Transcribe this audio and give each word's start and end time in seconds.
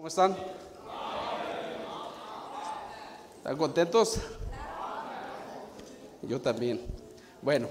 ¿Cómo 0.00 0.08
están? 0.08 0.34
¿Están 3.36 3.56
contentos? 3.58 4.16
Yo 6.22 6.40
también. 6.40 6.80
Bueno, 7.42 7.68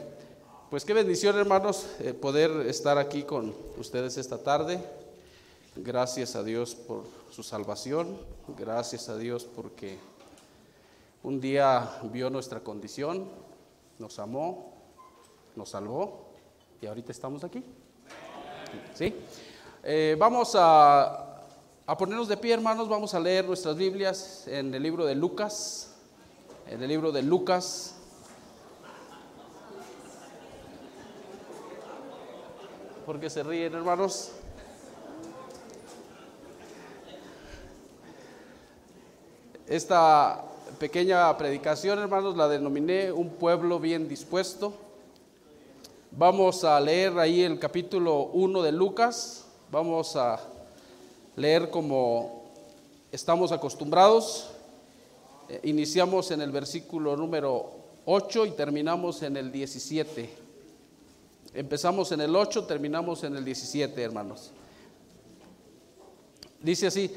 pues 0.70 0.86
qué 0.86 0.94
bendición 0.94 1.40
hermanos 1.40 1.88
eh, 1.98 2.14
poder 2.14 2.68
estar 2.68 3.00
aquí 3.00 3.24
con 3.24 3.56
ustedes 3.80 4.16
esta 4.18 4.38
tarde. 4.38 4.80
Gracias 5.76 6.36
a 6.36 6.44
Dios 6.44 6.76
por 6.76 7.06
su 7.32 7.42
salvación. 7.42 8.16
Gracias 8.60 9.10
a 9.10 9.18
Dios 9.18 9.46
porque 9.56 9.98
un 11.24 11.42
día 11.42 11.98
vio 12.14 12.30
nuestra 12.30 12.60
condición, 12.60 13.28
nos 13.98 14.20
amó, 14.20 14.76
nos 15.56 15.70
salvó 15.70 16.28
y 16.80 16.86
ahorita 16.86 17.12
estamos 17.12 17.44
aquí. 17.44 17.64
¿Sí? 18.94 19.16
Eh, 19.82 20.16
vamos 20.20 20.52
a, 20.54 21.29
a 21.90 21.98
ponernos 21.98 22.28
de 22.28 22.38
pie, 22.38 22.54
hermanos. 22.54 22.88
Vamos 22.88 23.16
a 23.16 23.20
leer 23.20 23.46
nuestras 23.46 23.76
Biblias 23.76 24.48
en 24.48 24.72
el 24.76 24.84
libro 24.84 25.08
de 25.08 25.16
Lucas. 25.16 25.96
En 26.68 26.84
el 26.84 26.88
libro 26.88 27.12
de 27.12 27.24
Lucas. 27.24 27.96
¿Por 33.08 33.20
qué 33.20 33.28
se 33.28 33.42
ríen, 33.42 33.74
hermanos? 33.74 34.34
Esta 39.66 40.46
pequeña 40.78 41.36
predicación, 41.40 41.98
hermanos, 41.98 42.38
la 42.38 42.48
denominé 42.48 43.12
Un 43.12 43.32
pueblo 43.32 43.80
bien 43.80 44.08
dispuesto. 44.08 44.74
Vamos 46.12 46.64
a 46.64 46.80
leer 46.80 47.18
ahí 47.18 47.42
el 47.42 47.58
capítulo 47.58 48.26
1 48.34 48.62
de 48.62 48.72
Lucas. 48.74 49.48
Vamos 49.72 50.16
a 50.16 50.40
leer 51.40 51.70
como 51.70 52.52
estamos 53.14 53.54
acostumbrados. 53.54 54.50
Eh, 55.48 55.62
iniciamos 55.64 56.32
en 56.32 56.42
el 56.42 56.52
versículo 56.52 57.16
número 57.16 57.72
8 58.06 58.46
y 58.46 58.52
terminamos 58.52 59.24
en 59.24 59.38
el 59.38 59.50
17. 59.50 60.30
Empezamos 61.54 62.12
en 62.12 62.20
el 62.20 62.36
8, 62.36 62.66
terminamos 62.66 63.24
en 63.24 63.38
el 63.38 63.46
17, 63.46 64.04
hermanos. 64.04 64.52
Dice 66.62 66.88
así, 66.88 67.10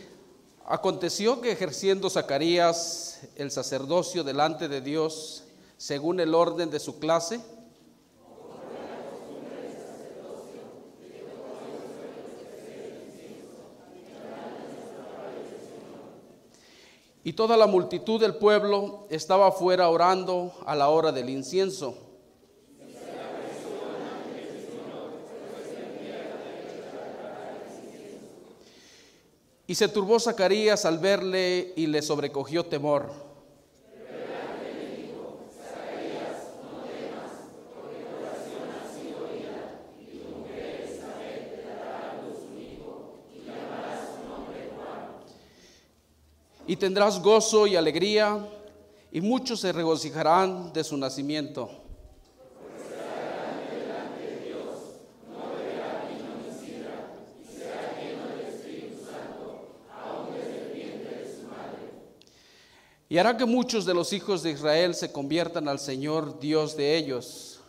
aconteció 0.66 1.40
que 1.40 1.50
ejerciendo 1.50 2.08
Zacarías 2.08 3.22
el 3.34 3.50
sacerdocio 3.50 4.22
delante 4.22 4.68
de 4.68 4.80
Dios, 4.80 5.42
según 5.76 6.20
el 6.20 6.36
orden 6.36 6.70
de 6.70 6.78
su 6.78 7.00
clase, 7.00 7.40
Y 17.24 17.34
toda 17.34 17.56
la 17.56 17.66
multitud 17.66 18.20
del 18.20 18.34
pueblo 18.34 19.06
estaba 19.08 19.48
afuera 19.48 19.88
orando 19.88 20.52
a 20.66 20.74
la 20.74 20.88
hora 20.88 21.12
del 21.12 21.30
incienso. 21.30 21.96
Y 29.66 29.74
se 29.74 29.88
turbó 29.88 30.18
Zacarías 30.18 30.84
al 30.84 30.98
verle 30.98 31.72
y 31.76 31.86
le 31.86 32.02
sobrecogió 32.02 32.66
temor. 32.66 33.31
Y 46.66 46.76
tendrás 46.76 47.20
gozo 47.20 47.66
y 47.66 47.76
alegría, 47.76 48.46
y 49.10 49.20
muchos 49.20 49.60
se 49.60 49.72
regocijarán 49.72 50.72
de 50.72 50.84
su 50.84 50.96
nacimiento. 50.96 51.70
Y 63.08 63.18
hará 63.18 63.36
que 63.36 63.44
muchos 63.44 63.84
de 63.84 63.92
los 63.92 64.14
hijos 64.14 64.42
de 64.42 64.52
Israel 64.52 64.94
se 64.94 65.12
conviertan 65.12 65.68
al 65.68 65.78
Señor 65.78 66.40
Dios 66.40 66.78
de 66.78 66.96
ellos. 66.96 67.60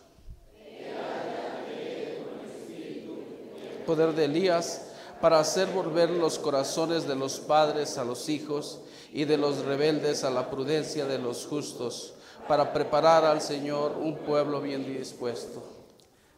Poder 3.84 4.14
de 4.14 4.24
Elías 4.24 4.83
para 5.20 5.40
hacer 5.40 5.68
volver 5.68 6.10
los 6.10 6.38
corazones 6.38 7.06
de 7.06 7.14
los 7.14 7.40
padres 7.40 7.98
a 7.98 8.04
los 8.04 8.28
hijos 8.28 8.80
y 9.12 9.24
de 9.24 9.36
los 9.36 9.64
rebeldes 9.64 10.24
a 10.24 10.30
la 10.30 10.50
prudencia 10.50 11.06
de 11.06 11.18
los 11.18 11.46
justos, 11.46 12.14
para 12.48 12.72
preparar 12.72 13.24
al 13.24 13.40
Señor 13.40 13.96
un 13.98 14.16
pueblo 14.18 14.60
bien 14.60 14.84
dispuesto. 14.84 15.62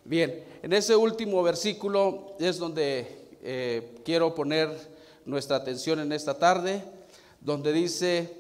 Bien, 0.05 0.45
en 0.63 0.73
ese 0.73 0.95
último 0.95 1.43
versículo 1.43 2.37
es 2.39 2.59
donde 2.59 3.39
eh, 3.43 3.97
quiero 4.05 4.35
poner 4.35 4.71
nuestra 5.25 5.57
atención 5.57 5.99
en 5.99 6.13
esta 6.13 6.39
tarde, 6.39 6.85
donde 7.41 7.73
dice, 7.73 8.37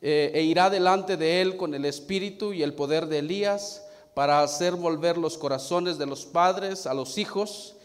eh, 0.00 0.30
e 0.34 0.42
irá 0.42 0.70
delante 0.70 1.16
de 1.16 1.42
él 1.42 1.56
con 1.56 1.74
el 1.74 1.84
espíritu 1.84 2.52
y 2.52 2.62
el 2.62 2.72
poder 2.72 3.06
de 3.06 3.18
Elías 3.18 3.82
para 4.14 4.40
hacer 4.40 4.74
volver 4.74 5.18
los 5.18 5.36
corazones 5.36 5.98
de 5.98 6.06
los 6.06 6.24
padres 6.24 6.86
a 6.86 6.94
los 6.94 7.18
hijos 7.18 7.75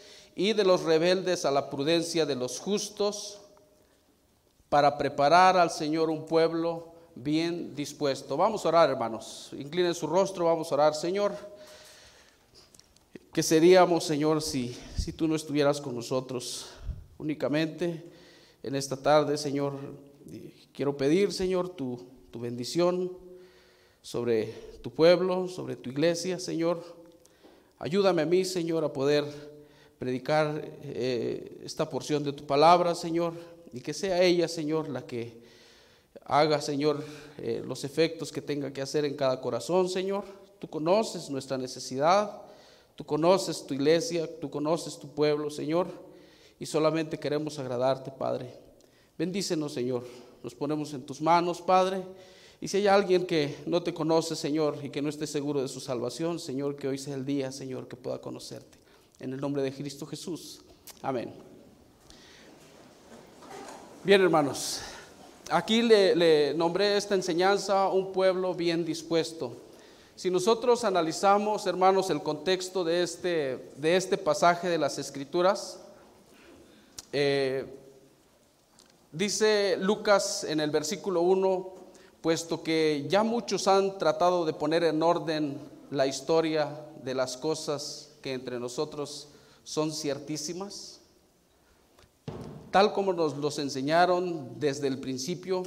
y 0.42 0.54
de 0.54 0.64
los 0.64 0.82
rebeldes 0.82 1.46
a 1.46 1.52
la 1.52 1.70
prudencia 1.70 2.26
de 2.26 2.34
los 2.34 2.60
justos, 2.60 3.42
para 4.70 4.98
preparar 4.98 5.56
al 5.56 5.70
Señor 5.70 6.10
un 6.10 6.26
pueblo 6.26 6.96
bien 7.14 7.76
dispuesto. 7.76 8.36
Vamos 8.38 8.66
a 8.66 8.70
orar, 8.70 8.90
hermanos. 8.90 9.52
Inclinen 9.56 9.94
su 9.94 10.08
rostro, 10.08 10.46
vamos 10.46 10.72
a 10.72 10.74
orar, 10.74 10.96
Señor. 10.96 11.34
¿Qué 13.32 13.44
seríamos, 13.44 14.04
Señor, 14.04 14.42
si, 14.42 14.76
si 14.98 15.14
tú 15.14 15.28
no 15.28 15.36
estuvieras 15.36 15.80
con 15.80 15.94
nosotros 15.94 16.70
únicamente 17.20 18.04
en 18.64 18.74
esta 18.74 18.98
tarde, 18.98 19.38
Señor? 19.38 19.74
Quiero 20.74 20.98
pedir, 20.98 21.32
Señor, 21.34 21.70
tu, 21.70 22.04
tu 22.32 22.40
bendición 22.40 23.16
sobre 24.02 24.46
tu 24.82 24.90
pueblo, 24.90 25.48
sobre 25.48 25.76
tu 25.76 25.92
iglesia, 25.92 26.40
Señor. 26.40 26.84
Ayúdame 27.78 28.24
a 28.24 28.26
mí, 28.26 28.44
Señor, 28.44 28.84
a 28.84 28.92
poder 28.92 29.51
predicar 30.02 30.68
eh, 30.82 31.62
esta 31.64 31.88
porción 31.88 32.24
de 32.24 32.34
tu 32.34 32.44
palabra, 32.44 32.96
Señor, 32.96 33.36
y 33.72 33.82
que 33.82 33.94
sea 33.94 34.20
ella, 34.24 34.48
Señor, 34.48 34.90
la 34.90 35.06
que 35.06 35.44
haga, 36.26 36.60
Señor, 36.60 37.06
eh, 37.38 37.62
los 37.64 37.84
efectos 37.84 38.32
que 38.32 38.42
tenga 38.42 38.74
que 38.74 38.82
hacer 38.82 39.06
en 39.06 39.16
cada 39.16 39.40
corazón, 39.40 39.88
Señor. 39.88 40.24
Tú 40.58 40.68
conoces 40.68 41.30
nuestra 41.30 41.56
necesidad, 41.56 42.42
tú 42.96 43.06
conoces 43.06 43.64
tu 43.68 43.76
iglesia, 43.76 44.28
tú 44.40 44.50
conoces 44.50 44.98
tu 44.98 45.08
pueblo, 45.08 45.52
Señor, 45.52 45.86
y 46.60 46.66
solamente 46.66 47.20
queremos 47.20 47.60
agradarte, 47.60 48.10
Padre. 48.10 48.56
Bendícenos, 49.20 49.72
Señor. 49.72 50.04
Nos 50.42 50.56
ponemos 50.56 50.96
en 50.96 51.04
tus 51.04 51.22
manos, 51.22 51.62
Padre. 51.62 52.02
Y 52.60 52.68
si 52.68 52.78
hay 52.78 52.88
alguien 52.88 53.28
que 53.28 53.56
no 53.68 53.84
te 53.84 53.94
conoce, 53.94 54.36
Señor, 54.36 54.80
y 54.82 54.90
que 54.90 55.04
no 55.04 55.10
esté 55.10 55.28
seguro 55.28 55.62
de 55.62 55.68
su 55.68 55.80
salvación, 55.80 56.40
Señor, 56.40 56.76
que 56.76 56.88
hoy 56.88 56.98
sea 56.98 57.14
el 57.14 57.24
día, 57.24 57.52
Señor, 57.52 57.88
que 57.88 57.96
pueda 57.96 58.20
conocerte. 58.20 58.81
En 59.22 59.32
el 59.34 59.40
nombre 59.40 59.62
de 59.62 59.72
Cristo 59.72 60.08
Jesús. 60.08 60.62
Amén. 61.04 61.32
Bien, 64.04 64.20
hermanos. 64.20 64.82
Aquí 65.52 65.84
le, 65.84 66.56
nombré 66.56 66.98
esta 66.98 67.14
enseñanza 67.14 67.88
un 67.90 68.12
pueblo 68.14 68.56
bien 68.56 68.84
dispuesto. 68.84 69.56
Si 70.16 70.32
nosotros 70.32 70.84
analizamos, 70.84 71.68
hermanos, 71.68 72.10
el 72.10 72.24
contexto 72.24 72.84
de 72.84 73.04
este, 73.04 73.72
de 73.78 73.96
este 73.96 74.18
pasaje 74.18 74.68
de 74.68 74.80
las 74.80 74.98
Escrituras, 74.98 75.80
eh, 77.14 77.68
dice 79.12 79.78
Lucas 79.80 80.46
en 80.46 80.60
el 80.60 80.72
versículo 80.72 81.22
1, 81.22 81.76
puesto 82.22 82.64
que 82.64 83.06
ya 83.08 83.22
muchos 83.22 83.68
han 83.68 84.00
tratado 84.00 84.46
de 84.46 84.54
poner 84.54 84.84
en 84.84 85.04
orden 85.04 85.60
la 85.92 86.08
historia 86.08 86.88
de 87.04 87.14
las 87.14 87.38
cosas 87.38 88.11
que 88.22 88.34
entre 88.34 88.60
nosotros 88.60 89.30
son 89.64 89.92
ciertísimas, 89.92 91.02
tal 92.72 92.94
como 92.94 93.14
nos 93.14 93.38
los 93.38 93.60
enseñaron 93.60 94.60
desde 94.60 94.88
el 94.88 95.00
principio, 95.00 95.64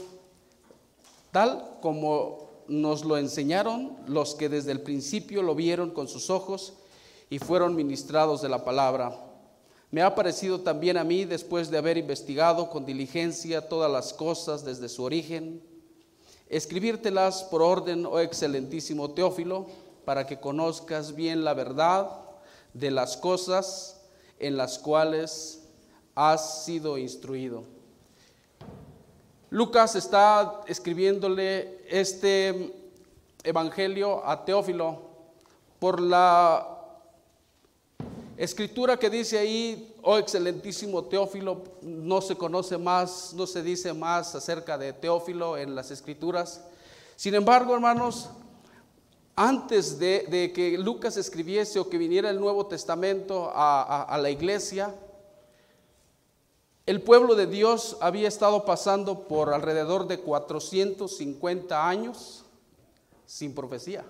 tal 1.32 1.78
como 1.80 2.50
nos 2.66 3.04
lo 3.04 3.18
enseñaron 3.18 3.96
los 4.06 4.34
que 4.34 4.48
desde 4.48 4.72
el 4.72 4.80
principio 4.80 5.42
lo 5.42 5.54
vieron 5.54 5.90
con 5.90 6.08
sus 6.08 6.30
ojos 6.30 6.74
y 7.28 7.38
fueron 7.38 7.76
ministrados 7.76 8.40
de 8.40 8.48
la 8.48 8.64
palabra. 8.64 9.20
Me 9.90 10.02
ha 10.02 10.14
parecido 10.14 10.60
también 10.60 10.96
a 10.96 11.04
mí, 11.04 11.24
después 11.24 11.70
de 11.70 11.78
haber 11.78 11.98
investigado 11.98 12.70
con 12.70 12.86
diligencia 12.86 13.68
todas 13.68 13.90
las 13.90 14.12
cosas 14.12 14.64
desde 14.64 14.88
su 14.88 15.04
origen, 15.04 15.62
escribírtelas 16.48 17.44
por 17.44 17.62
orden, 17.62 18.06
oh 18.06 18.18
excelentísimo 18.18 19.12
Teófilo, 19.12 19.66
para 20.04 20.26
que 20.26 20.40
conozcas 20.40 21.14
bien 21.14 21.44
la 21.44 21.54
verdad 21.54 22.23
de 22.74 22.90
las 22.90 23.16
cosas 23.16 24.02
en 24.38 24.56
las 24.56 24.78
cuales 24.78 25.62
has 26.14 26.64
sido 26.64 26.98
instruido. 26.98 27.64
Lucas 29.50 29.94
está 29.94 30.62
escribiéndole 30.66 31.80
este 31.88 32.74
evangelio 33.44 34.26
a 34.26 34.44
Teófilo 34.44 35.02
por 35.78 36.00
la 36.00 36.74
escritura 38.36 38.96
que 38.96 39.10
dice 39.10 39.38
ahí, 39.38 39.94
oh 40.02 40.18
excelentísimo 40.18 41.04
Teófilo, 41.04 41.62
no 41.82 42.20
se 42.20 42.36
conoce 42.36 42.78
más, 42.78 43.32
no 43.34 43.46
se 43.46 43.62
dice 43.62 43.92
más 43.92 44.34
acerca 44.34 44.76
de 44.76 44.92
Teófilo 44.92 45.56
en 45.56 45.74
las 45.74 45.90
escrituras. 45.90 46.60
Sin 47.16 47.34
embargo, 47.34 47.74
hermanos, 47.74 48.28
antes 49.36 49.98
de, 49.98 50.52
que 50.54 50.78
Lucas 50.78 51.16
escribiese 51.16 51.78
o 51.78 51.88
que 51.88 51.98
viniera 51.98 52.30
el 52.30 52.40
Nuevo 52.40 52.66
Testamento 52.66 53.50
a 53.54 54.18
la 54.20 54.30
iglesia, 54.30 54.94
el 56.86 57.00
pueblo 57.00 57.34
de 57.34 57.46
Dios 57.46 57.96
había 58.02 58.28
estado 58.28 58.66
pasando 58.66 59.26
por 59.26 59.54
alrededor 59.54 60.06
de 60.06 60.20
450 60.20 61.88
años 61.88 62.44
sin 63.24 63.54
profecía. 63.54 64.04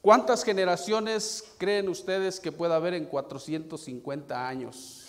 ¿Cuántas 0.00 0.44
generaciones 0.44 1.44
creen 1.58 1.88
ustedes 1.88 2.38
que 2.38 2.52
pueda 2.52 2.76
haber 2.76 2.94
en 2.94 3.06
450 3.06 4.48
años? 4.48 5.01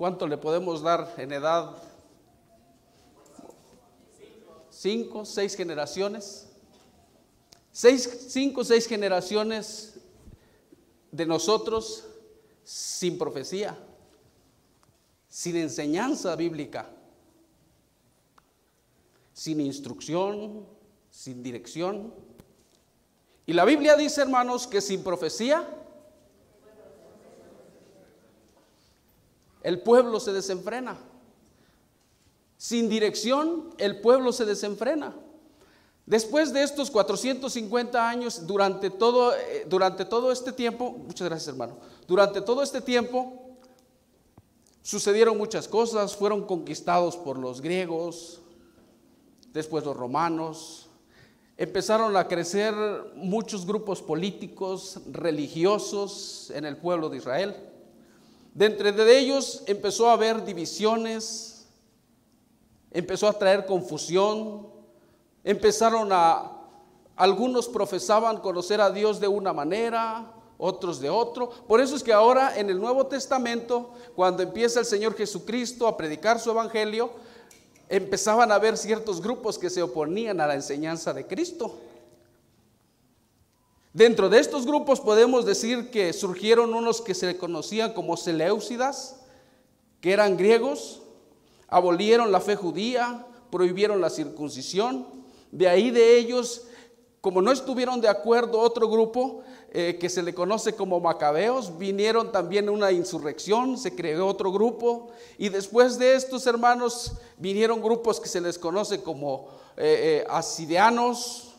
¿Cuánto 0.00 0.26
le 0.26 0.38
podemos 0.38 0.80
dar 0.80 1.12
en 1.18 1.30
edad? 1.30 1.76
Cinco, 4.70 5.26
seis 5.26 5.54
generaciones. 5.54 6.48
Seis, 7.70 8.28
cinco, 8.30 8.64
seis 8.64 8.86
generaciones 8.86 10.00
de 11.12 11.26
nosotros 11.26 12.06
sin 12.64 13.18
profecía 13.18 13.76
sin 15.28 15.56
enseñanza 15.56 16.34
bíblica, 16.34 16.88
sin 19.34 19.60
instrucción, 19.60 20.66
sin 21.10 21.42
dirección. 21.42 22.14
Y 23.44 23.52
la 23.52 23.66
Biblia 23.66 23.96
dice, 23.96 24.22
hermanos, 24.22 24.66
que 24.66 24.80
sin 24.80 25.04
profecía 25.04 25.79
el 29.62 29.80
pueblo 29.80 30.20
se 30.20 30.32
desenfrena. 30.32 30.98
Sin 32.56 32.88
dirección 32.88 33.70
el 33.78 34.00
pueblo 34.00 34.32
se 34.32 34.44
desenfrena. 34.44 35.14
Después 36.06 36.52
de 36.52 36.62
estos 36.62 36.90
450 36.90 38.08
años, 38.08 38.46
durante 38.46 38.90
todo, 38.90 39.34
eh, 39.34 39.66
durante 39.68 40.04
todo 40.04 40.32
este 40.32 40.52
tiempo, 40.52 40.90
muchas 40.90 41.28
gracias 41.28 41.48
hermano, 41.48 41.76
durante 42.06 42.40
todo 42.40 42.62
este 42.62 42.80
tiempo, 42.80 43.40
Sucedieron 44.82 45.36
muchas 45.36 45.68
cosas, 45.68 46.16
fueron 46.16 46.46
conquistados 46.46 47.16
por 47.16 47.38
los 47.38 47.60
griegos, 47.60 48.40
después 49.52 49.84
los 49.84 49.96
romanos, 49.96 50.88
empezaron 51.58 52.16
a 52.16 52.26
crecer 52.26 52.74
muchos 53.14 53.66
grupos 53.66 54.00
políticos, 54.00 54.98
religiosos 55.12 56.50
en 56.54 56.64
el 56.64 56.78
pueblo 56.78 57.10
de 57.10 57.18
Israel. 57.18 57.69
De 58.54 58.66
entre 58.66 58.92
de 58.92 59.18
ellos 59.18 59.62
empezó 59.66 60.08
a 60.08 60.14
haber 60.14 60.44
divisiones, 60.44 61.66
empezó 62.90 63.28
a 63.28 63.32
traer 63.32 63.64
confusión, 63.66 64.68
empezaron 65.44 66.08
a, 66.12 66.52
algunos 67.16 67.68
profesaban 67.68 68.38
conocer 68.38 68.80
a 68.80 68.90
Dios 68.90 69.20
de 69.20 69.28
una 69.28 69.52
manera, 69.52 70.32
otros 70.58 71.00
de 71.00 71.08
otro. 71.08 71.50
Por 71.66 71.80
eso 71.80 71.96
es 71.96 72.02
que 72.02 72.12
ahora 72.12 72.58
en 72.58 72.70
el 72.70 72.80
Nuevo 72.80 73.06
Testamento, 73.06 73.92
cuando 74.14 74.42
empieza 74.42 74.80
el 74.80 74.86
Señor 74.86 75.14
Jesucristo 75.14 75.86
a 75.86 75.96
predicar 75.96 76.38
su 76.38 76.50
evangelio, 76.50 77.10
empezaban 77.88 78.52
a 78.52 78.56
haber 78.56 78.76
ciertos 78.76 79.20
grupos 79.20 79.58
que 79.58 79.70
se 79.70 79.82
oponían 79.82 80.40
a 80.40 80.46
la 80.46 80.54
enseñanza 80.54 81.12
de 81.12 81.26
Cristo. 81.26 81.78
Dentro 83.92 84.28
de 84.28 84.38
estos 84.38 84.66
grupos 84.66 85.00
podemos 85.00 85.44
decir 85.44 85.90
que 85.90 86.12
surgieron 86.12 86.74
unos 86.74 87.00
que 87.00 87.14
se 87.14 87.36
conocían 87.36 87.92
como 87.92 88.16
Seleucidas, 88.16 89.20
que 90.00 90.12
eran 90.12 90.36
griegos, 90.36 91.02
abolieron 91.66 92.30
la 92.30 92.40
fe 92.40 92.54
judía, 92.54 93.26
prohibieron 93.50 94.00
la 94.00 94.08
circuncisión. 94.08 95.06
De 95.50 95.68
ahí 95.68 95.90
de 95.90 96.18
ellos, 96.18 96.66
como 97.20 97.42
no 97.42 97.50
estuvieron 97.50 98.00
de 98.00 98.08
acuerdo 98.08 98.60
otro 98.60 98.88
grupo, 98.88 99.42
eh, 99.72 99.98
que 100.00 100.08
se 100.08 100.22
le 100.22 100.34
conoce 100.34 100.74
como 100.74 101.00
macabeos, 101.00 101.76
vinieron 101.76 102.30
también 102.30 102.68
una 102.68 102.92
insurrección, 102.92 103.76
se 103.76 103.94
creó 103.94 104.26
otro 104.26 104.52
grupo, 104.52 105.10
y 105.36 105.48
después 105.48 105.98
de 105.98 106.14
estos 106.14 106.46
hermanos 106.46 107.14
vinieron 107.38 107.82
grupos 107.82 108.20
que 108.20 108.28
se 108.28 108.40
les 108.40 108.56
conoce 108.56 109.02
como 109.02 109.48
eh, 109.76 110.22
eh, 110.22 110.26
asidianos, 110.28 111.49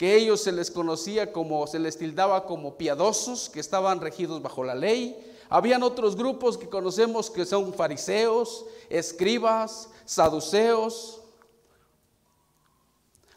que 0.00 0.16
ellos 0.16 0.40
se 0.40 0.50
les 0.50 0.70
conocía 0.70 1.30
como, 1.30 1.66
se 1.66 1.78
les 1.78 1.98
tildaba 1.98 2.46
como 2.46 2.78
piadosos, 2.78 3.50
que 3.50 3.60
estaban 3.60 4.00
regidos 4.00 4.40
bajo 4.40 4.64
la 4.64 4.74
ley. 4.74 5.14
Habían 5.50 5.82
otros 5.82 6.16
grupos 6.16 6.56
que 6.56 6.70
conocemos 6.70 7.28
que 7.28 7.44
son 7.44 7.74
fariseos, 7.74 8.64
escribas, 8.88 9.90
saduceos, 10.06 11.20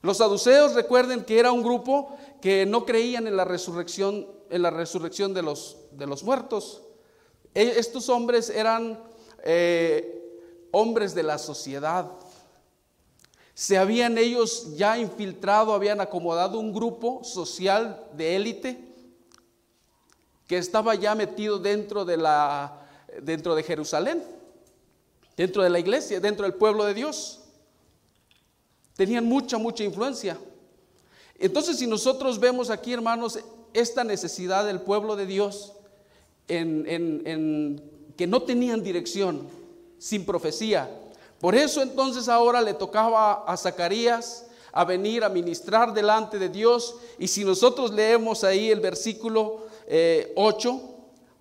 los 0.02 0.18
saduceos 0.18 0.74
recuerden 0.74 1.26
que 1.26 1.38
era 1.38 1.52
un 1.52 1.64
grupo 1.64 2.16
que 2.42 2.66
no 2.66 2.86
creían 2.86 3.28
en 3.28 3.36
la 3.36 3.44
resurrección, 3.44 4.26
en 4.50 4.62
la 4.62 4.70
resurrección 4.70 5.34
de, 5.34 5.42
los, 5.42 5.76
de 5.92 6.08
los 6.08 6.24
muertos. 6.24 6.82
E, 7.54 7.78
estos 7.78 8.08
hombres 8.08 8.50
eran 8.50 9.04
eh, 9.44 10.42
hombres 10.72 11.14
de 11.14 11.24
la 11.24 11.38
sociedad. 11.38 12.10
Se 13.54 13.78
habían 13.78 14.18
ellos 14.18 14.76
ya 14.76 14.98
infiltrado, 14.98 15.74
habían 15.74 16.02
acomodado 16.02 16.60
un 16.60 16.74
grupo 16.74 17.24
social 17.24 18.04
de 18.14 18.36
élite 18.36 18.94
que 20.48 20.58
estaba 20.58 20.96
ya 20.96 21.16
metido 21.16 21.60
dentro 21.60 22.04
de, 22.04 22.18
la, 22.18 22.86
dentro 23.22 23.56
de 23.56 23.64
Jerusalén, 23.64 24.24
dentro 25.38 25.64
de 25.64 25.70
la 25.70 25.80
iglesia, 25.80 26.20
dentro 26.20 26.46
del 26.46 26.56
pueblo 26.56 26.86
de 26.86 26.94
Dios. 26.94 27.42
Tenían 28.96 29.26
mucha, 29.26 29.58
mucha 29.58 29.84
influencia. 29.84 30.38
Entonces, 31.40 31.78
si 31.78 31.88
nosotros 31.88 32.40
vemos 32.40 32.70
aquí, 32.70 32.94
hermanos, 32.94 33.40
esta 33.74 34.04
necesidad 34.04 34.66
del 34.66 34.82
pueblo 34.82 35.16
de 35.16 35.26
Dios 35.26 35.74
en, 36.48 37.82
que 38.16 38.28
no 38.28 38.44
tenían 38.44 38.84
dirección, 38.84 39.48
sin 39.98 40.26
profecía. 40.26 40.90
Por 41.44 41.56
eso 41.56 41.82
entonces 41.82 42.30
ahora 42.30 42.62
le 42.62 42.74
tocaba 42.74 43.44
a 43.46 43.58
Zacarías 43.58 44.46
a 44.72 44.86
venir 44.86 45.26
a 45.26 45.30
ministrar 45.30 45.94
delante 45.94 46.40
de 46.40 46.48
Dios. 46.48 46.96
Y 47.20 47.28
si 47.28 47.44
nosotros 47.44 47.92
leemos 47.92 48.46
ahí 48.46 48.72
el 48.72 48.80
versículo 48.80 49.66
8, 50.36 50.70
eh, 50.70 50.90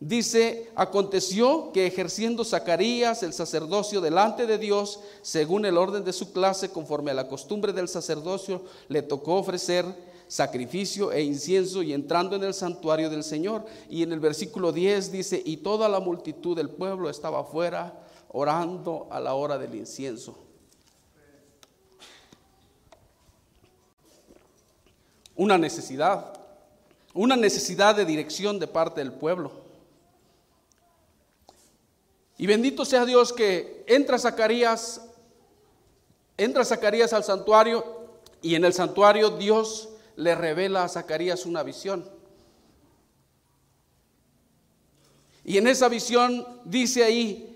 Dice, 0.01 0.69
aconteció 0.75 1.71
que 1.71 1.87
ejerciendo 1.87 2.45
Zacarías 2.45 3.23
el 3.23 3.33
sacerdocio 3.33 4.01
delante 4.01 4.49
de 4.49 4.59
Dios, 4.59 4.99
según 5.23 5.65
el 5.67 5.79
orden 5.79 6.03
de 6.03 6.13
su 6.13 6.33
clase, 6.33 6.71
conforme 6.71 7.13
a 7.13 7.15
la 7.15 7.29
costumbre 7.29 7.73
del 7.73 7.87
sacerdocio, 7.87 8.63
le 8.89 9.03
tocó 9.03 9.37
ofrecer 9.37 9.85
sacrificio 10.27 11.13
e 11.13 11.23
incienso 11.23 11.81
y 11.85 11.93
entrando 11.93 12.35
en 12.35 12.43
el 12.43 12.55
santuario 12.55 13.09
del 13.09 13.23
Señor. 13.23 13.65
Y 13.89 14.03
en 14.03 14.11
el 14.11 14.19
versículo 14.19 14.73
10 14.73 15.13
dice, 15.13 15.41
y 15.45 15.59
toda 15.59 15.89
la 15.89 16.01
multitud 16.01 16.57
del 16.57 16.71
pueblo 16.71 17.09
estaba 17.09 17.43
afuera 17.43 18.02
orando 18.33 19.09
a 19.11 19.21
la 19.21 19.35
hora 19.35 19.59
del 19.59 19.75
incienso. 19.75 20.37
Una 25.37 25.59
necesidad, 25.59 26.39
una 27.15 27.37
necesidad 27.37 27.95
de 27.95 28.05
dirección 28.05 28.59
de 28.59 28.67
parte 28.67 29.01
del 29.01 29.13
pueblo. 29.13 29.53
Y 32.39 32.47
bendito 32.47 32.85
sea 32.85 33.05
Dios 33.05 33.33
que 33.33 33.85
entra 33.87 34.19
Zacarías, 34.19 35.03
entra 36.37 36.65
Zacarías 36.65 37.13
al 37.13 37.25
santuario 37.25 38.03
y 38.41 38.55
en 38.55 38.65
el 38.65 38.73
santuario 38.73 39.31
Dios 39.31 39.91
le 40.17 40.35
revela 40.35 40.85
a 40.85 40.89
Zacarías 40.89 41.47
una 41.47 41.63
visión. 41.63 42.09
Y 45.45 45.59
en 45.59 45.67
esa 45.67 45.89
visión 45.89 46.47
dice 46.65 47.05
ahí 47.05 47.52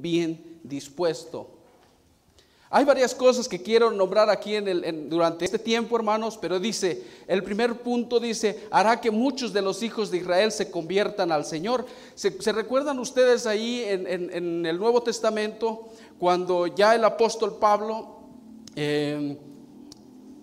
bien 0.00 0.58
dispuesto. 0.62 1.56
Hay 2.68 2.84
varias 2.84 3.14
cosas 3.14 3.48
que 3.48 3.62
quiero 3.62 3.92
nombrar 3.92 4.28
aquí 4.28 4.56
en 4.56 5.08
durante 5.08 5.44
este 5.44 5.58
tiempo, 5.58 5.96
hermanos, 5.96 6.36
pero 6.36 6.58
dice, 6.58 7.04
el 7.28 7.44
primer 7.44 7.80
punto 7.80 8.18
dice, 8.18 8.66
hará 8.72 9.00
que 9.00 9.12
muchos 9.12 9.52
de 9.52 9.62
los 9.62 9.82
hijos 9.84 10.10
de 10.10 10.18
Israel 10.18 10.50
se 10.50 10.70
conviertan 10.70 11.30
al 11.30 11.44
Señor. 11.44 11.86
¿Se, 12.16 12.30
recuerdan 12.52 12.98
ustedes 12.98 13.46
ahí 13.46 13.84
en, 13.86 14.66
el 14.66 14.78
Nuevo 14.78 15.00
Testamento, 15.02 15.88
cuando 16.18 16.66
ya 16.66 16.96
el 16.96 17.04
apóstol 17.04 17.56
Pablo, 17.60 18.16
eh, 18.74 19.38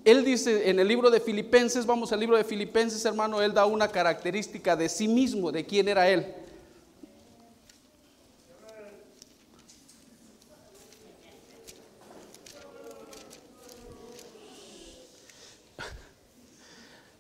él 0.05 0.25
dice 0.25 0.69
en 0.69 0.79
el 0.79 0.88
libro 0.88 1.10
de 1.10 1.19
Filipenses, 1.19 1.86
vamos 1.86 2.13
al 2.13 2.22
libro 2.22 2.38
de 2.38 2.45
Filipenses, 2.45 3.03
hermano, 3.03 3.41
él 3.41 3.53
da 3.53 3.65
una 3.65 3.89
característica 3.89 4.77
de 4.77 4.88
sí 4.88 5.10
mismo, 5.10 5.51
de 5.51 5.65
quién 5.65 5.89
era 5.89 6.10
él. 6.10 6.25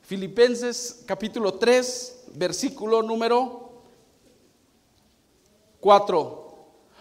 Filipenses 0.03 1.01
capítulo 1.05 1.53
3, 1.53 2.25
versículo 2.35 3.01
número 3.01 3.71
4. 5.79 6.55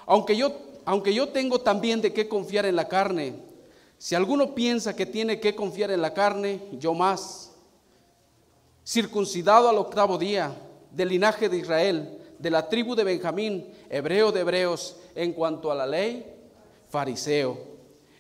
Aunque 0.07 0.37
yo, 0.37 0.57
aunque 0.85 1.13
yo 1.13 1.29
tengo 1.31 1.61
también 1.61 2.01
de 2.01 2.13
qué 2.13 2.29
confiar 2.29 2.65
en 2.65 2.77
la 2.77 2.87
carne, 2.87 3.35
si 3.99 4.15
alguno 4.15 4.55
piensa 4.55 4.95
que 4.95 5.05
tiene 5.05 5.41
que 5.41 5.57
confiar 5.57 5.91
en 5.91 6.01
la 6.01 6.15
carne, 6.15 6.61
yo 6.79 6.95
más. 6.95 7.51
Circuncidado 8.85 9.69
al 9.69 9.79
octavo 9.79 10.17
día, 10.17 10.57
del 10.93 11.09
linaje 11.09 11.49
de 11.49 11.59
Israel, 11.59 12.19
de 12.39 12.51
la 12.51 12.69
tribu 12.69 12.95
de 12.95 13.03
Benjamín, 13.03 13.69
hebreo 13.91 14.31
de 14.31 14.41
hebreos, 14.41 14.97
en 15.17 15.33
cuanto 15.33 15.73
a 15.73 15.75
la 15.75 15.89
ley, 15.89 16.25
fariseo. 16.89 17.59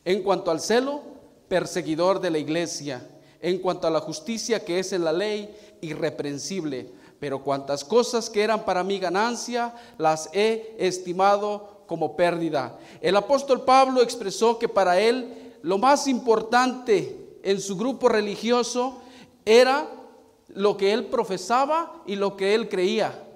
En 0.04 0.24
cuanto 0.24 0.50
al 0.50 0.60
celo, 0.60 1.02
perseguidor 1.46 2.20
de 2.20 2.30
la 2.30 2.38
iglesia 2.38 3.08
en 3.42 3.58
cuanto 3.58 3.86
a 3.86 3.90
la 3.90 4.00
justicia 4.00 4.64
que 4.64 4.78
es 4.78 4.92
en 4.92 5.04
la 5.04 5.12
ley, 5.12 5.54
irreprensible. 5.82 6.88
Pero 7.20 7.42
cuantas 7.42 7.84
cosas 7.84 8.30
que 8.30 8.42
eran 8.42 8.64
para 8.64 8.82
mi 8.82 8.98
ganancia, 8.98 9.74
las 9.98 10.30
he 10.32 10.74
estimado 10.78 11.82
como 11.86 12.16
pérdida. 12.16 12.78
El 13.00 13.16
apóstol 13.16 13.62
Pablo 13.62 14.00
expresó 14.00 14.58
que 14.58 14.68
para 14.68 14.98
él 14.98 15.52
lo 15.62 15.76
más 15.76 16.06
importante 16.06 17.38
en 17.42 17.60
su 17.60 17.76
grupo 17.76 18.08
religioso 18.08 19.02
era 19.44 19.88
lo 20.48 20.76
que 20.76 20.92
él 20.92 21.06
profesaba 21.06 22.02
y 22.06 22.16
lo 22.16 22.36
que 22.36 22.54
él 22.54 22.68
creía. 22.68 23.26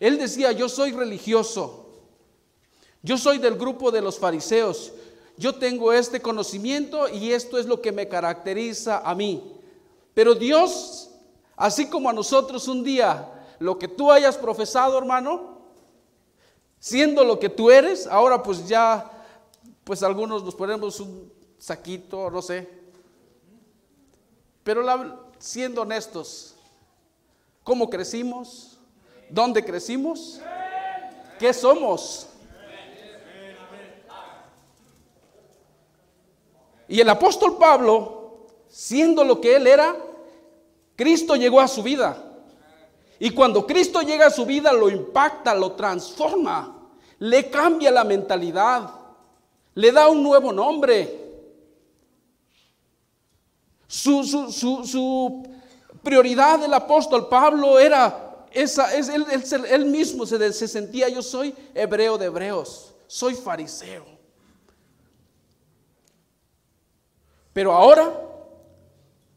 Él 0.00 0.18
decía, 0.18 0.52
yo 0.52 0.68
soy 0.68 0.92
religioso, 0.92 1.86
yo 3.02 3.18
soy 3.18 3.38
del 3.38 3.56
grupo 3.56 3.90
de 3.90 4.00
los 4.00 4.18
fariseos, 4.18 4.92
yo 5.38 5.54
tengo 5.54 5.92
este 5.92 6.20
conocimiento 6.20 7.08
y 7.08 7.32
esto 7.32 7.58
es 7.58 7.66
lo 7.66 7.80
que 7.80 7.92
me 7.92 8.08
caracteriza 8.08 8.98
a 8.98 9.14
mí. 9.14 9.54
Pero 10.12 10.34
Dios, 10.34 11.10
así 11.56 11.86
como 11.86 12.10
a 12.10 12.12
nosotros 12.12 12.66
un 12.66 12.82
día, 12.82 13.46
lo 13.60 13.78
que 13.78 13.86
tú 13.86 14.10
hayas 14.10 14.36
profesado, 14.36 14.98
hermano, 14.98 15.58
siendo 16.80 17.24
lo 17.24 17.38
que 17.38 17.48
tú 17.48 17.70
eres, 17.70 18.08
ahora 18.08 18.42
pues 18.42 18.66
ya, 18.66 19.10
pues 19.84 20.02
algunos 20.02 20.42
nos 20.42 20.56
ponemos 20.56 20.98
un 20.98 21.32
saquito, 21.56 22.30
no 22.30 22.42
sé. 22.42 22.68
Pero 24.64 24.84
siendo 25.38 25.82
honestos, 25.82 26.56
¿cómo 27.62 27.88
crecimos? 27.88 28.76
¿Dónde 29.30 29.64
crecimos? 29.64 30.40
¿Qué 31.38 31.52
somos? 31.52 32.27
Y 36.88 37.00
el 37.00 37.08
apóstol 37.10 37.58
Pablo, 37.58 38.46
siendo 38.68 39.22
lo 39.22 39.40
que 39.40 39.56
él 39.56 39.66
era, 39.66 39.94
Cristo 40.96 41.36
llegó 41.36 41.60
a 41.60 41.68
su 41.68 41.82
vida. 41.82 42.24
Y 43.20 43.30
cuando 43.30 43.66
Cristo 43.66 44.00
llega 44.00 44.26
a 44.26 44.30
su 44.30 44.46
vida, 44.46 44.72
lo 44.72 44.88
impacta, 44.88 45.54
lo 45.54 45.72
transforma, 45.72 46.88
le 47.18 47.50
cambia 47.50 47.90
la 47.90 48.04
mentalidad, 48.04 48.90
le 49.74 49.92
da 49.92 50.08
un 50.08 50.22
nuevo 50.22 50.52
nombre. 50.52 51.26
Su, 53.86 55.42
prioridad 56.02 56.58
del 56.60 56.72
apóstol 56.72 57.28
Pablo 57.28 57.78
era 57.78 58.46
esa, 58.50 58.94
es, 58.94 59.08
él, 59.08 59.84
mismo 59.86 60.24
se, 60.24 60.52
se 60.52 60.68
sentía, 60.68 61.08
yo 61.08 61.22
soy 61.22 61.54
hebreo 61.74 62.16
de 62.16 62.26
hebreos, 62.26 62.94
soy 63.06 63.34
fariseo. 63.34 64.17
Pero 67.58 67.72
ahora, 67.72 68.14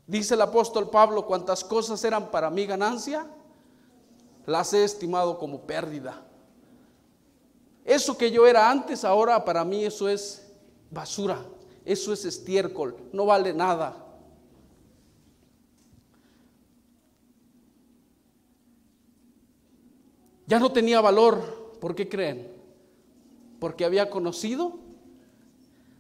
dice 0.06 0.36
el 0.36 0.42
apóstol 0.42 0.92
Pablo, 0.92 1.26
cuantas 1.26 1.64
cosas 1.64 2.04
eran 2.04 2.30
para 2.30 2.52
mi 2.52 2.68
ganancia, 2.68 3.26
las 4.46 4.76
he 4.76 4.84
estimado 4.84 5.40
como 5.40 5.62
pérdida. 5.62 6.22
Eso 7.84 8.16
que 8.16 8.30
yo 8.30 8.46
era 8.46 8.70
antes, 8.70 9.04
ahora 9.04 9.44
para 9.44 9.66
mí 9.66 9.84
eso 9.84 10.08
es 10.08 10.48
basura, 10.92 11.44
eso 11.84 12.14
es 12.14 12.24
estiércol, 12.24 12.96
no 13.12 13.26
vale 13.26 13.54
nada. 13.54 14.06
Ya 20.46 20.60
no 20.60 20.72
tenía 20.72 21.02
valor, 21.02 21.80
¿por 21.82 21.96
qué 21.96 22.08
creen? 22.08 22.54
Porque 23.60 23.84
había 23.84 24.12
conocido 24.12 24.78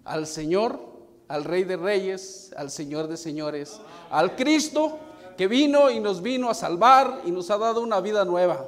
al 0.04 0.28
Señor 0.28 0.91
al 1.32 1.46
Rey 1.46 1.64
de 1.64 1.78
Reyes, 1.78 2.54
al 2.58 2.70
Señor 2.70 3.08
de 3.08 3.16
Señores, 3.16 3.80
al 4.10 4.36
Cristo 4.36 5.00
que 5.38 5.48
vino 5.48 5.90
y 5.90 6.02
nos 6.02 6.22
vino 6.22 6.50
a 6.50 6.54
salvar 6.54 7.22
y 7.24 7.32
nos 7.32 7.50
ha 7.50 7.58
dado 7.58 7.82
una 7.82 8.02
vida 8.02 8.26
nueva. 8.26 8.68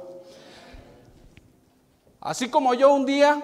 Así 2.20 2.48
como 2.48 2.72
yo 2.72 2.90
un 2.94 3.04
día 3.04 3.38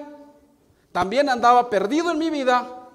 también 0.90 1.28
andaba 1.28 1.68
perdido 1.68 2.10
en 2.10 2.18
mi 2.18 2.30
vida, 2.30 2.88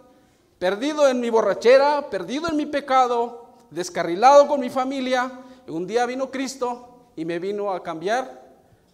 perdido 0.58 1.08
en 1.08 1.20
mi 1.20 1.30
borrachera, 1.30 2.10
perdido 2.10 2.50
en 2.50 2.58
mi 2.58 2.66
pecado, 2.66 3.46
descarrilado 3.70 4.48
con 4.48 4.60
mi 4.60 4.72
familia, 4.72 5.32
un 5.68 5.86
día 5.86 6.08
vino 6.08 6.32
Cristo 6.32 7.12
y 7.16 7.24
me 7.24 7.38
vino 7.38 7.72
a 7.72 7.84
cambiar 7.84 8.46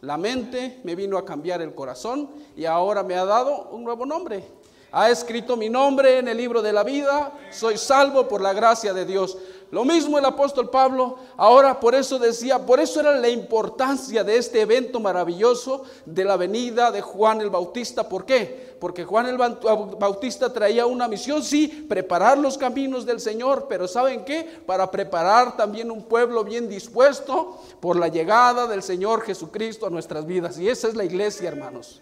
la 0.02 0.18
mente, 0.18 0.82
me 0.84 0.96
vino 0.96 1.18
a 1.18 1.24
cambiar 1.24 1.62
el 1.62 1.74
corazón 1.74 2.30
y 2.58 2.66
ahora 2.66 3.04
me 3.04 3.16
ha 3.16 3.24
dado 3.24 3.70
un 3.72 3.86
nuevo 3.86 4.06
nombre 4.06 4.61
ha 4.92 5.10
escrito 5.10 5.56
mi 5.56 5.70
nombre 5.70 6.18
en 6.18 6.28
el 6.28 6.38
libro 6.38 6.62
de 6.62 6.74
la 6.74 6.84
vida, 6.84 7.32
soy 7.50 7.78
salvo 7.78 8.28
por 8.28 8.42
la 8.42 8.54
gracia 8.54 8.94
de 8.94 9.06
Dios. 9.06 9.38
Lo 9.72 9.86
mismo 9.86 10.20
el 10.20 10.26
apóstol 10.26 10.70
Pablo, 10.70 11.18
ahora 11.38 11.80
por 11.80 11.96
eso 11.96 12.20
decía, 12.20 12.60
por 12.60 12.82
eso 12.82 13.00
era 13.00 13.16
la 13.16 13.30
importancia 13.30 14.22
de 14.22 14.36
este 14.36 14.60
evento 14.60 15.00
maravilloso 15.00 15.86
de 16.06 16.26
la 16.26 16.36
venida 16.36 16.92
de 16.92 17.00
Juan 17.00 17.40
el 17.40 17.50
Bautista. 17.50 18.10
¿Por 18.10 18.26
qué? 18.26 18.76
Porque 18.82 19.06
Juan 19.06 19.28
el 19.28 19.38
Bautista 19.38 20.52
traía 20.52 20.86
una 20.86 21.08
misión, 21.08 21.42
sí, 21.42 21.70
preparar 21.88 22.38
los 22.38 22.58
caminos 22.58 23.06
del 23.06 23.22
Señor, 23.22 23.68
pero 23.70 23.88
¿saben 23.88 24.26
qué? 24.26 24.62
Para 24.66 24.92
preparar 24.92 25.56
también 25.56 25.90
un 25.90 26.04
pueblo 26.04 26.44
bien 26.44 26.68
dispuesto 26.68 27.62
por 27.80 27.96
la 27.96 28.10
llegada 28.10 28.68
del 28.68 28.84
Señor 28.84 29.22
Jesucristo 29.22 29.88
a 29.88 29.90
nuestras 29.90 30.26
vidas. 30.26 30.60
Y 30.60 30.68
esa 30.68 30.90
es 30.90 30.96
la 30.96 31.06
iglesia, 31.06 31.48
hermanos. 31.48 32.02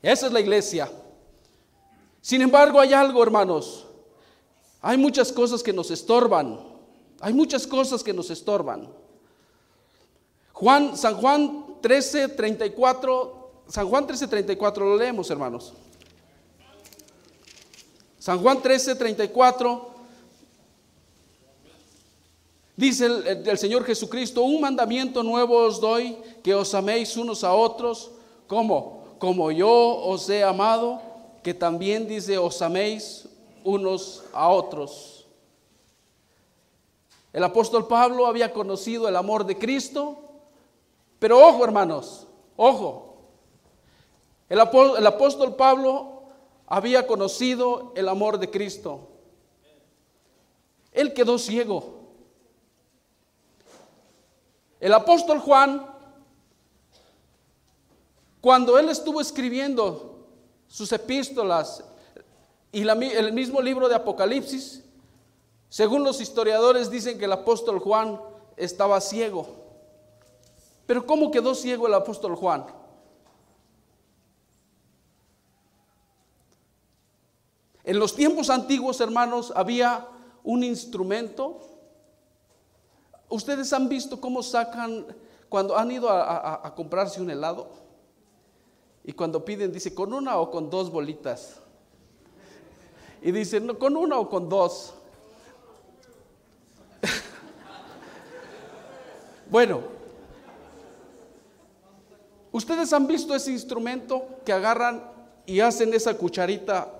Esa 0.00 0.28
es 0.28 0.32
la 0.32 0.40
iglesia. 0.40 0.88
Sin 2.26 2.42
embargo, 2.42 2.80
hay 2.80 2.92
algo, 2.92 3.22
hermanos. 3.22 3.86
Hay 4.80 4.96
muchas 4.96 5.30
cosas 5.30 5.62
que 5.62 5.72
nos 5.72 5.92
estorban. 5.92 6.58
Hay 7.20 7.32
muchas 7.32 7.68
cosas 7.68 8.02
que 8.02 8.12
nos 8.12 8.30
estorban. 8.30 8.88
Juan, 10.52 10.96
San 10.96 11.14
Juan 11.18 11.78
13, 11.80 12.30
34, 12.30 13.62
San 13.68 13.88
Juan 13.88 14.08
13, 14.08 14.26
34, 14.26 14.84
lo 14.84 14.96
leemos, 14.96 15.30
hermanos. 15.30 15.72
San 18.18 18.42
Juan 18.42 18.60
13, 18.60 18.96
34. 18.96 19.90
Dice 22.74 23.06
el, 23.06 23.56
Señor 23.56 23.84
Jesucristo, 23.84 24.42
un 24.42 24.60
mandamiento 24.60 25.22
nuevo 25.22 25.58
os 25.58 25.80
doy, 25.80 26.18
que 26.42 26.56
os 26.56 26.74
améis 26.74 27.16
unos 27.16 27.44
a 27.44 27.52
otros, 27.52 28.10
como, 28.48 29.14
como 29.20 29.52
yo 29.52 29.70
os 29.70 30.28
he 30.28 30.42
amado, 30.42 31.05
que 31.46 31.54
también 31.54 32.08
dice, 32.08 32.36
os 32.38 32.60
améis 32.60 33.28
unos 33.62 34.24
a 34.32 34.48
otros. 34.48 35.28
El 37.32 37.44
apóstol 37.44 37.86
Pablo 37.86 38.26
había 38.26 38.52
conocido 38.52 39.06
el 39.06 39.14
amor 39.14 39.46
de 39.46 39.56
Cristo, 39.56 40.18
pero 41.20 41.38
ojo 41.38 41.62
hermanos, 41.62 42.26
ojo. 42.56 43.28
El 44.48 44.58
apóstol, 44.58 45.54
Pablo 45.54 46.24
había 46.66 47.06
conocido 47.06 47.92
el 47.94 48.08
amor 48.08 48.40
de 48.40 48.50
Cristo. 48.50 49.06
Él 50.90 51.14
quedó 51.14 51.38
ciego. 51.38 52.00
El 54.80 54.92
apóstol 54.92 55.38
Juan, 55.38 55.94
cuando 58.40 58.80
él 58.80 58.88
estuvo 58.88 59.20
escribiendo 59.20 60.15
sus 60.76 60.92
epístolas 60.92 61.82
y 62.70 62.86
el 62.86 63.32
mismo 63.32 63.62
libro 63.62 63.88
de 63.88 63.94
Apocalipsis, 63.94 64.84
según 65.70 66.04
los 66.04 66.20
historiadores 66.20 66.90
dicen 66.90 67.18
que 67.18 67.24
el 67.24 67.32
apóstol 67.32 67.78
Juan 67.78 68.20
estaba 68.58 69.00
ciego. 69.00 69.46
Pero 70.86 71.06
¿cómo 71.06 71.30
quedó 71.30 71.54
ciego 71.54 71.86
el 71.86 71.94
apóstol 71.94 72.36
Juan? 72.36 72.66
En 77.82 77.98
los 77.98 78.14
tiempos 78.14 78.50
antiguos, 78.50 79.00
hermanos, 79.00 79.54
había 79.56 80.06
un 80.44 80.62
instrumento. 80.62 81.58
Ustedes 83.30 83.72
han 83.72 83.88
visto 83.88 84.20
cómo 84.20 84.42
sacan, 84.42 85.06
cuando 85.48 85.74
han 85.74 85.90
ido 85.90 86.10
a, 86.10 86.74
comprarse 86.74 87.22
un 87.22 87.30
helado, 87.30 87.85
y 89.06 89.12
cuando 89.12 89.44
piden, 89.44 89.72
dice, 89.72 89.94
con 89.94 90.12
una 90.12 90.38
o 90.38 90.50
con 90.50 90.68
dos 90.68 90.90
bolitas. 90.90 91.60
Y 93.22 93.30
dicen, 93.30 93.64
no, 93.64 93.78
con 93.78 93.96
una 93.96 94.18
o 94.18 94.28
con 94.28 94.48
dos. 94.48 94.94
bueno, 99.48 99.82
ustedes 102.50 102.92
han 102.92 103.06
visto 103.06 103.32
ese 103.32 103.52
instrumento 103.52 104.26
que 104.44 104.52
agarran 104.52 105.08
y 105.46 105.60
hacen 105.60 105.94
esa 105.94 106.18
cucharita 106.18 106.92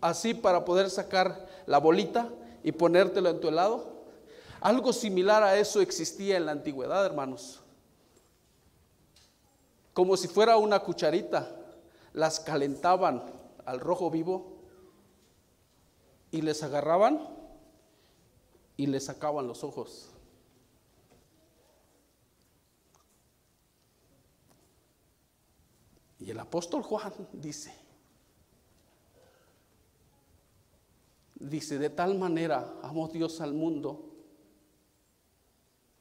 así 0.00 0.34
para 0.34 0.64
poder 0.64 0.90
sacar 0.90 1.46
la 1.66 1.78
bolita 1.78 2.28
y 2.64 2.72
ponértelo 2.72 3.30
en 3.30 3.40
tu 3.40 3.46
helado. 3.46 3.92
Algo 4.60 4.92
similar 4.92 5.44
a 5.44 5.56
eso 5.56 5.80
existía 5.80 6.36
en 6.36 6.46
la 6.46 6.52
antigüedad, 6.52 7.06
hermanos. 7.06 7.60
Como 9.98 10.16
si 10.16 10.28
fuera 10.28 10.56
una 10.58 10.78
cucharita, 10.78 11.56
las 12.12 12.38
calentaban 12.38 13.20
al 13.64 13.80
rojo 13.80 14.12
vivo 14.12 14.62
y 16.30 16.40
les 16.40 16.62
agarraban 16.62 17.18
y 18.76 18.86
les 18.86 19.06
sacaban 19.06 19.48
los 19.48 19.64
ojos. 19.64 20.12
Y 26.20 26.30
el 26.30 26.38
apóstol 26.38 26.84
Juan 26.84 27.12
dice, 27.32 27.74
Dice, 31.34 31.76
de 31.76 31.90
tal 31.90 32.16
manera 32.16 32.72
amó 32.84 33.08
Dios 33.08 33.40
al 33.40 33.52
mundo 33.52 34.14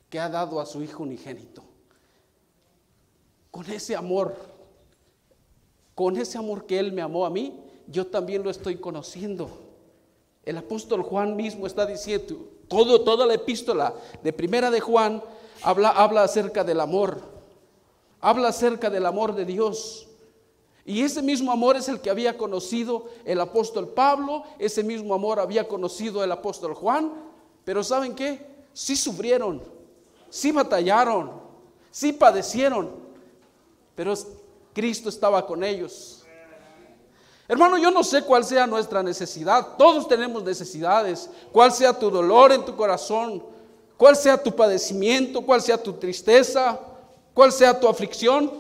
que 0.07 0.19
ha 0.19 0.29
dado 0.29 0.59
a 0.59 0.67
su 0.67 0.83
Hijo 0.83 1.01
unigénito. 1.01 1.76
Con 3.51 3.69
ese 3.71 3.95
amor, 3.95 4.35
con 5.95 6.17
ese 6.17 6.37
amor 6.37 6.65
que 6.65 6.79
Él 6.79 6.91
me 6.91 7.01
amó 7.01 7.25
a 7.25 7.29
mí, 7.29 7.59
yo 7.87 8.07
también 8.07 8.43
lo 8.43 8.49
estoy 8.49 8.77
conociendo. 8.77 9.49
El 10.43 10.57
apóstol 10.57 11.01
Juan 11.01 11.35
mismo 11.35 11.67
está 11.67 11.85
diciendo, 11.85 12.37
todo, 12.67 13.01
toda 13.01 13.25
la 13.25 13.33
epístola 13.33 13.93
de 14.23 14.33
primera 14.33 14.69
de 14.71 14.79
Juan 14.79 15.21
habla, 15.61 15.89
habla 15.89 16.23
acerca 16.23 16.63
del 16.63 16.79
amor, 16.79 17.21
habla 18.21 18.49
acerca 18.49 18.89
del 18.89 19.05
amor 19.05 19.35
de 19.35 19.45
Dios. 19.45 20.07
Y 20.85 21.01
ese 21.01 21.21
mismo 21.21 21.51
amor 21.51 21.75
es 21.75 21.89
el 21.89 21.99
que 21.99 22.09
había 22.09 22.37
conocido 22.37 23.07
el 23.25 23.41
apóstol 23.41 23.89
Pablo, 23.89 24.43
ese 24.57 24.83
mismo 24.83 25.13
amor 25.13 25.39
había 25.39 25.67
conocido 25.67 26.23
el 26.23 26.31
apóstol 26.31 26.73
Juan, 26.73 27.11
pero 27.65 27.83
¿saben 27.83 28.15
qué? 28.15 28.45
Sí 28.71 28.95
sufrieron, 28.95 29.61
sí 30.29 30.53
batallaron, 30.53 31.31
sí 31.91 32.13
padecieron, 32.13 33.06
pero 33.97 34.13
Cristo 34.73 35.09
estaba 35.09 35.43
con 35.43 35.63
ellos. 35.63 36.23
Hermano, 37.47 37.79
yo 37.79 37.89
no 37.89 38.03
sé 38.03 38.21
cuál 38.21 38.45
sea 38.45 38.67
nuestra 38.67 39.01
necesidad, 39.01 39.75
todos 39.75 40.07
tenemos 40.07 40.43
necesidades, 40.43 41.27
cuál 41.51 41.71
sea 41.71 41.97
tu 41.97 42.11
dolor 42.11 42.51
en 42.51 42.63
tu 42.63 42.75
corazón, 42.75 43.43
cuál 43.97 44.15
sea 44.15 44.41
tu 44.41 44.55
padecimiento, 44.55 45.41
cuál 45.41 45.63
sea 45.63 45.81
tu 45.81 45.93
tristeza, 45.93 46.79
cuál 47.33 47.51
sea 47.51 47.79
tu 47.79 47.87
aflicción. 47.87 48.51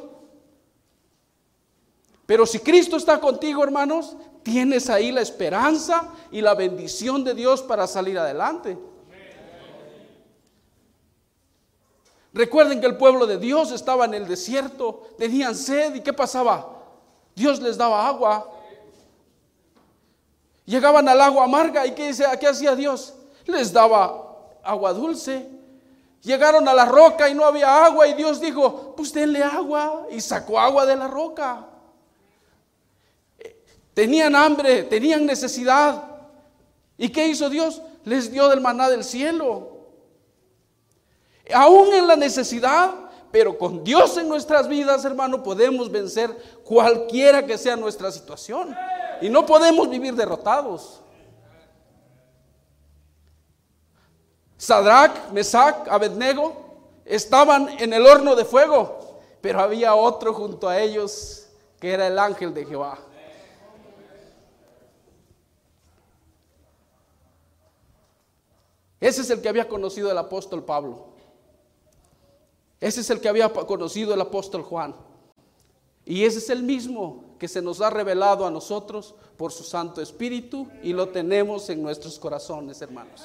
Pero 2.25 2.47
si 2.47 2.57
Cristo 2.57 2.97
está 2.97 3.19
contigo, 3.19 3.63
hermanos, 3.63 4.15
tienes 4.41 4.89
ahí 4.89 5.11
la 5.11 5.21
esperanza 5.21 6.15
y 6.31 6.41
la 6.41 6.55
bendición 6.55 7.23
de 7.23 7.35
Dios 7.35 7.61
para 7.61 7.85
salir 7.85 8.17
adelante. 8.17 8.75
Recuerden 12.37 12.79
que 12.79 12.85
el 12.85 12.97
pueblo 12.97 13.25
de 13.25 13.39
Dios 13.39 13.71
estaba 13.71 14.05
en 14.05 14.13
el 14.13 14.27
desierto, 14.27 15.09
tenían 15.17 15.55
sed 15.55 15.95
y 15.95 16.01
¿qué 16.01 16.13
pasaba? 16.13 16.69
Dios 17.35 17.59
les 17.59 17.75
daba 17.75 18.07
agua. 18.07 18.47
Llegaban 20.63 21.09
al 21.09 21.19
agua 21.19 21.45
amarga 21.45 21.87
y 21.87 21.95
¿qué, 21.95 22.13
qué 22.39 22.47
hacía 22.47 22.75
Dios? 22.75 23.15
Les 23.45 23.73
daba 23.73 24.37
agua 24.63 24.93
dulce. 24.93 25.49
Llegaron 26.21 26.67
a 26.67 26.75
la 26.75 26.85
roca 26.85 27.27
y 27.27 27.33
no 27.33 27.43
había 27.43 27.85
agua 27.85 28.07
y 28.07 28.13
Dios 28.13 28.39
dijo, 28.39 28.93
pues 28.95 29.11
denle 29.11 29.41
agua 29.41 30.05
y 30.11 30.21
sacó 30.21 30.59
agua 30.59 30.85
de 30.85 30.95
la 30.95 31.07
roca. 31.07 31.65
Tenían 33.95 34.35
hambre, 34.35 34.83
tenían 34.83 35.25
necesidad. 35.25 36.03
¿Y 36.99 37.09
qué 37.09 37.29
hizo 37.29 37.49
Dios? 37.49 37.81
Les 38.05 38.31
dio 38.31 38.47
del 38.47 38.61
maná 38.61 38.91
del 38.91 39.03
cielo. 39.03 39.76
Aún 41.53 41.93
en 41.93 42.07
la 42.07 42.15
necesidad, 42.15 42.93
pero 43.31 43.57
con 43.57 43.83
Dios 43.83 44.17
en 44.17 44.27
nuestras 44.27 44.67
vidas, 44.67 45.05
hermano, 45.05 45.43
podemos 45.43 45.91
vencer 45.91 46.35
cualquiera 46.63 47.45
que 47.45 47.57
sea 47.57 47.75
nuestra 47.75 48.11
situación. 48.11 48.75
Y 49.21 49.29
no 49.29 49.45
podemos 49.45 49.89
vivir 49.89 50.13
derrotados. 50.13 51.01
Sadrach, 54.57 55.31
Mesach, 55.31 55.87
Abednego 55.87 56.53
estaban 57.05 57.69
en 57.79 57.93
el 57.93 58.05
horno 58.05 58.35
de 58.35 58.43
fuego, 58.43 59.19
pero 59.39 59.59
había 59.59 59.95
otro 59.95 60.33
junto 60.33 60.67
a 60.67 60.79
ellos 60.79 61.47
que 61.79 61.93
era 61.93 62.07
el 62.07 62.17
ángel 62.17 62.53
de 62.53 62.65
Jehová. 62.65 62.97
Ese 68.99 69.21
es 69.21 69.29
el 69.29 69.41
que 69.41 69.49
había 69.49 69.67
conocido 69.67 70.11
el 70.11 70.17
apóstol 70.17 70.63
Pablo. 70.63 71.06
Ese 72.79 73.01
es 73.01 73.09
el 73.09 73.19
que 73.19 73.29
había 73.29 73.51
conocido 73.51 74.13
el 74.13 74.21
apóstol 74.21 74.63
Juan. 74.63 74.95
Y 76.05 76.23
ese 76.23 76.39
es 76.39 76.49
el 76.49 76.63
mismo 76.63 77.35
que 77.37 77.47
se 77.47 77.61
nos 77.61 77.81
ha 77.81 77.89
revelado 77.89 78.45
a 78.45 78.51
nosotros 78.51 79.15
por 79.35 79.51
su 79.51 79.63
Santo 79.63 80.01
Espíritu 80.01 80.67
y 80.81 80.93
lo 80.93 81.09
tenemos 81.09 81.69
en 81.69 81.81
nuestros 81.83 82.17
corazones, 82.17 82.81
hermanos. 82.81 83.23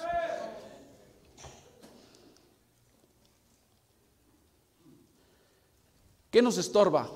¿Qué 6.31 6.41
nos 6.41 6.57
estorba? 6.57 7.11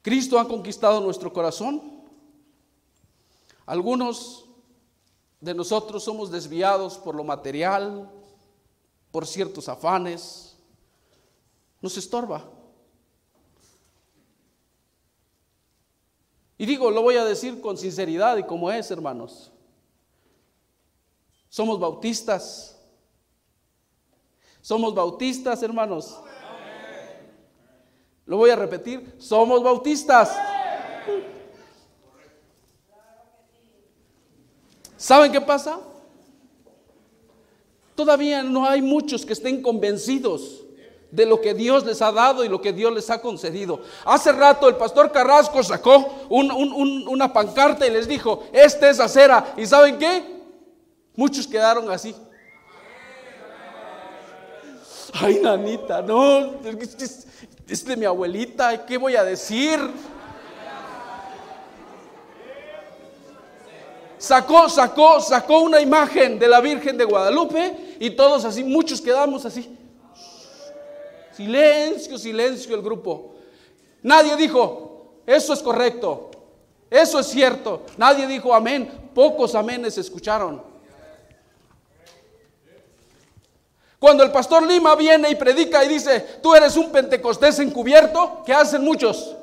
Cristo 0.00 0.38
ha 0.38 0.48
conquistado 0.48 1.00
nuestro 1.00 1.32
corazón. 1.32 2.02
Algunos 3.66 4.46
de 5.40 5.52
nosotros 5.52 6.02
somos 6.02 6.30
desviados 6.30 6.96
por 6.96 7.14
lo 7.14 7.24
material, 7.24 8.10
por 9.16 9.26
ciertos 9.26 9.66
afanes, 9.66 10.54
nos 11.80 11.96
estorba. 11.96 12.44
Y 16.58 16.66
digo, 16.66 16.90
lo 16.90 17.00
voy 17.00 17.16
a 17.16 17.24
decir 17.24 17.62
con 17.62 17.78
sinceridad 17.78 18.36
y 18.36 18.42
como 18.42 18.70
es, 18.70 18.90
hermanos. 18.90 19.50
Somos 21.48 21.80
bautistas. 21.80 22.78
Somos 24.60 24.94
bautistas, 24.94 25.62
hermanos. 25.62 26.20
Lo 28.26 28.36
voy 28.36 28.50
a 28.50 28.56
repetir, 28.56 29.16
somos 29.18 29.62
bautistas. 29.62 30.36
¿Saben 34.98 35.32
qué 35.32 35.40
pasa? 35.40 35.80
Todavía 37.96 38.42
no 38.42 38.66
hay 38.66 38.82
muchos 38.82 39.26
que 39.26 39.32
estén 39.32 39.62
convencidos 39.62 40.62
de 41.10 41.24
lo 41.24 41.40
que 41.40 41.54
Dios 41.54 41.84
les 41.86 42.02
ha 42.02 42.12
dado 42.12 42.44
y 42.44 42.48
lo 42.48 42.60
que 42.60 42.74
Dios 42.74 42.92
les 42.92 43.08
ha 43.08 43.22
concedido. 43.22 43.80
Hace 44.04 44.32
rato 44.32 44.68
el 44.68 44.76
pastor 44.76 45.10
Carrasco 45.10 45.62
sacó 45.62 46.26
una 46.28 47.32
pancarta 47.32 47.86
y 47.86 47.90
les 47.90 48.06
dijo, 48.06 48.44
esta 48.52 48.90
es 48.90 49.00
acera. 49.00 49.54
¿Y 49.56 49.64
saben 49.64 49.98
qué? 49.98 50.22
Muchos 51.14 51.46
quedaron 51.46 51.90
así. 51.90 52.14
Ay, 55.14 55.40
nanita, 55.42 56.02
no, 56.02 56.60
es 57.66 57.84
de 57.84 57.96
mi 57.96 58.04
abuelita, 58.04 58.84
¿qué 58.84 58.98
voy 58.98 59.16
a 59.16 59.24
decir? 59.24 59.78
Sacó, 64.26 64.68
sacó, 64.68 65.20
sacó 65.20 65.60
una 65.60 65.80
imagen 65.80 66.38
de 66.38 66.48
la 66.48 66.60
Virgen 66.60 66.98
de 66.98 67.04
Guadalupe 67.04 67.96
y 68.00 68.10
todos 68.10 68.44
así, 68.44 68.64
muchos 68.64 69.00
quedamos 69.00 69.44
así. 69.44 69.76
Silencio, 71.32 72.18
silencio 72.18 72.74
el 72.74 72.82
grupo. 72.82 73.34
Nadie 74.02 74.36
dijo, 74.36 75.20
eso 75.26 75.52
es 75.52 75.60
correcto, 75.60 76.30
eso 76.90 77.20
es 77.20 77.26
cierto. 77.26 77.82
Nadie 77.96 78.26
dijo 78.26 78.54
amén. 78.54 79.10
Pocos 79.14 79.54
amenes 79.54 79.96
escucharon. 79.96 80.62
Cuando 83.98 84.22
el 84.22 84.30
pastor 84.30 84.62
Lima 84.66 84.94
viene 84.94 85.30
y 85.30 85.34
predica 85.36 85.84
y 85.84 85.88
dice, 85.88 86.20
tú 86.42 86.54
eres 86.54 86.76
un 86.76 86.92
pentecostés 86.92 87.58
encubierto, 87.60 88.42
¿qué 88.44 88.52
hacen 88.52 88.84
muchos? 88.84 89.34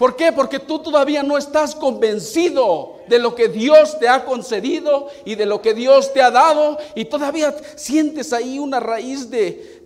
¿Por 0.00 0.16
qué? 0.16 0.32
Porque 0.32 0.58
tú 0.58 0.78
todavía 0.78 1.22
no 1.22 1.36
estás 1.36 1.74
convencido 1.74 3.00
de 3.06 3.18
lo 3.18 3.34
que 3.34 3.48
Dios 3.48 3.98
te 3.98 4.08
ha 4.08 4.24
concedido 4.24 5.08
y 5.26 5.34
de 5.34 5.44
lo 5.44 5.60
que 5.60 5.74
Dios 5.74 6.14
te 6.14 6.22
ha 6.22 6.30
dado 6.30 6.78
y 6.94 7.04
todavía 7.04 7.54
sientes 7.76 8.32
ahí 8.32 8.58
una 8.58 8.80
raíz 8.80 9.28
de, 9.28 9.82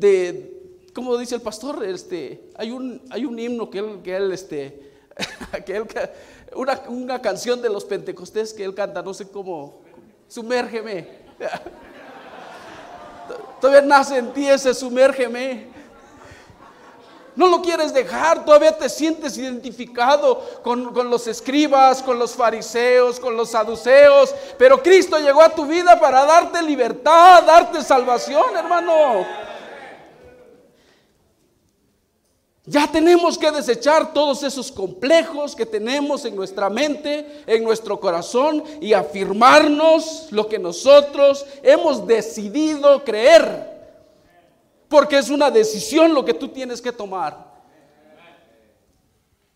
de 0.00 0.60
como 0.92 1.16
dice 1.16 1.36
el 1.36 1.42
pastor, 1.42 1.84
este, 1.84 2.50
hay 2.56 2.72
un, 2.72 3.02
hay 3.08 3.24
un 3.24 3.38
himno 3.38 3.70
que 3.70 3.78
él, 3.78 4.00
que 4.02 4.16
él, 4.16 4.32
este, 4.32 4.90
que 5.64 5.76
él, 5.76 5.86
una, 6.56 6.82
una 6.88 7.22
canción 7.22 7.62
de 7.62 7.70
los 7.70 7.84
Pentecostés 7.84 8.52
que 8.52 8.64
él 8.64 8.74
canta, 8.74 9.00
no 9.00 9.14
sé 9.14 9.28
cómo, 9.28 9.82
sumérgeme. 10.26 11.06
Todavía 13.60 13.82
nace 13.82 14.18
en 14.18 14.32
ti 14.32 14.48
ese 14.48 14.74
sumérgeme. 14.74 15.81
No 17.34 17.48
lo 17.48 17.62
quieres 17.62 17.94
dejar, 17.94 18.44
todavía 18.44 18.76
te 18.76 18.90
sientes 18.90 19.38
identificado 19.38 20.38
con, 20.62 20.92
los 21.08 21.26
escribas, 21.26 22.02
con 22.02 22.18
los 22.18 22.34
fariseos, 22.34 23.18
con 23.18 23.36
los 23.36 23.50
saduceos. 23.50 24.34
Pero 24.58 24.82
Cristo 24.82 25.18
llegó 25.18 25.40
a 25.40 25.48
tu 25.48 25.64
vida 25.64 25.98
para 25.98 26.26
darte 26.26 26.62
libertad, 26.62 27.42
darte 27.44 27.82
salvación, 27.82 28.54
hermano. 28.54 29.24
Ya 32.66 32.86
tenemos 32.86 33.38
que 33.38 33.50
desechar 33.50 34.12
todos 34.12 34.42
esos 34.42 34.70
complejos 34.70 35.56
que 35.56 35.66
tenemos 35.66 36.26
en 36.26 36.36
nuestra 36.36 36.68
mente, 36.68 37.42
en 37.46 37.64
nuestro 37.64 37.98
corazón 37.98 38.62
y 38.80 38.92
afirmarnos 38.92 40.28
lo 40.30 40.46
que 40.48 40.58
nosotros 40.58 41.46
hemos 41.62 42.06
decidido 42.06 43.02
creer. 43.02 43.71
Porque 44.92 45.16
es 45.16 45.30
una 45.30 45.50
decisión 45.50 46.12
lo 46.12 46.22
que 46.22 46.34
tú 46.34 46.48
tienes 46.48 46.82
que 46.82 46.92
tomar. 46.92 47.50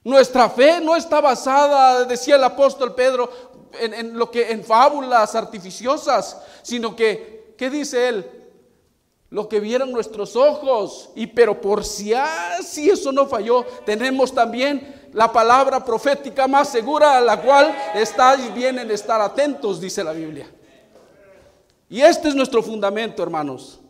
Nuestra 0.02 0.48
fe 0.48 0.80
no 0.80 0.96
está 0.96 1.20
basada, 1.20 2.04
decía 2.04 2.36
el 2.36 2.44
apóstol 2.44 2.94
Pedro, 2.94 3.28
en, 3.78 4.16
lo 4.16 4.30
que 4.30 4.50
en 4.50 4.64
fábulas 4.64 5.34
artificiosas, 5.34 6.40
sino 6.62 6.96
que, 6.96 7.52
¿qué 7.58 7.68
dice 7.68 8.08
él? 8.08 8.30
Lo 9.28 9.46
que 9.46 9.60
vieron 9.60 9.92
nuestros 9.92 10.36
ojos. 10.36 11.10
Y 11.14 11.26
pero 11.26 11.60
por 11.60 11.84
si 11.84 12.14
así 12.14 12.88
eso 12.88 13.12
no 13.12 13.26
falló, 13.26 13.66
tenemos 13.84 14.32
también 14.32 15.10
la 15.12 15.30
palabra 15.30 15.84
profética 15.84 16.48
más 16.48 16.70
segura 16.70 17.18
a 17.18 17.20
la 17.20 17.42
cual 17.42 17.76
estáis 17.94 18.54
bien 18.54 18.78
en 18.78 18.90
estar 18.90 19.20
atentos, 19.20 19.82
dice 19.82 20.02
la 20.02 20.12
Biblia. 20.12 20.50
Y 21.90 22.00
este 22.00 22.28
es 22.28 22.34
nuestro 22.34 22.62
fundamento, 22.62 23.22
hermanos. 23.22 23.80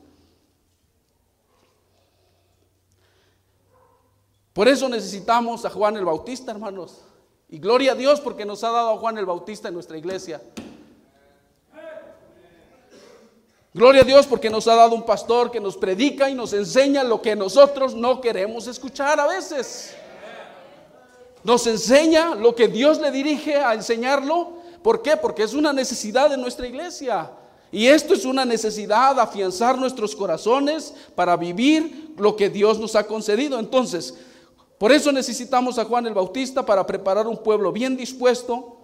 Por 4.56 4.68
eso 4.68 4.88
necesitamos 4.88 5.66
a 5.66 5.70
Juan 5.70 5.98
el 5.98 6.06
Bautista, 6.06 6.50
hermanos. 6.50 7.02
Y 7.50 7.58
gloria 7.58 7.92
a 7.92 7.94
Dios 7.94 8.22
porque 8.22 8.46
nos 8.46 8.64
ha 8.64 8.70
dado 8.70 8.92
a 8.92 8.96
Juan 8.96 9.18
el 9.18 9.26
Bautista 9.26 9.68
en 9.68 9.74
nuestra 9.74 9.98
iglesia. 9.98 10.40
Gloria 13.74 14.00
a 14.00 14.04
Dios 14.04 14.26
porque 14.26 14.48
nos 14.48 14.66
ha 14.66 14.74
dado 14.74 14.94
un 14.94 15.04
pastor 15.04 15.50
que 15.50 15.60
nos 15.60 15.76
predica 15.76 16.30
y 16.30 16.34
nos 16.34 16.54
enseña 16.54 17.04
lo 17.04 17.20
que 17.20 17.36
nosotros 17.36 17.94
no 17.94 18.18
queremos 18.22 18.66
escuchar 18.66 19.20
a 19.20 19.26
veces. 19.26 19.94
Nos 21.44 21.66
enseña 21.66 22.34
lo 22.34 22.54
que 22.54 22.68
Dios 22.68 22.98
le 22.98 23.10
dirige 23.10 23.56
a 23.56 23.74
enseñarlo. 23.74 24.54
¿Por 24.82 25.02
qué? 25.02 25.18
Porque 25.18 25.42
es 25.42 25.52
una 25.52 25.74
necesidad 25.74 26.30
de 26.30 26.38
nuestra 26.38 26.66
iglesia. 26.66 27.30
Y 27.70 27.88
esto 27.88 28.14
es 28.14 28.24
una 28.24 28.46
necesidad, 28.46 29.20
afianzar 29.20 29.76
nuestros 29.76 30.16
corazones 30.16 30.94
para 31.14 31.36
vivir 31.36 32.14
lo 32.16 32.36
que 32.36 32.48
Dios 32.48 32.78
nos 32.78 32.96
ha 32.96 33.06
concedido. 33.06 33.58
Entonces, 33.58 34.14
por 34.78 34.92
eso 34.92 35.10
necesitamos 35.10 35.78
a 35.78 35.84
Juan 35.84 36.06
el 36.06 36.12
Bautista 36.14 36.66
para 36.66 36.86
preparar 36.86 37.26
un 37.26 37.42
pueblo 37.42 37.72
bien 37.72 37.96
dispuesto, 37.96 38.78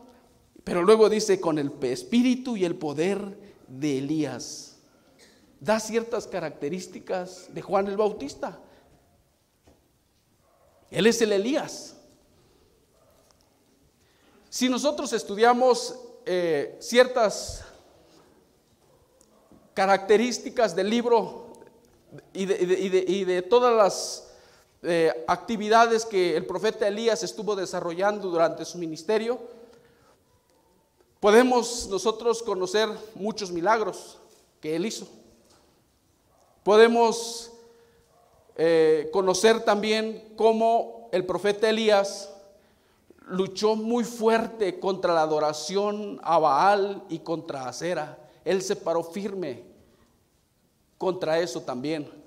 pero 0.65 0.83
luego 0.83 1.09
dice 1.09 1.39
con 1.41 1.59
el 1.59 1.71
espíritu 1.83 2.57
y 2.57 2.65
el 2.65 2.77
poder 2.77 3.39
de 3.69 3.99
Elías. 3.99 4.79
Da 5.61 5.79
ciertas 5.79 6.27
características 6.27 7.53
de 7.53 7.61
Juan 7.61 7.89
el 7.89 7.97
Bautista. 7.97 8.59
Él 10.91 11.07
es 11.07 11.21
el 11.21 11.33
Elías. 11.33 11.97
Si 14.49 14.69
nosotros 14.69 15.13
estudiamos 15.13 15.95
eh, 16.25 16.77
ciertas 16.81 17.65
características 19.75 20.75
del 20.75 20.91
libro 20.91 21.53
y 22.35 22.45
de 22.45 23.43
todas 23.43 23.75
las 23.75 24.32
eh, 24.83 25.25
actividades 25.29 26.05
que 26.05 26.37
el 26.37 26.45
profeta 26.45 26.89
Elías 26.89 27.23
estuvo 27.23 27.55
desarrollando 27.55 28.29
durante 28.29 28.65
su 28.65 28.79
ministerio, 28.79 29.39
podemos 31.21 31.87
nosotros 31.89 32.43
conocer 32.43 32.89
muchos 33.15 33.53
milagros 33.53 34.19
que 34.61 34.75
él 34.75 34.87
hizo. 34.87 35.07
Podemos 36.65 37.53
eh, 38.57 39.09
conocer 39.13 39.65
también 39.65 40.35
cómo 40.37 41.09
el 41.13 41.25
profeta 41.25 41.71
Elías 41.71 42.31
luchó 43.29 43.77
muy 43.77 44.05
fuerte 44.05 44.79
contra 44.81 45.15
la 45.15 45.23
adoración 45.23 46.21
a 46.23 46.39
Baal 46.39 47.05
y 47.09 47.21
contra 47.21 47.69
Acera. 47.69 48.19
Él 48.45 48.63
se 48.63 48.77
paró 48.77 49.05
firme 49.05 49.63
contra 50.99 51.39
eso 51.39 51.61
también. 51.61 52.22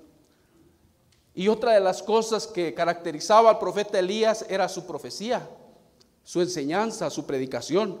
Y 1.36 1.48
otra 1.48 1.72
de 1.72 1.80
las 1.80 2.02
cosas 2.02 2.46
que 2.46 2.72
caracterizaba 2.72 3.50
al 3.50 3.58
profeta 3.58 3.98
Elías 3.98 4.46
era 4.48 4.70
su 4.70 4.86
profecía, 4.86 5.46
su 6.24 6.40
enseñanza, 6.40 7.10
su 7.10 7.26
predicación. 7.26 8.00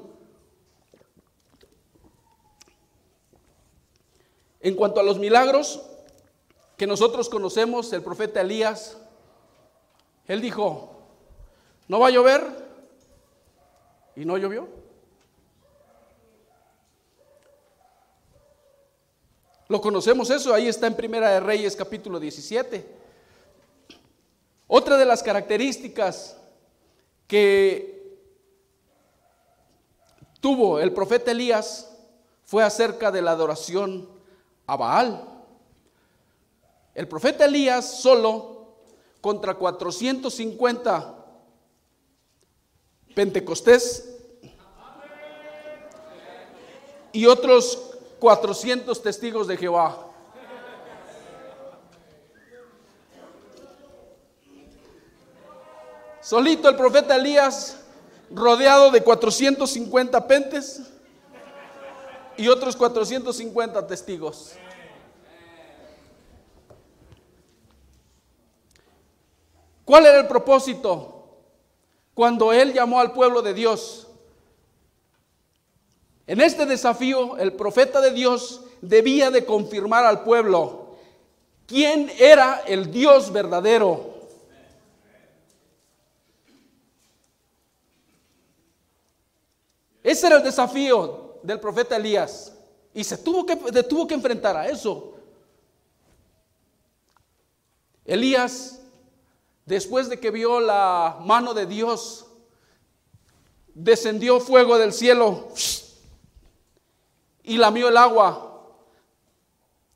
En 4.58 4.74
cuanto 4.74 5.00
a 5.00 5.02
los 5.02 5.18
milagros 5.18 5.82
que 6.78 6.86
nosotros 6.86 7.28
conocemos, 7.28 7.92
el 7.92 8.02
profeta 8.02 8.40
Elías, 8.40 8.96
él 10.26 10.40
dijo, 10.40 10.94
no 11.88 12.00
va 12.00 12.08
a 12.08 12.10
llover, 12.10 12.42
y 14.16 14.24
no 14.24 14.38
llovió. 14.38 14.66
Lo 19.68 19.80
conocemos 19.82 20.30
eso, 20.30 20.54
ahí 20.54 20.68
está 20.68 20.86
en 20.86 20.94
Primera 20.94 21.32
de 21.32 21.40
Reyes 21.40 21.76
capítulo 21.76 22.18
17. 22.18 22.95
Otra 24.66 24.96
de 24.96 25.04
las 25.04 25.22
características 25.22 26.36
que 27.26 28.18
tuvo 30.40 30.80
el 30.80 30.92
profeta 30.92 31.30
Elías 31.30 31.92
fue 32.44 32.62
acerca 32.62 33.10
de 33.10 33.22
la 33.22 33.32
adoración 33.32 34.08
a 34.66 34.76
Baal. 34.76 35.28
El 36.94 37.08
profeta 37.08 37.44
Elías 37.44 38.00
solo 38.00 38.76
contra 39.20 39.54
450 39.54 41.14
Pentecostés 43.14 44.14
y 47.12 47.26
otros 47.26 47.94
400 48.18 49.02
testigos 49.02 49.46
de 49.46 49.56
Jehová. 49.56 50.05
Solito 56.26 56.68
el 56.68 56.74
profeta 56.74 57.14
Elías, 57.14 57.76
rodeado 58.32 58.90
de 58.90 59.00
450 59.00 60.26
pentes 60.26 60.82
y 62.36 62.48
otros 62.48 62.74
450 62.74 63.86
testigos. 63.86 64.54
¿Cuál 69.84 70.06
era 70.06 70.18
el 70.18 70.26
propósito 70.26 71.28
cuando 72.12 72.52
él 72.52 72.72
llamó 72.72 72.98
al 72.98 73.12
pueblo 73.12 73.40
de 73.40 73.54
Dios? 73.54 74.08
En 76.26 76.40
este 76.40 76.66
desafío, 76.66 77.36
el 77.36 77.52
profeta 77.52 78.00
de 78.00 78.10
Dios 78.10 78.62
debía 78.80 79.30
de 79.30 79.44
confirmar 79.44 80.04
al 80.04 80.24
pueblo 80.24 80.96
quién 81.68 82.10
era 82.18 82.64
el 82.66 82.90
Dios 82.90 83.32
verdadero 83.32 84.15
Ese 90.06 90.28
era 90.28 90.36
el 90.36 90.44
desafío 90.44 91.40
del 91.42 91.58
profeta 91.58 91.96
Elías. 91.96 92.52
Y 92.94 93.02
se 93.02 93.18
tuvo 93.18 93.44
que, 93.44 93.56
tuvo 93.56 94.06
que 94.06 94.14
enfrentar 94.14 94.56
a 94.56 94.68
eso. 94.68 95.14
Elías, 98.04 98.80
después 99.64 100.08
de 100.08 100.20
que 100.20 100.30
vio 100.30 100.60
la 100.60 101.18
mano 101.22 101.54
de 101.54 101.66
Dios, 101.66 102.24
descendió 103.74 104.38
fuego 104.38 104.78
del 104.78 104.92
cielo 104.92 105.48
y 107.42 107.56
lamió 107.56 107.88
el 107.88 107.96
agua, 107.96 108.62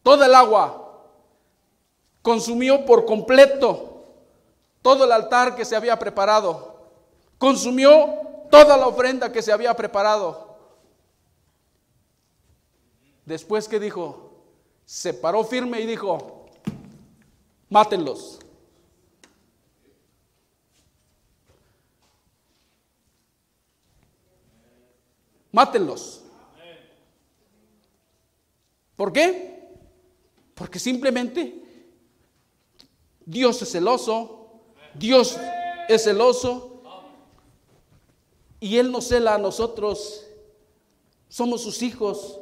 toda 0.03 0.27
el 0.27 0.35
agua, 0.35 1.05
consumió 2.21 2.85
por 2.85 3.07
completo 3.07 4.07
todo 4.83 5.05
el 5.05 5.13
altar 5.13 5.55
que 5.55 5.65
se 5.65 5.77
había 5.77 5.97
preparado, 6.01 6.91
consumió 7.39 8.30
toda 8.51 8.77
la 8.77 8.87
ofrenda 8.87 9.33
que 9.33 9.43
se 9.43 9.53
había 9.53 9.75
preparado. 9.75 10.59
Después 13.25 13.69
que 13.69 13.79
dijo, 13.79 14.33
se 14.85 15.15
paró 15.15 15.45
firme 15.45 15.81
y 15.81 15.87
dijo, 15.87 16.47
mátenlos. 17.69 18.41
Mátenlos. 25.53 26.23
¿Por 28.97 29.13
qué? 29.13 29.69
Porque 30.55 30.79
simplemente 30.79 31.65
Dios 33.25 33.63
es 33.63 33.73
celoso, 33.73 34.61
Dios 34.95 35.39
es 35.89 36.05
celoso 36.05 36.70
y 38.61 38.77
Él 38.77 38.93
nos 38.93 39.09
cela 39.09 39.35
a 39.35 39.39
nosotros. 39.39 40.27
Somos 41.29 41.63
sus 41.63 41.83
hijos. 41.83 42.39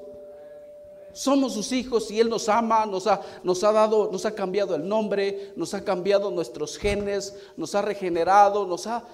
Somos 1.12 1.54
sus 1.54 1.72
hijos 1.72 2.10
y 2.10 2.20
Él 2.20 2.28
nos 2.28 2.48
ama, 2.48 2.86
nos 2.86 3.06
ha, 3.06 3.20
nos 3.42 3.64
ha 3.64 3.72
dado, 3.72 4.10
nos 4.12 4.24
ha 4.24 4.34
cambiado 4.34 4.74
el 4.74 4.86
nombre, 4.86 5.52
nos 5.56 5.74
ha 5.74 5.84
cambiado 5.84 6.30
nuestros 6.30 6.76
genes, 6.76 7.34
nos 7.56 7.74
ha 7.74 7.82
regenerado, 7.82 8.66
nos 8.66 8.86
ha 8.86 9.04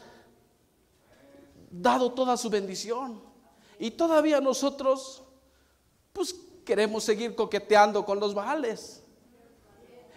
dado 1.71 2.13
toda 2.13 2.37
su 2.37 2.51
bendición. 2.51 3.23
Y 3.79 3.91
todavía 3.91 4.41
nosotros, 4.41 5.23
pues 6.13 6.35
queremos 6.65 7.05
seguir 7.05 7.35
coqueteando 7.35 8.05
con 8.05 8.21
los 8.21 8.35
baales. 8.35 9.03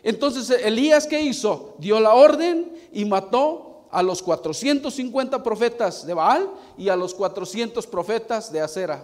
Entonces 0.03 0.49
Elías, 0.61 1.07
¿qué 1.07 1.21
hizo? 1.21 1.75
Dio 1.79 1.99
la 1.99 2.13
orden 2.13 2.71
y 2.91 3.05
mató 3.05 3.66
a 3.97 4.03
los 4.03 4.21
450 4.21 5.41
profetas 5.41 6.05
de 6.05 6.13
Baal 6.13 6.47
y 6.77 6.87
a 6.87 6.95
los 6.95 7.15
400 7.15 7.87
profetas 7.87 8.51
de 8.51 8.61
Acera. 8.61 9.03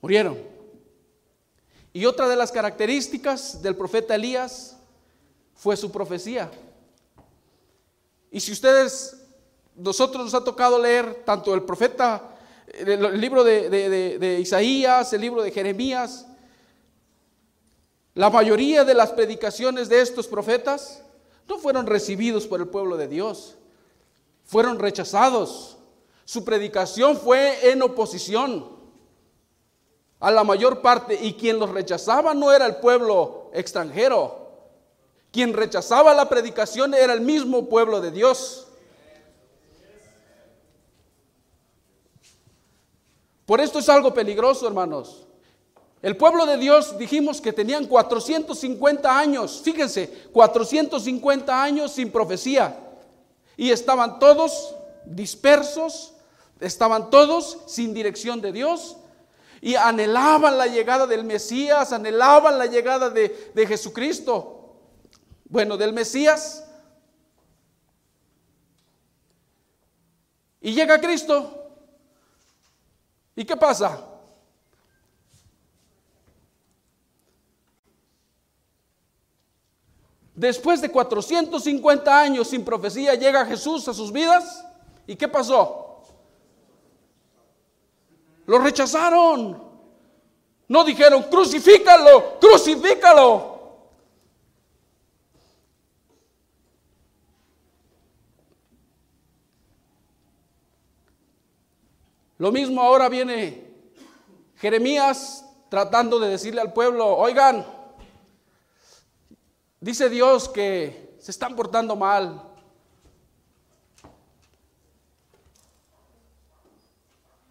Murieron. 0.00 0.36
Y 1.92 2.06
otra 2.06 2.26
de 2.26 2.34
las 2.34 2.50
características 2.50 3.62
del 3.62 3.76
profeta 3.76 4.16
Elías 4.16 4.78
fue 5.54 5.76
su 5.76 5.92
profecía. 5.92 6.50
Y 8.32 8.40
si 8.40 8.50
ustedes, 8.50 9.16
nosotros 9.76 10.24
nos 10.24 10.34
ha 10.34 10.42
tocado 10.42 10.76
leer 10.76 11.22
tanto 11.24 11.54
el 11.54 11.62
profeta 11.62 12.36
el 12.66 13.20
libro 13.20 13.44
de, 13.44 14.38
Isaías, 14.40 15.12
el 15.12 15.20
libro 15.20 15.40
de 15.40 15.52
Jeremías, 15.52 16.26
la 18.14 18.28
mayoría 18.28 18.82
de 18.82 18.94
las 18.94 19.12
predicaciones 19.12 19.88
de 19.88 20.00
estos 20.00 20.26
profetas 20.26 21.04
fueron 21.58 21.86
recibidos 21.86 22.46
por 22.46 22.60
el 22.60 22.68
pueblo 22.68 22.96
de 22.96 23.08
Dios, 23.08 23.56
fueron 24.44 24.78
rechazados. 24.78 25.76
Su 26.24 26.44
predicación 26.44 27.16
fue 27.16 27.70
en 27.70 27.82
oposición 27.82 28.78
a 30.20 30.30
la 30.30 30.44
mayor 30.44 30.82
parte 30.82 31.18
y 31.20 31.34
quien 31.34 31.58
los 31.58 31.70
rechazaba 31.70 32.34
no 32.34 32.52
era 32.52 32.66
el 32.66 32.76
pueblo 32.76 33.50
extranjero, 33.52 34.50
quien 35.32 35.52
rechazaba 35.52 36.14
la 36.14 36.28
predicación 36.28 36.94
era 36.94 37.12
el 37.12 37.20
mismo 37.20 37.68
pueblo 37.68 38.00
de 38.00 38.10
Dios. 38.10 38.66
Por 43.46 43.60
esto 43.60 43.80
es 43.80 43.88
algo 43.88 44.14
peligroso, 44.14 44.66
hermanos. 44.68 45.26
El 46.02 46.16
pueblo 46.16 46.46
de 46.46 46.56
Dios 46.56 46.96
dijimos 46.96 47.40
que 47.40 47.52
tenían 47.52 47.86
450 47.86 49.18
años, 49.18 49.60
fíjense, 49.62 50.08
450 50.32 51.62
años 51.62 51.92
sin 51.92 52.10
profecía. 52.10 52.78
Y 53.56 53.70
estaban 53.70 54.18
todos 54.18 54.74
dispersos, 55.04 56.14
estaban 56.58 57.10
todos 57.10 57.58
sin 57.66 57.92
dirección 57.92 58.40
de 58.40 58.52
Dios. 58.52 58.96
Y 59.60 59.74
anhelaban 59.74 60.56
la 60.56 60.68
llegada 60.68 61.06
del 61.06 61.22
Mesías, 61.22 61.92
anhelaban 61.92 62.58
la 62.58 62.64
llegada 62.64 63.10
de, 63.10 63.52
de 63.54 63.66
Jesucristo. 63.66 64.80
Bueno, 65.44 65.76
del 65.76 65.92
Mesías. 65.92 66.64
Y 70.62 70.72
llega 70.72 70.98
Cristo. 70.98 71.58
¿Y 73.36 73.44
qué 73.44 73.54
pasa? 73.54 74.09
Después 80.40 80.80
de 80.80 80.90
450 80.90 82.18
años 82.18 82.48
sin 82.48 82.64
profecía 82.64 83.14
llega 83.14 83.44
Jesús 83.44 83.86
a 83.88 83.92
sus 83.92 84.10
vidas. 84.10 84.64
¿Y 85.06 85.14
qué 85.14 85.28
pasó? 85.28 86.02
Lo 88.46 88.58
rechazaron. 88.58 89.62
No 90.66 90.82
dijeron, 90.82 91.24
crucifícalo, 91.24 92.38
crucifícalo. 92.40 93.60
Lo 102.38 102.50
mismo 102.50 102.80
ahora 102.80 103.10
viene 103.10 103.74
Jeremías 104.56 105.44
tratando 105.68 106.18
de 106.18 106.30
decirle 106.30 106.62
al 106.62 106.72
pueblo, 106.72 107.14
oigan, 107.14 107.79
dice 109.80 110.08
Dios 110.08 110.48
que 110.48 111.16
se 111.18 111.30
están 111.30 111.56
portando 111.56 111.96
mal. 111.96 112.42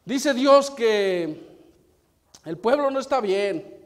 Dice 0.06 0.34
Dios 0.34 0.72
que 0.72 1.48
el 2.46 2.58
pueblo 2.58 2.90
no 2.90 3.00
está 3.00 3.22
bien. 3.22 3.78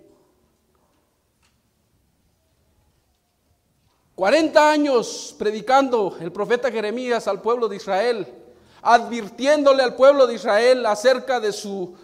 40 4.15 4.71
años 4.71 5.35
predicando 5.37 6.17
el 6.21 6.31
profeta 6.31 6.71
Jeremías 6.71 7.27
al 7.27 7.41
pueblo 7.41 7.67
de 7.67 7.77
Israel 7.77 8.43
advirtiéndole 8.83 9.81
al 9.81 9.95
pueblo 9.95 10.27
de 10.27 10.35
Israel 10.35 10.85
acerca 10.85 11.39
de 11.39 11.53
su 11.53 11.95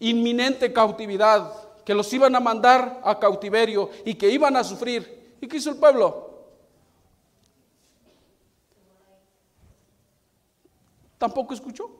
inminente 0.00 0.72
cautividad, 0.72 1.52
que 1.84 1.94
los 1.94 2.12
iban 2.12 2.34
a 2.34 2.40
mandar 2.40 3.00
a 3.04 3.18
cautiverio 3.18 3.88
y 4.04 4.14
que 4.14 4.28
iban 4.28 4.56
a 4.56 4.64
sufrir. 4.64 5.17
¿Y 5.40 5.46
qué 5.46 5.56
hizo 5.56 5.70
el 5.70 5.76
pueblo? 5.76 6.28
Tampoco 11.18 11.54
escuchó. 11.54 11.90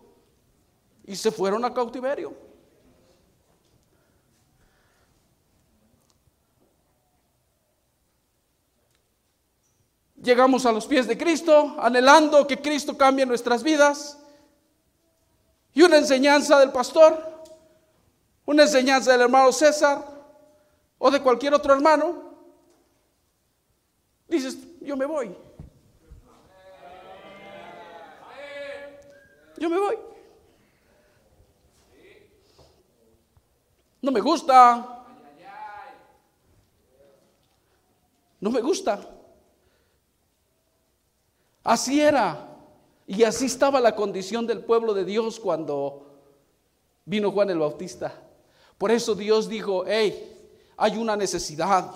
Y 1.04 1.16
se 1.16 1.30
fueron 1.30 1.64
a 1.64 1.72
cautiverio. 1.74 2.48
Llegamos 10.22 10.66
a 10.66 10.72
los 10.72 10.86
pies 10.86 11.06
de 11.06 11.16
Cristo, 11.16 11.76
anhelando 11.78 12.46
que 12.46 12.60
Cristo 12.60 12.96
cambie 12.98 13.24
nuestras 13.24 13.62
vidas. 13.62 14.18
Y 15.72 15.82
una 15.82 15.96
enseñanza 15.96 16.58
del 16.58 16.72
pastor, 16.72 17.42
una 18.44 18.64
enseñanza 18.64 19.12
del 19.12 19.22
hermano 19.22 19.52
César 19.52 20.04
o 20.98 21.10
de 21.10 21.22
cualquier 21.22 21.54
otro 21.54 21.72
hermano. 21.72 22.27
Dices, 24.28 24.58
yo 24.80 24.96
me 24.96 25.06
voy. 25.06 25.34
Yo 29.56 29.68
me 29.68 29.78
voy. 29.78 29.96
No 34.00 34.12
me 34.12 34.20
gusta. 34.20 35.06
No 38.40 38.50
me 38.50 38.60
gusta. 38.60 39.00
Así 41.64 42.00
era. 42.00 42.46
Y 43.06 43.24
así 43.24 43.46
estaba 43.46 43.80
la 43.80 43.96
condición 43.96 44.46
del 44.46 44.64
pueblo 44.64 44.94
de 44.94 45.04
Dios 45.04 45.40
cuando 45.40 46.06
vino 47.04 47.32
Juan 47.32 47.50
el 47.50 47.58
Bautista. 47.58 48.14
Por 48.76 48.90
eso 48.90 49.14
Dios 49.14 49.48
dijo, 49.48 49.84
hey, 49.86 50.52
hay 50.76 50.96
una 50.96 51.16
necesidad. 51.16 51.90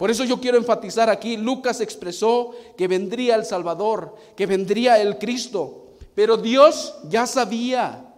Por 0.00 0.10
eso 0.10 0.24
yo 0.24 0.40
quiero 0.40 0.56
enfatizar 0.56 1.10
aquí, 1.10 1.36
Lucas 1.36 1.82
expresó 1.82 2.52
que 2.78 2.88
vendría 2.88 3.34
el 3.34 3.44
Salvador, 3.44 4.16
que 4.34 4.46
vendría 4.46 4.98
el 4.98 5.18
Cristo, 5.18 5.88
pero 6.14 6.38
Dios 6.38 6.94
ya 7.10 7.26
sabía 7.26 8.10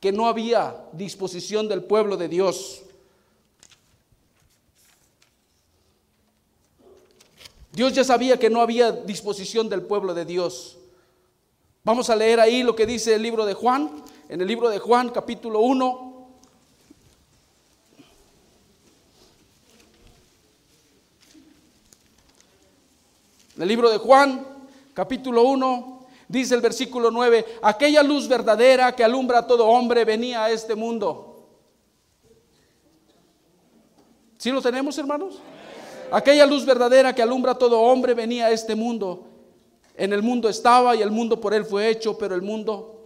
que 0.00 0.10
no 0.10 0.26
había 0.26 0.84
disposición 0.90 1.68
del 1.68 1.84
pueblo 1.84 2.16
de 2.16 2.26
Dios. 2.26 2.82
Dios 7.70 7.92
ya 7.92 8.02
sabía 8.02 8.36
que 8.40 8.50
no 8.50 8.60
había 8.60 8.90
disposición 8.90 9.68
del 9.68 9.82
pueblo 9.82 10.14
de 10.14 10.24
Dios. 10.24 10.76
Vamos 11.84 12.10
a 12.10 12.16
leer 12.16 12.40
ahí 12.40 12.64
lo 12.64 12.74
que 12.74 12.84
dice 12.84 13.14
el 13.14 13.22
libro 13.22 13.46
de 13.46 13.54
Juan, 13.54 14.02
en 14.28 14.40
el 14.40 14.48
libro 14.48 14.68
de 14.68 14.80
Juan 14.80 15.10
capítulo 15.10 15.60
1, 15.60 16.11
El 23.62 23.68
libro 23.68 23.88
de 23.88 23.98
Juan, 23.98 24.44
capítulo 24.92 25.44
1, 25.44 26.06
dice 26.26 26.56
el 26.56 26.60
versículo 26.60 27.12
9, 27.12 27.60
aquella 27.62 28.02
luz 28.02 28.26
verdadera 28.26 28.90
que 28.90 29.04
alumbra 29.04 29.38
a 29.38 29.46
todo 29.46 29.68
hombre 29.68 30.04
venía 30.04 30.42
a 30.42 30.50
este 30.50 30.74
mundo. 30.74 31.46
¿Sí 34.36 34.50
lo 34.50 34.60
tenemos, 34.60 34.98
hermanos? 34.98 35.38
Aquella 36.10 36.44
luz 36.44 36.66
verdadera 36.66 37.14
que 37.14 37.22
alumbra 37.22 37.52
a 37.52 37.54
todo 37.56 37.80
hombre 37.80 38.14
venía 38.14 38.46
a 38.46 38.50
este 38.50 38.74
mundo. 38.74 39.28
En 39.96 40.12
el 40.12 40.24
mundo 40.24 40.48
estaba 40.48 40.96
y 40.96 41.02
el 41.02 41.12
mundo 41.12 41.40
por 41.40 41.54
él 41.54 41.64
fue 41.64 41.88
hecho, 41.88 42.18
pero 42.18 42.34
el 42.34 42.42
mundo 42.42 43.01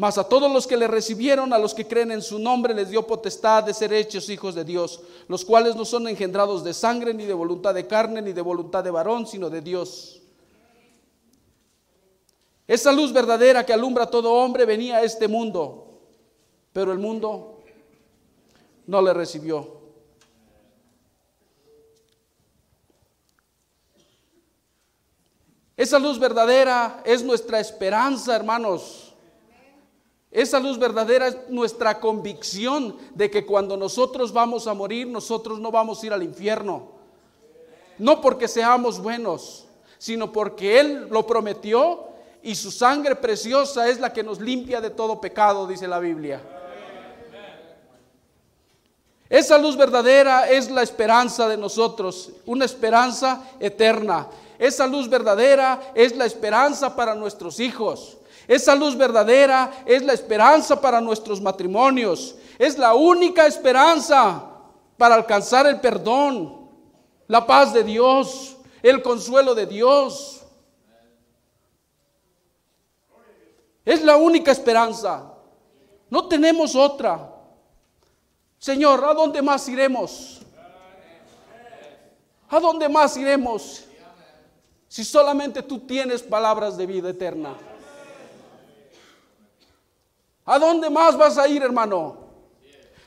mas 0.00 0.16
a 0.16 0.24
todos 0.24 0.50
los 0.50 0.66
que 0.66 0.78
le 0.78 0.88
recibieron, 0.88 1.52
a 1.52 1.58
los 1.58 1.74
que 1.74 1.86
creen 1.86 2.10
en 2.10 2.22
su 2.22 2.38
nombre, 2.38 2.72
les 2.72 2.88
dio 2.88 3.06
potestad 3.06 3.64
de 3.64 3.74
ser 3.74 3.92
hechos 3.92 4.30
hijos 4.30 4.54
de 4.54 4.64
Dios, 4.64 5.02
los 5.28 5.44
cuales 5.44 5.76
no 5.76 5.84
son 5.84 6.08
engendrados 6.08 6.64
de 6.64 6.72
sangre, 6.72 7.12
ni 7.12 7.26
de 7.26 7.34
voluntad 7.34 7.74
de 7.74 7.86
carne, 7.86 8.22
ni 8.22 8.32
de 8.32 8.40
voluntad 8.40 8.82
de 8.82 8.90
varón, 8.90 9.26
sino 9.26 9.50
de 9.50 9.60
Dios. 9.60 10.22
Esa 12.66 12.92
luz 12.92 13.12
verdadera 13.12 13.66
que 13.66 13.74
alumbra 13.74 14.04
a 14.04 14.10
todo 14.10 14.32
hombre 14.32 14.64
venía 14.64 14.96
a 14.96 15.02
este 15.02 15.28
mundo, 15.28 16.00
pero 16.72 16.92
el 16.92 16.98
mundo 16.98 17.60
no 18.86 19.02
le 19.02 19.12
recibió. 19.12 19.82
Esa 25.76 25.98
luz 25.98 26.18
verdadera 26.18 27.02
es 27.04 27.22
nuestra 27.22 27.60
esperanza, 27.60 28.34
hermanos. 28.34 29.09
Esa 30.30 30.60
luz 30.60 30.78
verdadera 30.78 31.26
es 31.26 31.36
nuestra 31.48 31.98
convicción 31.98 32.96
de 33.14 33.30
que 33.30 33.44
cuando 33.44 33.76
nosotros 33.76 34.32
vamos 34.32 34.68
a 34.68 34.74
morir, 34.74 35.08
nosotros 35.08 35.58
no 35.58 35.72
vamos 35.72 36.02
a 36.02 36.06
ir 36.06 36.12
al 36.12 36.22
infierno. 36.22 36.92
No 37.98 38.20
porque 38.20 38.46
seamos 38.46 39.00
buenos, 39.00 39.66
sino 39.98 40.30
porque 40.30 40.78
Él 40.78 41.08
lo 41.10 41.26
prometió 41.26 42.04
y 42.42 42.54
su 42.54 42.70
sangre 42.70 43.16
preciosa 43.16 43.88
es 43.88 43.98
la 43.98 44.12
que 44.12 44.22
nos 44.22 44.40
limpia 44.40 44.80
de 44.80 44.90
todo 44.90 45.20
pecado, 45.20 45.66
dice 45.66 45.88
la 45.88 45.98
Biblia. 45.98 46.40
Esa 49.28 49.58
luz 49.58 49.76
verdadera 49.76 50.48
es 50.48 50.70
la 50.70 50.82
esperanza 50.82 51.48
de 51.48 51.56
nosotros, 51.56 52.30
una 52.46 52.64
esperanza 52.64 53.44
eterna. 53.60 54.28
Esa 54.58 54.86
luz 54.86 55.08
verdadera 55.08 55.92
es 55.94 56.16
la 56.16 56.24
esperanza 56.24 56.94
para 56.96 57.14
nuestros 57.14 57.60
hijos. 57.60 58.16
Esa 58.50 58.74
luz 58.74 58.96
verdadera 58.96 59.84
es 59.86 60.02
la 60.02 60.12
esperanza 60.12 60.80
para 60.80 61.00
nuestros 61.00 61.40
matrimonios. 61.40 62.34
Es 62.58 62.76
la 62.76 62.94
única 62.94 63.46
esperanza 63.46 64.44
para 64.96 65.14
alcanzar 65.14 65.68
el 65.68 65.80
perdón, 65.80 66.68
la 67.28 67.46
paz 67.46 67.72
de 67.72 67.84
Dios, 67.84 68.56
el 68.82 69.02
consuelo 69.02 69.54
de 69.54 69.66
Dios. 69.66 70.42
Es 73.84 74.02
la 74.02 74.16
única 74.16 74.50
esperanza. 74.50 75.32
No 76.08 76.26
tenemos 76.26 76.74
otra. 76.74 77.32
Señor, 78.58 79.04
¿a 79.04 79.14
dónde 79.14 79.42
más 79.42 79.68
iremos? 79.68 80.40
¿A 82.48 82.58
dónde 82.58 82.88
más 82.88 83.16
iremos? 83.16 83.84
Si 84.88 85.04
solamente 85.04 85.62
tú 85.62 85.78
tienes 85.78 86.20
palabras 86.20 86.76
de 86.76 86.86
vida 86.86 87.10
eterna. 87.10 87.56
¿A 90.50 90.58
dónde 90.58 90.90
más 90.90 91.16
vas 91.16 91.38
a 91.38 91.46
ir, 91.46 91.62
hermano? 91.62 92.16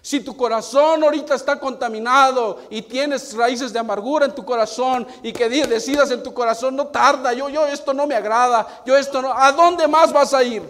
Si 0.02 0.22
tu 0.22 0.34
corazón 0.38 1.04
ahorita 1.04 1.36
está 1.36 1.60
contaminado 1.60 2.62
y 2.70 2.84
tienes 2.84 3.36
raíces 3.36 3.74
de 3.74 3.80
amargura 3.80 4.26
en 4.26 4.34
tu 4.34 4.46
corazón 4.46 5.06
y 5.22 5.34
que 5.34 5.50
decidas 5.50 6.10
en 6.12 6.24
tu 6.24 6.34
corazón, 6.34 6.74
no 6.74 6.88
tarda, 6.88 7.34
yo, 7.34 7.50
yo 7.50 7.68
esto 7.68 7.94
no 7.94 8.08
me 8.08 8.16
agrada, 8.16 8.82
yo 8.86 8.98
esto 8.98 9.22
no, 9.22 9.34
¿a 9.34 9.52
dónde 9.52 9.90
más 9.90 10.14
vas 10.14 10.34
a 10.34 10.42
ir? 10.42 10.64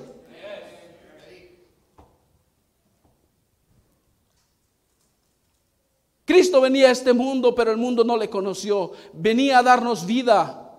Cristo 6.25 6.59
venía 6.59 6.87
a 6.87 6.91
este 6.91 7.13
mundo, 7.13 7.53
pero 7.53 7.69
el 7.69 7.77
mundo 7.77 8.03
no 8.03 8.17
le 8.17 8.31
conoció. 8.31 8.93
Venía 9.13 9.59
a 9.59 9.63
darnos 9.63 10.07
vida. 10.07 10.71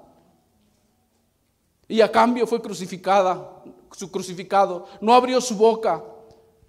Y 1.87 2.01
a 2.01 2.11
cambio 2.11 2.49
fue 2.49 2.61
crucificada 2.61 3.63
su 3.97 4.11
crucificado, 4.11 4.87
no 5.01 5.15
abrió 5.15 5.41
su 5.41 5.57
boca, 5.57 6.03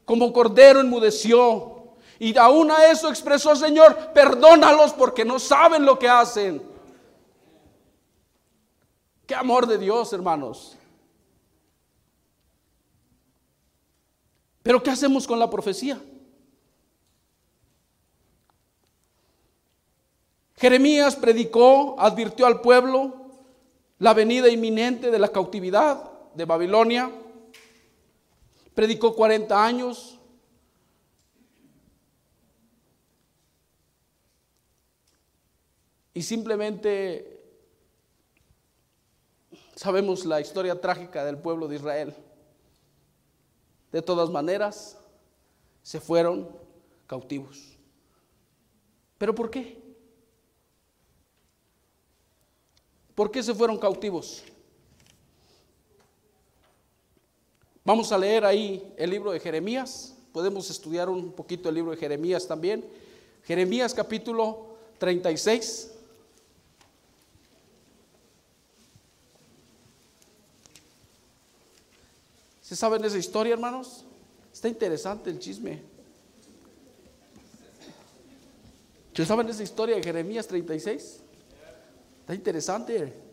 como 0.06 0.32
cordero 0.32 0.80
enmudeció. 0.80 1.72
Y 2.20 2.38
aún 2.38 2.72
a 2.72 2.88
eso 2.90 3.10
expresó, 3.10 3.56
Señor, 3.56 4.14
perdónalos 4.14 4.94
porque 4.94 5.26
no 5.26 5.40
saben 5.40 5.86
lo 5.86 6.00
que 6.00 6.08
hacen. 6.08 6.64
Qué 9.26 9.36
amor 9.36 9.66
de 9.66 9.78
Dios, 9.78 10.14
hermanos. 10.14 10.78
Pero 14.64 14.82
¿qué 14.82 14.92
hacemos 14.92 15.28
con 15.28 15.40
la 15.40 15.50
profecía? 15.50 16.00
Jeremías 20.56 21.16
predicó, 21.16 21.96
advirtió 22.00 22.46
al 22.46 22.62
pueblo 22.62 23.14
la 24.00 24.14
venida 24.14 24.48
inminente 24.48 25.12
de 25.12 25.20
la 25.20 25.28
cautividad 25.28 26.15
de 26.36 26.46
Babilonia, 26.46 27.12
predicó 28.74 29.16
40 29.16 29.66
años. 29.66 30.20
Y 36.14 36.22
simplemente 36.22 37.44
sabemos 39.76 40.26
la 40.26 40.40
historia 40.40 40.80
trágica 40.80 41.26
del 41.26 41.38
pueblo 41.38 41.68
de 41.68 41.76
Israel. 41.76 42.16
De 43.92 44.02
todas 44.02 44.30
maneras, 44.30 44.98
se 45.82 46.00
fueron 46.00 46.50
cautivos. 47.08 47.78
¿Pero 49.18 49.34
por 49.34 49.50
qué? 49.50 49.82
¿Por 53.14 53.32
qué 53.32 53.42
se 53.42 53.54
fueron 53.54 53.78
cautivos? 53.78 54.44
Vamos 57.86 58.12
a 58.12 58.18
leer 58.18 58.44
ahí 58.44 58.92
el 58.98 59.12
libro 59.12 59.32
de 59.32 59.40
Jeremías. 59.40 60.16
Podemos 60.34 60.72
estudiar 60.72 61.08
un 61.08 61.32
poquito 61.32 61.70
el 61.70 61.76
libro 61.76 61.92
de 61.92 61.98
Jeremías 61.98 62.48
también. 62.48 62.84
Jeremías 63.44 63.94
capítulo 63.94 64.76
36. 64.98 65.92
¿Se 72.64 72.76
saben 72.76 73.06
esa 73.06 73.20
historia, 73.20 73.54
hermanos? 73.54 74.04
Está 74.52 74.68
interesante 74.68 75.30
el 75.30 75.38
chisme. 75.38 75.80
¿Se 79.14 79.26
saben 79.28 79.48
esa 79.48 79.62
historia 79.62 79.96
de 79.96 80.02
Jeremías 80.02 80.48
36? 80.48 81.20
Está 82.22 82.34
interesante. 82.34 83.25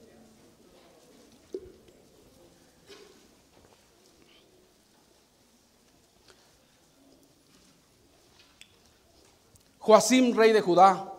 Joacim, 9.83 10.33
rey 10.37 10.53
de 10.53 10.61
Judá. 10.61 11.13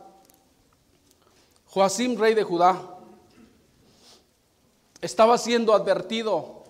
Joacim, 1.67 2.17
rey 2.17 2.33
de 2.33 2.43
Judá. 2.43 2.97
Estaba 5.01 5.37
siendo 5.37 5.73
advertido 5.73 6.63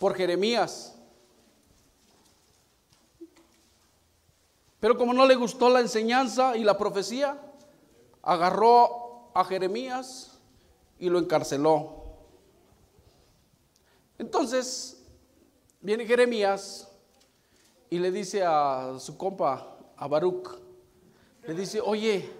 por 0.00 0.16
Jeremías. 0.16 0.96
Pero 4.80 4.98
como 4.98 5.14
no 5.14 5.26
le 5.26 5.36
gustó 5.36 5.70
la 5.70 5.78
enseñanza 5.78 6.56
y 6.56 6.64
la 6.64 6.76
profecía, 6.76 7.40
agarró 8.22 9.30
a 9.32 9.44
Jeremías 9.44 10.40
y 10.98 11.08
lo 11.08 11.20
encarceló. 11.20 12.02
Entonces, 14.18 15.04
viene 15.80 16.04
Jeremías 16.04 16.88
y 17.88 18.00
le 18.00 18.10
dice 18.10 18.42
a 18.44 18.96
su 18.98 19.16
compa, 19.16 19.76
a 19.96 20.08
Baruch, 20.08 20.69
le 21.46 21.54
dice, 21.54 21.80
oye, 21.80 22.30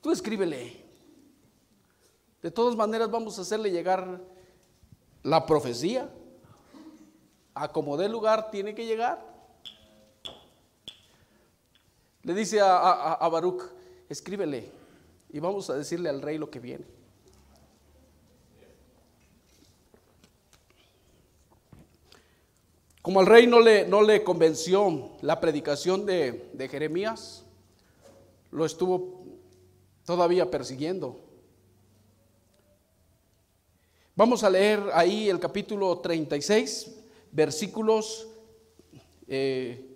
tú 0.00 0.10
escríbele. 0.10 0.82
De 2.42 2.50
todas 2.50 2.76
maneras 2.76 3.10
vamos 3.10 3.38
a 3.38 3.42
hacerle 3.42 3.70
llegar 3.70 4.20
la 5.22 5.46
profecía. 5.46 6.10
A 7.54 7.68
como 7.68 7.96
dé 7.96 8.08
lugar 8.08 8.50
tiene 8.50 8.74
que 8.74 8.86
llegar. 8.86 9.24
Le 12.22 12.34
dice 12.34 12.60
a, 12.60 13.12
a 13.12 13.28
Baruch, 13.28 13.62
escríbele 14.08 14.70
y 15.30 15.40
vamos 15.40 15.68
a 15.70 15.74
decirle 15.74 16.08
al 16.08 16.22
rey 16.22 16.38
lo 16.38 16.50
que 16.50 16.60
viene. 16.60 16.84
Como 23.04 23.20
al 23.20 23.26
rey 23.26 23.46
no 23.46 23.60
le, 23.60 23.86
no 23.86 24.00
le 24.00 24.24
convenció 24.24 25.10
la 25.20 25.38
predicación 25.38 26.06
de, 26.06 26.48
de 26.54 26.68
Jeremías, 26.70 27.44
lo 28.50 28.64
estuvo 28.64 29.26
todavía 30.06 30.50
persiguiendo. 30.50 31.20
Vamos 34.16 34.42
a 34.42 34.48
leer 34.48 34.80
ahí 34.94 35.28
el 35.28 35.38
capítulo 35.38 35.98
36, 35.98 36.96
versículos. 37.30 38.26
Eh, 39.28 39.86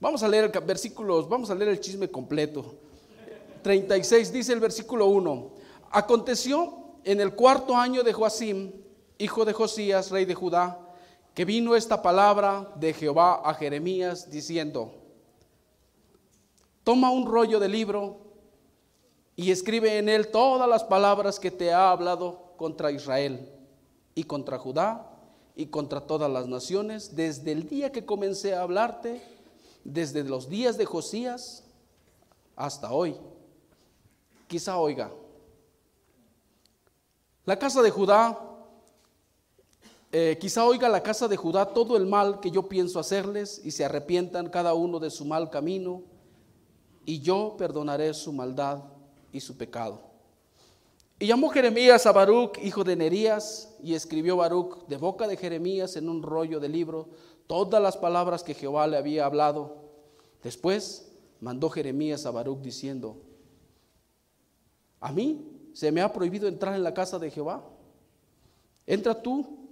vamos 0.00 0.22
a 0.22 0.28
leer 0.28 0.50
versículos, 0.64 1.28
vamos 1.28 1.50
a 1.50 1.54
leer 1.54 1.72
el 1.72 1.80
chisme 1.80 2.10
completo. 2.10 2.76
36 3.62 4.32
dice 4.32 4.54
el 4.54 4.60
versículo 4.60 5.04
1. 5.08 5.50
Aconteció 5.90 6.94
en 7.04 7.20
el 7.20 7.34
cuarto 7.34 7.76
año 7.76 8.02
de 8.02 8.14
Joacim, 8.14 8.72
hijo 9.18 9.44
de 9.44 9.52
Josías, 9.52 10.10
rey 10.10 10.24
de 10.24 10.34
Judá, 10.34 10.85
que 11.36 11.44
vino 11.44 11.76
esta 11.76 12.00
palabra 12.00 12.72
de 12.76 12.94
Jehová 12.94 13.42
a 13.44 13.52
Jeremías 13.52 14.30
diciendo, 14.30 14.94
toma 16.82 17.10
un 17.10 17.26
rollo 17.26 17.60
de 17.60 17.68
libro 17.68 18.16
y 19.36 19.50
escribe 19.50 19.98
en 19.98 20.08
él 20.08 20.28
todas 20.28 20.66
las 20.66 20.82
palabras 20.82 21.38
que 21.38 21.50
te 21.50 21.74
ha 21.74 21.90
hablado 21.90 22.54
contra 22.56 22.90
Israel 22.90 23.52
y 24.14 24.24
contra 24.24 24.58
Judá 24.58 25.10
y 25.54 25.66
contra 25.66 26.00
todas 26.00 26.30
las 26.30 26.46
naciones, 26.48 27.14
desde 27.14 27.52
el 27.52 27.68
día 27.68 27.92
que 27.92 28.06
comencé 28.06 28.54
a 28.54 28.62
hablarte, 28.62 29.22
desde 29.84 30.24
los 30.24 30.48
días 30.48 30.78
de 30.78 30.86
Josías 30.86 31.64
hasta 32.56 32.90
hoy. 32.90 33.14
Quizá 34.48 34.78
oiga, 34.78 35.10
la 37.44 37.58
casa 37.58 37.82
de 37.82 37.90
Judá 37.90 38.40
eh, 40.18 40.38
quizá 40.38 40.64
oiga 40.64 40.88
la 40.88 41.02
casa 41.02 41.28
de 41.28 41.36
Judá 41.36 41.74
todo 41.74 41.94
el 41.94 42.06
mal 42.06 42.40
que 42.40 42.50
yo 42.50 42.70
pienso 42.70 42.98
hacerles 42.98 43.60
y 43.62 43.70
se 43.70 43.84
arrepientan 43.84 44.48
cada 44.48 44.72
uno 44.72 44.98
de 44.98 45.10
su 45.10 45.26
mal 45.26 45.50
camino 45.50 46.04
y 47.04 47.20
yo 47.20 47.54
perdonaré 47.58 48.14
su 48.14 48.32
maldad 48.32 48.82
y 49.30 49.40
su 49.40 49.58
pecado. 49.58 50.00
Y 51.18 51.26
llamó 51.26 51.50
Jeremías 51.50 52.06
a 52.06 52.12
Baruch, 52.12 52.56
hijo 52.62 52.82
de 52.82 52.96
Nerías, 52.96 53.76
y 53.82 53.92
escribió 53.92 54.38
Baruch 54.38 54.86
de 54.86 54.96
boca 54.96 55.28
de 55.28 55.36
Jeremías 55.36 55.96
en 55.96 56.08
un 56.08 56.22
rollo 56.22 56.60
de 56.60 56.70
libro 56.70 57.10
todas 57.46 57.82
las 57.82 57.98
palabras 57.98 58.42
que 58.42 58.54
Jehová 58.54 58.86
le 58.86 58.96
había 58.96 59.26
hablado. 59.26 59.76
Después 60.42 61.12
mandó 61.42 61.68
Jeremías 61.68 62.24
a 62.24 62.30
Baruch 62.30 62.60
diciendo, 62.60 63.20
a 64.98 65.12
mí 65.12 65.70
se 65.74 65.92
me 65.92 66.00
ha 66.00 66.10
prohibido 66.10 66.48
entrar 66.48 66.74
en 66.74 66.84
la 66.84 66.94
casa 66.94 67.18
de 67.18 67.30
Jehová. 67.30 67.68
Entra 68.86 69.20
tú 69.20 69.65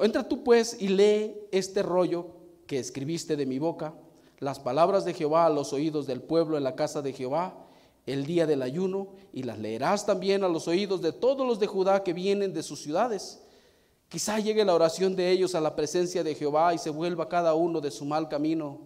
Entra 0.00 0.28
tú 0.28 0.42
pues 0.42 0.76
y 0.80 0.88
lee 0.88 1.36
este 1.52 1.82
rollo 1.82 2.26
que 2.66 2.78
escribiste 2.78 3.36
de 3.36 3.46
mi 3.46 3.58
boca, 3.58 3.94
las 4.40 4.58
palabras 4.58 5.04
de 5.04 5.14
Jehová 5.14 5.46
a 5.46 5.50
los 5.50 5.72
oídos 5.72 6.06
del 6.06 6.20
pueblo 6.20 6.56
en 6.56 6.64
la 6.64 6.74
casa 6.74 7.02
de 7.02 7.12
Jehová 7.12 7.60
el 8.06 8.26
día 8.26 8.46
del 8.46 8.60
ayuno, 8.60 9.08
y 9.32 9.44
las 9.44 9.58
leerás 9.58 10.04
también 10.04 10.44
a 10.44 10.48
los 10.48 10.68
oídos 10.68 11.00
de 11.00 11.12
todos 11.12 11.46
los 11.46 11.58
de 11.58 11.66
Judá 11.66 12.02
que 12.02 12.12
vienen 12.12 12.52
de 12.52 12.62
sus 12.62 12.82
ciudades. 12.82 13.40
Quizá 14.10 14.38
llegue 14.40 14.62
la 14.64 14.74
oración 14.74 15.16
de 15.16 15.30
ellos 15.30 15.54
a 15.54 15.60
la 15.62 15.74
presencia 15.74 16.22
de 16.22 16.34
Jehová 16.34 16.74
y 16.74 16.78
se 16.78 16.90
vuelva 16.90 17.30
cada 17.30 17.54
uno 17.54 17.80
de 17.80 17.90
su 17.90 18.04
mal 18.04 18.28
camino, 18.28 18.78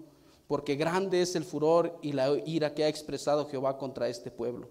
porque 0.46 0.76
grande 0.76 1.20
es 1.20 1.34
el 1.34 1.44
furor 1.44 1.98
y 2.00 2.12
la 2.12 2.30
ira 2.46 2.74
que 2.74 2.84
ha 2.84 2.88
expresado 2.88 3.48
Jehová 3.48 3.76
contra 3.76 4.09
este 4.09 4.30
pueblo. 4.30 4.68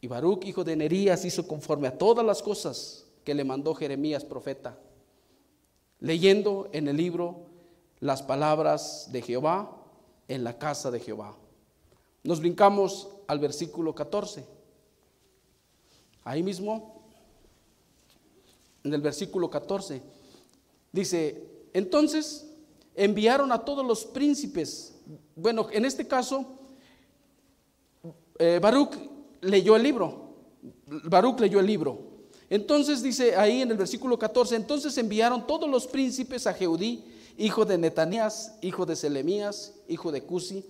Y 0.00 0.06
Baruch, 0.06 0.44
hijo 0.44 0.62
de 0.62 0.76
Nerías, 0.76 1.24
hizo 1.24 1.48
conforme 1.48 1.88
a 1.88 1.98
todas 1.98 2.24
las 2.24 2.42
cosas 2.42 3.04
que 3.24 3.34
le 3.34 3.42
mandó 3.42 3.74
Jeremías, 3.74 4.24
profeta 4.24 4.78
leyendo 6.00 6.68
en 6.72 6.88
el 6.88 6.96
libro 6.96 7.46
las 8.00 8.22
palabras 8.22 9.08
de 9.12 9.22
Jehová 9.22 9.76
en 10.28 10.44
la 10.44 10.58
casa 10.58 10.90
de 10.90 11.00
Jehová. 11.00 11.36
Nos 12.22 12.40
brincamos 12.40 13.08
al 13.26 13.38
versículo 13.38 13.94
14. 13.94 14.46
Ahí 16.24 16.42
mismo, 16.42 17.02
en 18.84 18.94
el 18.94 19.00
versículo 19.00 19.50
14, 19.50 20.02
dice, 20.92 21.66
entonces 21.72 22.48
enviaron 22.94 23.52
a 23.52 23.64
todos 23.64 23.84
los 23.84 24.04
príncipes. 24.04 24.96
Bueno, 25.34 25.68
en 25.72 25.84
este 25.84 26.06
caso, 26.06 26.46
eh, 28.38 28.58
Baruch 28.62 28.96
leyó 29.40 29.76
el 29.76 29.82
libro. 29.82 30.34
Baruch 30.86 31.40
leyó 31.40 31.60
el 31.60 31.66
libro. 31.66 32.09
Entonces 32.50 33.00
dice 33.00 33.36
ahí 33.36 33.62
en 33.62 33.70
el 33.70 33.76
versículo 33.76 34.18
14, 34.18 34.56
entonces 34.56 34.98
enviaron 34.98 35.46
todos 35.46 35.70
los 35.70 35.86
príncipes 35.86 36.48
a 36.48 36.52
Jeudí, 36.52 37.04
hijo 37.38 37.64
de 37.64 37.78
Netanías, 37.78 38.56
hijo 38.60 38.84
de 38.84 38.96
Selemías, 38.96 39.74
hijo 39.86 40.10
de 40.10 40.22
Cusi, 40.24 40.64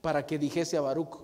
para 0.00 0.26
que 0.26 0.38
dijese 0.38 0.76
a 0.76 0.80
Baruch, 0.80 1.18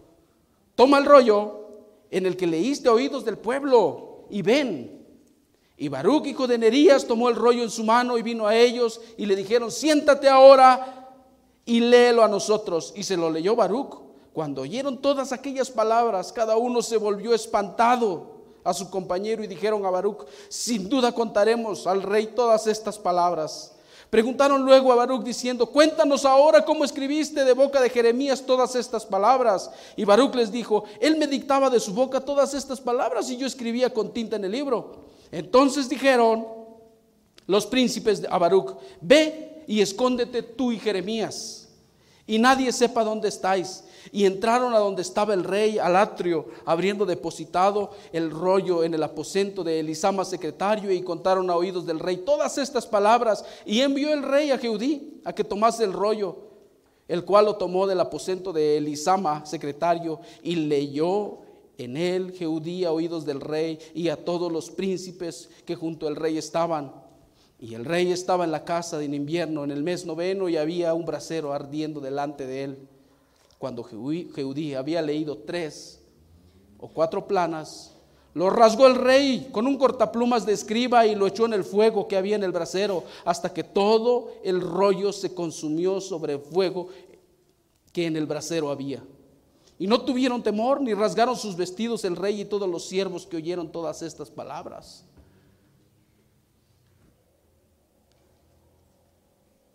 toma 0.76 0.98
el 0.98 1.07
rollo 1.07 1.66
en 2.09 2.24
el 2.24 2.36
que 2.36 2.46
leíste 2.46 2.88
oídos 2.88 3.24
del 3.24 3.36
pueblo 3.36 4.26
y 4.30 4.42
ven. 4.42 5.04
Y 5.76 5.88
Baruch, 5.88 6.26
hijo 6.26 6.46
de 6.46 6.57
Nerías, 6.57 7.04
tomó 7.04 7.28
el 7.28 7.34
rollo 7.34 7.64
en 7.64 7.70
su 7.70 7.82
mano 7.82 8.16
y 8.16 8.22
vino 8.22 8.46
a 8.46 8.57
ellos 8.57 9.00
y 9.16 9.26
le 9.26 9.34
dijeron, 9.34 9.72
siéntate 9.72 10.28
ahora 10.28 11.11
y 11.64 11.80
léelo 11.80 12.22
a 12.22 12.28
nosotros. 12.28 12.92
Y 12.96 13.02
se 13.02 13.16
lo 13.16 13.28
leyó 13.28 13.57
Baruch. 13.57 13.98
Cuando 14.32 14.62
oyeron 14.62 15.02
todas 15.02 15.32
aquellas 15.32 15.70
palabras, 15.70 16.32
cada 16.32 16.57
uno 16.57 16.80
se 16.80 16.96
volvió 16.96 17.34
espantado 17.34 18.36
a 18.67 18.75
su 18.75 18.91
compañero 18.91 19.45
y 19.45 19.47
dijeron 19.47 19.87
a 19.87 19.91
Baruch, 19.91 20.27
sin 20.49 20.89
duda 20.89 21.12
contaremos 21.12 21.87
al 21.87 22.03
rey 22.03 22.27
todas 22.35 22.67
estas 22.67 22.99
palabras. 22.99 23.73
Preguntaron 24.11 24.64
luego 24.64 24.93
a 24.93 24.97
Baruch 24.97 25.23
diciendo, 25.23 25.67
cuéntanos 25.67 26.25
ahora 26.25 26.64
cómo 26.64 26.85
escribiste 26.85 27.45
de 27.45 27.53
boca 27.53 27.81
de 27.81 27.91
Jeremías 27.91 28.43
todas 28.45 28.75
estas 28.77 29.05
palabras. 29.05 29.71
Y 29.97 30.05
Baruch 30.05 30.35
les 30.35 30.53
dijo, 30.53 30.85
él 31.01 31.17
me 31.17 31.27
dictaba 31.27 31.71
de 31.71 31.81
su 31.81 31.93
boca 31.93 32.21
todas 32.21 32.55
estas 32.55 32.81
palabras 32.81 33.31
y 33.31 33.37
yo 33.37 33.47
escribía 33.47 33.93
con 33.93 34.12
tinta 34.12 34.37
en 34.37 34.45
el 34.45 34.53
libro. 34.53 35.07
Entonces 35.33 35.89
dijeron 35.89 36.47
los 37.47 37.67
príncipes 37.67 38.23
a 38.29 38.39
Baruch, 38.39 38.77
ve 39.01 39.64
y 39.67 39.81
escóndete 39.81 40.43
tú 40.43 40.73
y 40.73 40.79
Jeremías, 40.79 41.69
y 42.27 42.39
nadie 42.39 42.73
sepa 42.73 43.05
dónde 43.05 43.29
estáis 43.29 43.85
y 44.12 44.24
entraron 44.24 44.74
a 44.74 44.78
donde 44.78 45.02
estaba 45.02 45.34
el 45.34 45.44
rey, 45.44 45.78
al 45.78 45.96
atrio, 45.96 46.46
habiendo 46.64 47.07
depositado 47.07 47.90
el 48.12 48.30
rollo 48.30 48.84
en 48.84 48.94
el 48.94 49.02
aposento 49.02 49.64
de 49.64 49.80
Elisama 49.80 50.24
secretario, 50.24 50.92
y 50.92 51.02
contaron 51.02 51.50
a 51.50 51.57
oídos 51.57 51.86
del 51.86 52.00
rey 52.00 52.18
todas 52.18 52.59
estas 52.59 52.86
palabras. 52.86 53.44
Y 53.64 53.80
envió 53.80 54.12
el 54.12 54.22
rey 54.22 54.50
a 54.50 54.59
Jeudí 54.59 55.20
a 55.24 55.32
que 55.32 55.44
tomase 55.44 55.84
el 55.84 55.92
rollo, 55.92 56.36
el 57.09 57.24
cual 57.24 57.46
lo 57.46 57.57
tomó 57.57 57.86
del 57.86 58.00
aposento 58.00 58.52
de 58.52 58.78
Elisama 58.78 59.44
secretario, 59.46 60.20
y 60.42 60.57
leyó 60.57 61.38
en 61.78 61.96
él 61.96 62.32
Jeudí 62.32 62.84
a 62.84 62.92
oídos 62.92 63.26
del 63.26 63.40
rey 63.40 63.78
y 63.94 64.09
a 64.09 64.24
todos 64.24 64.50
los 64.50 64.70
príncipes 64.70 65.50
que 65.64 65.74
junto 65.74 66.07
al 66.07 66.16
rey 66.16 66.38
estaban. 66.38 66.92
Y 67.59 67.74
el 67.74 67.84
rey 67.84 68.12
estaba 68.12 68.44
en 68.44 68.50
la 68.50 68.64
casa 68.64 69.02
en 69.02 69.14
invierno, 69.14 69.64
en 69.64 69.70
el 69.70 69.82
mes 69.82 70.04
noveno, 70.04 70.48
y 70.48 70.57
había 70.57 70.92
un 70.94 71.07
brasero 71.07 71.52
ardiendo 71.52 72.00
delante 72.00 72.46
de 72.46 72.64
él. 72.64 72.88
Cuando 73.59 73.82
Jeudí 73.84 74.74
había 74.74 75.02
leído 75.02 75.38
tres 75.38 76.02
o 76.78 76.88
cuatro 76.88 77.26
planas, 77.26 77.96
lo 78.34 78.50
rasgó 78.50 78.86
el 78.86 78.96
rey 78.96 79.48
con 79.50 79.66
un 79.66 79.78
cortaplumas 79.78 80.44
de 80.44 80.52
escriba 80.52 81.07
y 81.07 81.14
lo 81.14 81.26
echó 81.26 81.46
en 81.46 81.54
el 81.54 81.64
fuego 81.64 82.07
que 82.07 82.18
había 82.18 82.36
en 82.36 82.42
el 82.42 82.52
brasero, 82.52 83.04
hasta 83.24 83.54
que 83.54 83.64
todo 83.64 84.32
el 84.44 84.61
rollo 84.61 85.11
se 85.11 85.34
consumió 85.34 86.02
sobre 86.02 86.34
el 86.34 86.40
fuego 86.40 86.88
que 87.94 88.04
en 88.04 88.14
el 88.14 88.26
brasero 88.26 88.70
había. 88.70 89.02
Y 89.78 89.86
no 89.86 90.02
tuvieron 90.02 90.42
temor 90.42 90.82
ni 90.82 90.92
rasgaron 90.92 91.34
sus 91.34 91.57
vestidos 91.57 92.04
el 92.04 92.14
rey 92.14 92.42
y 92.42 92.44
todos 92.44 92.68
los 92.68 92.86
siervos 92.86 93.26
que 93.26 93.38
oyeron 93.38 93.72
todas 93.72 94.02
estas 94.02 94.30
palabras. 94.30 95.02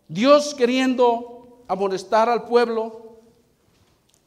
Dios 0.06 0.54
queriendo 0.54 1.64
amonestar 1.66 2.28
al 2.28 2.44
pueblo, 2.44 3.01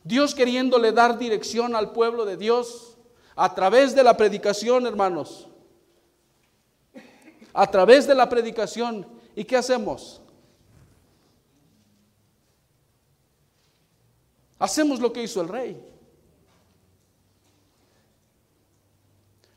Dios 0.05 0.35
queriéndole 0.35 0.91
dar 0.91 1.17
dirección 1.17 1.75
al 1.75 1.91
pueblo 1.91 2.25
de 2.25 2.37
Dios 2.37 2.95
a 3.35 3.55
través 3.55 3.95
de 3.95 4.03
la 4.03 4.15
predicación, 4.15 4.85
hermanos. 4.85 5.47
A 7.51 7.71
través 7.71 8.05
de 8.05 8.13
la 8.13 8.29
predicación. 8.29 9.07
¿Y 9.35 9.43
qué 9.43 9.57
hacemos? 9.57 10.21
Hacemos 14.59 14.99
lo 14.99 15.11
que 15.11 15.23
hizo 15.23 15.41
el 15.41 15.47
rey. 15.47 15.83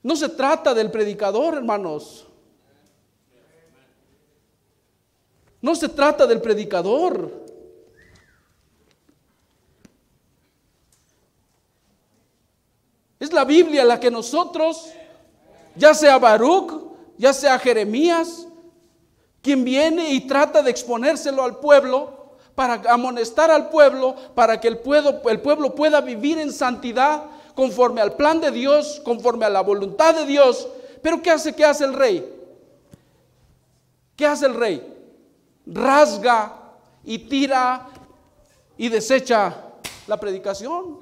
No 0.02 0.16
se 0.16 0.30
trata 0.30 0.72
del 0.72 0.90
predicador, 0.90 1.56
hermanos. 1.56 2.26
No 5.60 5.74
se 5.74 5.90
trata 5.90 6.26
del 6.26 6.40
predicador. 6.40 7.47
Es 13.20 13.32
la 13.32 13.44
Biblia 13.44 13.84
la 13.84 13.98
que 13.98 14.10
nosotros, 14.10 14.90
ya 15.74 15.94
sea 15.94 16.18
Baruch, 16.18 16.72
ya 17.16 17.32
sea 17.32 17.58
Jeremías, 17.58 18.46
quien 19.42 19.64
viene 19.64 20.12
y 20.12 20.26
trata 20.26 20.62
de 20.62 20.70
exponérselo 20.70 21.42
al 21.42 21.58
pueblo, 21.58 22.18
para 22.54 22.82
amonestar 22.92 23.52
al 23.52 23.70
pueblo, 23.70 24.16
para 24.34 24.60
que 24.60 24.66
el 24.66 24.78
pueblo, 24.78 25.20
el 25.28 25.40
pueblo 25.40 25.76
pueda 25.76 26.00
vivir 26.00 26.38
en 26.38 26.52
santidad 26.52 27.22
conforme 27.54 28.00
al 28.00 28.14
plan 28.14 28.40
de 28.40 28.50
Dios, 28.50 29.00
conforme 29.04 29.44
a 29.44 29.50
la 29.50 29.60
voluntad 29.60 30.14
de 30.14 30.26
Dios. 30.26 30.66
Pero 31.00 31.22
¿qué 31.22 31.30
hace? 31.30 31.54
¿Qué 31.54 31.64
hace 31.64 31.84
el 31.84 31.94
rey? 31.94 32.34
¿Qué 34.16 34.26
hace 34.26 34.46
el 34.46 34.54
rey? 34.54 34.94
Rasga 35.66 36.52
y 37.04 37.18
tira 37.18 37.88
y 38.76 38.88
desecha 38.88 39.54
la 40.08 40.18
predicación. 40.18 40.98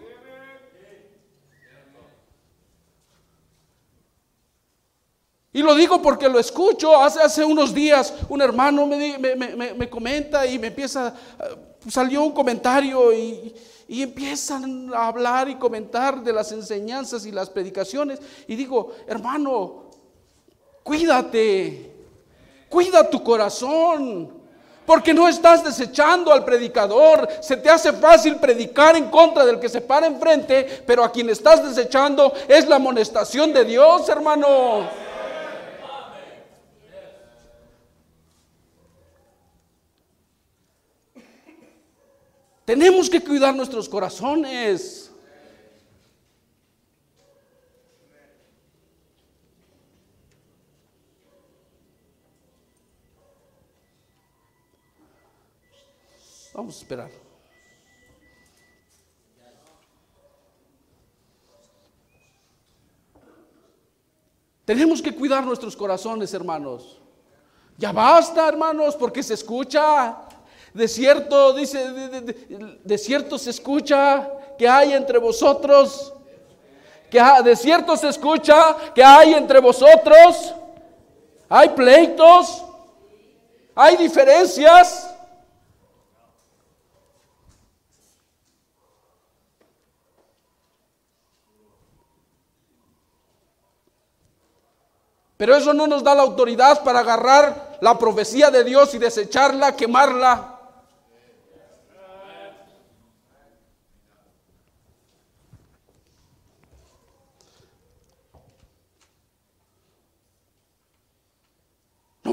Y 5.56 5.62
lo 5.62 5.74
digo 5.74 6.02
porque 6.02 6.28
lo 6.28 6.38
escucho. 6.38 7.02
Hace, 7.02 7.18
hace 7.18 7.42
unos 7.42 7.72
días 7.72 8.12
un 8.28 8.42
hermano 8.42 8.84
me, 8.84 9.16
me, 9.16 9.88
comenta 9.88 10.44
y 10.46 10.58
me 10.58 10.66
empieza, 10.66 11.14
eh, 11.40 11.56
salió 11.88 12.22
un 12.24 12.32
comentario 12.32 13.10
y, 13.10 13.54
y, 13.88 14.02
empiezan 14.02 14.92
a 14.92 15.06
hablar 15.06 15.48
y 15.48 15.54
comentar 15.54 16.22
de 16.22 16.30
las 16.30 16.52
enseñanzas 16.52 17.24
y 17.24 17.32
las 17.32 17.48
predicaciones. 17.48 18.20
Y 18.46 18.54
digo, 18.54 18.92
hermano, 19.06 19.88
cuídate, 20.82 21.90
cuida 22.68 23.08
tu 23.08 23.24
corazón. 23.24 24.36
Porque 24.84 25.14
no 25.14 25.26
estás 25.26 25.64
desechando 25.64 26.34
al 26.34 26.44
predicador. 26.44 27.26
Se 27.40 27.56
te 27.56 27.70
hace 27.70 27.94
fácil 27.94 28.36
predicar 28.36 28.94
en 28.94 29.08
contra 29.08 29.46
del 29.46 29.58
que 29.58 29.70
se 29.70 29.80
para 29.80 30.06
enfrente, 30.06 30.84
pero 30.86 31.02
a 31.02 31.10
quien 31.10 31.30
estás 31.30 31.66
desechando 31.66 32.30
es 32.46 32.68
la 32.68 32.76
amonestación 32.76 33.54
de 33.54 33.64
Dios, 33.64 34.06
hermano. 34.10 35.05
Tenemos 42.66 43.08
que 43.08 43.20
cuidar 43.20 43.54
nuestros 43.54 43.88
corazones. 43.88 45.08
Vamos 56.52 56.74
a 56.74 56.78
esperar. 56.80 57.10
Tenemos 64.64 65.00
que 65.00 65.14
cuidar 65.14 65.44
nuestros 65.44 65.76
corazones, 65.76 66.34
hermanos. 66.34 66.98
Ya 67.78 67.92
basta, 67.92 68.48
hermanos, 68.48 68.96
porque 68.96 69.22
se 69.22 69.34
escucha. 69.34 70.25
De 70.76 70.88
cierto, 70.88 71.54
dice, 71.54 71.90
de, 71.90 72.98
cierto 72.98 73.38
se 73.38 73.48
escucha 73.48 74.28
que 74.58 74.68
hay 74.68 74.92
entre 74.92 75.16
vosotros, 75.16 76.12
que 77.10 77.18
de 77.42 77.56
cierto 77.56 77.96
se 77.96 78.10
escucha 78.10 78.76
que 78.94 79.02
hay 79.02 79.32
entre 79.32 79.58
vosotros, 79.58 80.54
hay 81.48 81.70
pleitos, 81.70 82.62
hay 83.74 83.96
diferencias. 83.96 85.14
Pero 95.38 95.56
eso 95.56 95.72
no 95.72 95.86
nos 95.86 96.04
da 96.04 96.14
la 96.14 96.20
autoridad 96.20 96.84
para 96.84 96.98
agarrar 96.98 97.78
la 97.80 97.98
profecía 97.98 98.50
de 98.50 98.62
Dios 98.62 98.94
y 98.94 98.98
desecharla, 98.98 99.74
quemarla. 99.74 100.55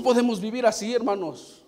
Podemos 0.03 0.39
vivir 0.39 0.65
así, 0.65 0.93
hermanos. 0.93 1.63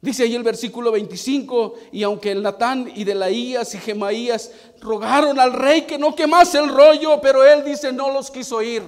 Dice 0.00 0.22
ahí 0.22 0.36
el 0.36 0.44
versículo 0.44 0.92
25, 0.92 1.74
y 1.90 2.04
aunque 2.04 2.30
el 2.30 2.42
Natán 2.42 2.92
y 2.94 3.02
Delaías 3.02 3.74
y 3.74 3.78
Gemaías 3.78 4.52
rogaron 4.80 5.40
al 5.40 5.52
rey 5.52 5.82
que 5.82 5.98
no 5.98 6.14
quemase 6.14 6.58
el 6.58 6.68
rollo, 6.68 7.20
pero 7.20 7.44
él 7.44 7.64
dice 7.64 7.92
no 7.92 8.12
los 8.12 8.30
quiso 8.30 8.62
ir. 8.62 8.82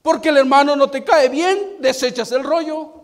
Porque 0.00 0.28
el 0.28 0.36
hermano 0.36 0.76
no 0.76 0.88
te 0.88 1.02
cae 1.02 1.28
bien, 1.28 1.76
desechas 1.80 2.30
el 2.30 2.44
rollo. 2.44 2.99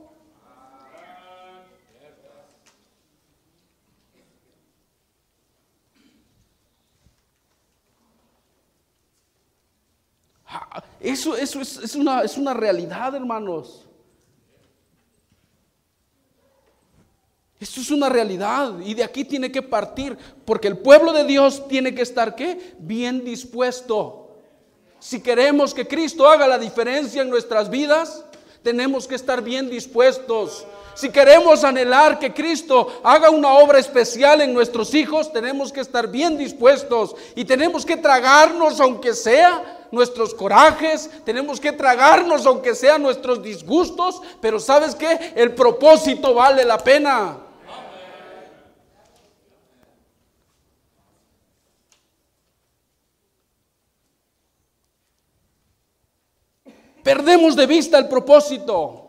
Eso, 11.00 11.36
eso 11.36 11.60
es, 11.60 11.94
una, 11.94 12.22
es 12.22 12.36
una 12.36 12.54
realidad, 12.54 13.14
hermanos. 13.14 13.86
Esto 17.58 17.80
es 17.80 17.90
una 17.90 18.08
realidad 18.08 18.80
y 18.80 18.92
de 18.94 19.02
aquí 19.02 19.24
tiene 19.24 19.50
que 19.50 19.62
partir, 19.62 20.16
porque 20.44 20.68
el 20.68 20.76
pueblo 20.76 21.12
de 21.12 21.24
Dios 21.24 21.66
tiene 21.68 21.94
que 21.94 22.02
estar 22.02 22.34
¿qué? 22.34 22.74
Bien 22.78 23.24
dispuesto. 23.24 24.36
Si 24.98 25.20
queremos 25.20 25.72
que 25.72 25.86
Cristo 25.86 26.28
haga 26.28 26.46
la 26.46 26.58
diferencia 26.58 27.22
en 27.22 27.30
nuestras 27.30 27.70
vidas, 27.70 28.24
tenemos 28.62 29.06
que 29.06 29.14
estar 29.14 29.42
bien 29.42 29.70
dispuestos. 29.70 30.66
Si 30.96 31.10
queremos 31.10 31.62
anhelar 31.62 32.18
que 32.18 32.32
Cristo 32.32 33.00
haga 33.04 33.28
una 33.28 33.52
obra 33.52 33.78
especial 33.78 34.40
en 34.40 34.54
nuestros 34.54 34.94
hijos, 34.94 35.30
tenemos 35.30 35.70
que 35.70 35.80
estar 35.80 36.08
bien 36.08 36.38
dispuestos 36.38 37.14
y 37.34 37.44
tenemos 37.44 37.84
que 37.84 37.98
tragarnos, 37.98 38.80
aunque 38.80 39.12
sea 39.12 39.88
nuestros 39.92 40.32
corajes, 40.32 41.10
tenemos 41.26 41.60
que 41.60 41.72
tragarnos, 41.72 42.46
aunque 42.46 42.74
sean 42.74 43.02
nuestros 43.02 43.42
disgustos, 43.42 44.22
pero 44.40 44.58
sabes 44.58 44.94
que 44.94 45.34
el 45.36 45.54
propósito 45.54 46.32
vale 46.32 46.64
la 46.64 46.78
pena. 46.78 47.40
Perdemos 57.02 57.54
de 57.54 57.66
vista 57.66 57.98
el 57.98 58.08
propósito. 58.08 59.05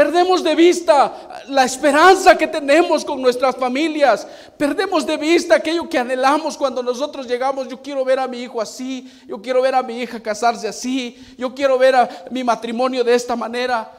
Perdemos 0.00 0.42
de 0.42 0.54
vista 0.54 1.44
la 1.48 1.62
esperanza 1.62 2.34
que 2.34 2.46
tenemos 2.46 3.04
con 3.04 3.20
nuestras 3.20 3.54
familias. 3.54 4.26
Perdemos 4.56 5.04
de 5.04 5.18
vista 5.18 5.56
aquello 5.56 5.86
que 5.90 5.98
anhelamos 5.98 6.56
cuando 6.56 6.82
nosotros 6.82 7.26
llegamos. 7.26 7.68
Yo 7.68 7.82
quiero 7.82 8.02
ver 8.02 8.18
a 8.18 8.26
mi 8.26 8.40
hijo 8.40 8.62
así. 8.62 9.12
Yo 9.26 9.42
quiero 9.42 9.60
ver 9.60 9.74
a 9.74 9.82
mi 9.82 10.00
hija 10.00 10.18
casarse 10.18 10.66
así. 10.66 11.22
Yo 11.36 11.54
quiero 11.54 11.76
ver 11.76 11.94
a 11.96 12.08
mi 12.30 12.42
matrimonio 12.42 13.04
de 13.04 13.14
esta 13.14 13.36
manera. 13.36 13.92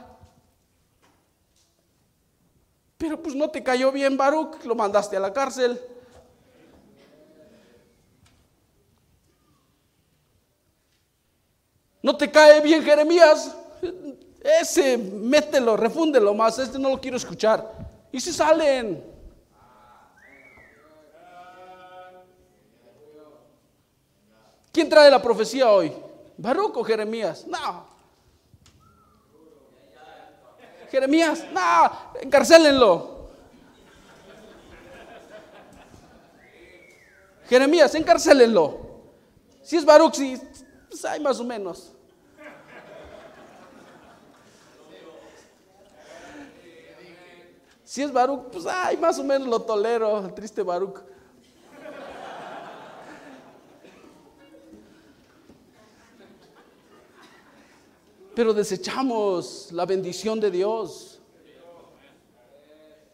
Pero 2.97 3.21
pues 3.21 3.35
no 3.35 3.51
te 3.51 3.61
cayó 3.61 3.91
bien 3.91 4.17
Baruch, 4.17 4.65
lo 4.65 4.73
mandaste 4.73 5.17
a 5.17 5.19
la 5.19 5.31
cárcel. 5.31 5.79
No 12.01 12.17
te 12.17 12.31
cae 12.31 12.59
bien 12.61 12.81
Jeremías, 12.81 13.55
ese, 14.41 14.97
mételo, 14.97 15.77
refúndelo 15.77 16.33
más, 16.33 16.57
este 16.57 16.79
no 16.79 16.89
lo 16.89 16.99
quiero 16.99 17.17
escuchar. 17.17 17.71
Y 18.11 18.19
se 18.19 18.33
salen. 18.33 19.03
¿Quién 24.71 24.89
trae 24.89 25.11
la 25.11 25.21
profecía 25.21 25.69
hoy? 25.69 25.93
¿Baruch 26.37 26.77
o 26.77 26.83
Jeremías? 26.83 27.45
No. 27.45 27.85
Jeremías, 30.89 31.45
no, 31.53 31.91
encarcélenlo. 32.21 33.29
Jeremías, 37.47 37.93
encarcélenlo. 37.95 38.91
Si 39.61 39.77
es 39.77 39.85
Baruch, 39.85 40.15
sí, 40.15 40.41
pues 40.89 41.05
hay 41.05 41.19
más 41.19 41.39
o 41.39 41.43
menos. 41.43 41.93
Si 47.91 48.01
es 48.01 48.09
Baruch, 48.09 48.43
pues 48.53 48.65
ay, 48.65 48.95
más 48.95 49.19
o 49.19 49.23
menos 49.25 49.49
lo 49.49 49.61
tolero, 49.63 50.19
el 50.19 50.33
triste 50.33 50.63
Baruch. 50.63 51.01
Pero 58.33 58.53
desechamos 58.53 59.73
la 59.73 59.85
bendición 59.85 60.39
de 60.39 60.49
Dios. 60.49 61.19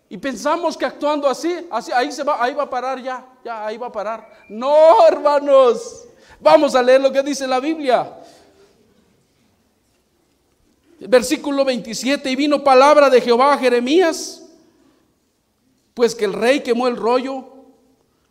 Y 0.10 0.18
pensamos 0.20 0.78
que 0.78 0.86
actuando 0.86 1.28
así, 1.28 1.68
así 1.72 1.92
ahí 1.92 2.12
se 2.12 2.24
va, 2.24 2.44
ahí 2.44 2.54
va 2.54 2.62
a 2.62 2.70
parar 2.70 3.02
ya, 3.02 3.28
ya 3.44 3.66
ahí 3.66 3.78
va 3.80 3.88
a 3.88 3.92
parar. 3.92 4.32
No, 4.48 5.08
hermanos. 5.08 6.06
Vamos 6.40 6.76
a 6.76 6.84
leer 6.84 7.02
lo 7.02 7.12
que 7.12 7.24
dice 7.24 7.48
la 7.48 7.60
Biblia. 7.60 8.16
Versículo 11.00 11.66
27, 11.66 12.30
y 12.30 12.36
vino 12.36 12.64
palabra 12.64 13.10
de 13.10 13.20
Jehová 13.20 13.54
a 13.54 13.58
Jeremías, 13.58 14.44
pues 15.98 16.14
que 16.14 16.26
el 16.26 16.34
rey 16.34 16.60
quemó 16.60 16.88
el 16.88 16.96
rollo, 16.96 17.44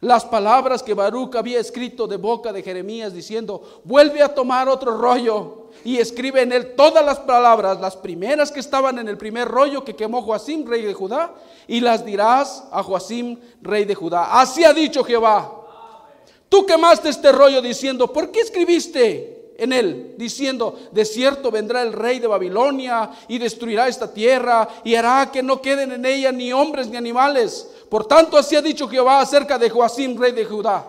las 0.01 0.25
palabras 0.25 0.85
que 0.85 0.95
Baruch 0.95 1.35
había 1.35 1.59
escrito 1.59 2.07
de 2.07 2.17
boca 2.17 2.53
de 2.53 2.63
Jeremías, 2.63 3.13
diciendo, 3.13 3.81
vuelve 3.83 4.23
a 4.23 4.33
tomar 4.33 4.69
otro 4.69 4.97
rollo 4.97 5.71
y 5.85 5.99
escribe 5.99 6.43
en 6.43 6.53
él 6.53 6.77
todas 6.77 7.05
las 7.05 7.19
palabras, 7.19 7.81
las 7.81 7.97
primeras 7.97 8.53
que 8.53 8.61
estaban 8.61 9.01
en 9.01 9.09
el 9.09 9.19
primer 9.19 9.49
rollo 9.49 9.85
que 9.85 9.97
quemó 9.97 10.23
Joacim, 10.23 10.65
rey 10.65 10.83
de 10.83 10.95
Judá, 10.95 11.35
y 11.67 11.81
las 11.81 12.05
dirás 12.05 12.63
a 12.71 12.85
Joacim, 12.85 13.37
rey 13.63 13.85
de 13.85 13.97
Judá. 13.97 14.41
Así 14.41 14.63
ha 14.63 14.73
dicho 14.73 15.03
Jehová. 15.03 15.53
Tú 16.49 16.65
quemaste 16.67 17.09
este 17.09 17.33
rollo 17.33 17.61
diciendo, 17.61 18.13
¿por 18.13 18.31
qué 18.31 18.43
escribiste? 18.43 19.36
En 19.59 19.73
él, 19.73 20.15
diciendo, 20.17 20.79
de 20.93 21.05
cierto 21.05 21.51
vendrá 21.51 21.83
el 21.83 21.93
rey 21.93 22.19
de 22.19 22.27
Babilonia 22.27 23.11
y 23.29 23.39
destruirá 23.39 23.89
esta 23.89 24.13
tierra 24.13 24.69
y 24.85 24.95
hará 24.95 25.31
que 25.33 25.43
no 25.43 25.61
queden 25.61 25.93
en 25.93 26.05
ella 26.05 26.33
ni 26.33 26.53
hombres 26.53 26.89
ni 26.89 26.97
animales. 26.97 27.69
Por 27.89 28.07
tanto, 28.07 28.37
así 28.37 28.57
ha 28.57 28.63
dicho 28.63 28.89
Jehová 28.89 29.21
acerca 29.21 29.59
de 29.59 29.71
Joacim, 29.71 30.19
rey 30.19 30.33
de 30.33 30.45
Judá. 30.45 30.87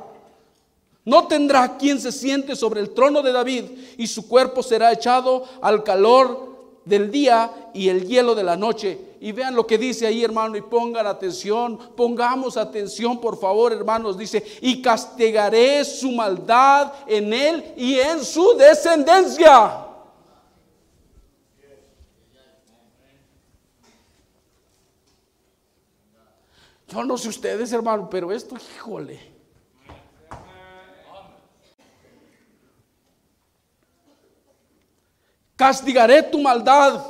No 1.06 1.28
tendrá 1.28 1.78
quien 1.78 2.02
se 2.02 2.12
siente 2.12 2.56
sobre 2.56 2.82
el 2.82 2.90
trono 2.90 3.22
de 3.22 3.32
David 3.32 3.66
y 3.98 4.08
su 4.08 4.28
cuerpo 4.28 4.62
será 4.62 4.92
echado 4.92 5.46
al 5.62 5.84
calor 5.84 6.47
del 6.88 7.12
día 7.12 7.70
y 7.74 7.90
el 7.90 8.08
hielo 8.08 8.34
de 8.34 8.44
la 8.44 8.56
noche. 8.56 9.00
Y 9.20 9.32
vean 9.32 9.56
lo 9.56 9.66
que 9.66 9.78
dice 9.78 10.08
ahí, 10.08 10.24
hermano, 10.24 10.56
y 10.58 10.62
pongan 10.62 11.08
atención, 11.08 11.78
pongamos 11.96 12.58
atención, 12.58 13.20
por 13.20 13.40
favor, 13.40 13.74
hermanos. 13.74 14.18
Dice, 14.18 14.44
y 14.62 14.82
castigaré 14.82 15.84
su 15.84 16.12
maldad 16.12 16.94
en 17.08 17.34
él 17.34 17.74
y 17.76 18.00
en 18.00 18.24
su 18.24 18.56
descendencia. 18.58 19.86
Yo 26.88 27.04
no 27.04 27.18
sé 27.18 27.28
ustedes, 27.28 27.74
hermano, 27.74 28.10
pero 28.10 28.32
esto, 28.32 28.56
híjole. 28.56 29.37
Castigaré 35.58 36.22
tu 36.22 36.40
maldad, 36.40 37.04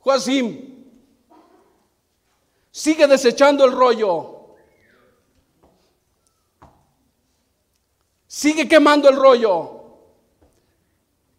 Joacim. 0.00 0.74
Sigue 2.70 3.06
desechando 3.06 3.66
el 3.66 3.72
rollo. 3.72 4.56
Sigue 8.26 8.66
quemando 8.66 9.08
el 9.08 9.16
rollo. 9.16 9.72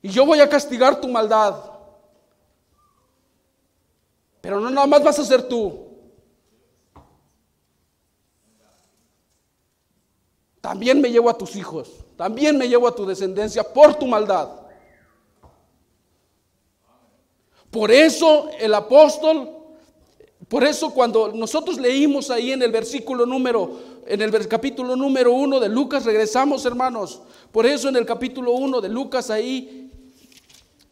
Y 0.02 0.10
yo 0.10 0.26
voy 0.26 0.40
a 0.40 0.48
castigar 0.48 1.02
tu 1.02 1.08
maldad. 1.08 1.56
Pero 4.40 4.60
no 4.60 4.70
nada 4.70 4.86
más 4.86 5.04
vas 5.04 5.18
a 5.18 5.26
ser 5.26 5.48
tú. 5.48 5.88
También 10.62 11.02
me 11.02 11.10
llevo 11.10 11.32
a 11.32 11.38
tus 11.38 11.56
hijos. 11.56 12.06
También 12.16 12.58
me 12.58 12.68
llevo 12.68 12.88
a 12.88 12.96
tu 12.96 13.08
descendencia 13.08 13.64
por 13.64 13.96
tu 13.96 14.06
maldad. 14.06 14.67
Por 17.78 17.92
eso 17.92 18.50
el 18.60 18.74
apóstol 18.74 19.52
por 20.48 20.64
eso 20.64 20.90
cuando 20.92 21.32
nosotros 21.32 21.78
leímos 21.78 22.32
ahí 22.32 22.52
en 22.52 22.64
el 22.64 22.72
versículo 22.72 23.24
número, 23.28 23.80
en 24.08 24.20
el 24.20 24.48
capítulo 24.48 24.96
número 24.96 25.32
uno 25.32 25.60
de 25.60 25.70
Lucas, 25.70 26.04
regresamos 26.04 26.66
hermanos, 26.66 27.22
por 27.52 27.68
eso 27.68 27.88
en 27.88 27.98
el 27.98 28.06
capítulo 28.06 28.54
uno 28.54 28.82
de 28.82 28.90
Lucas 28.90 29.30
ahí, 29.30 29.92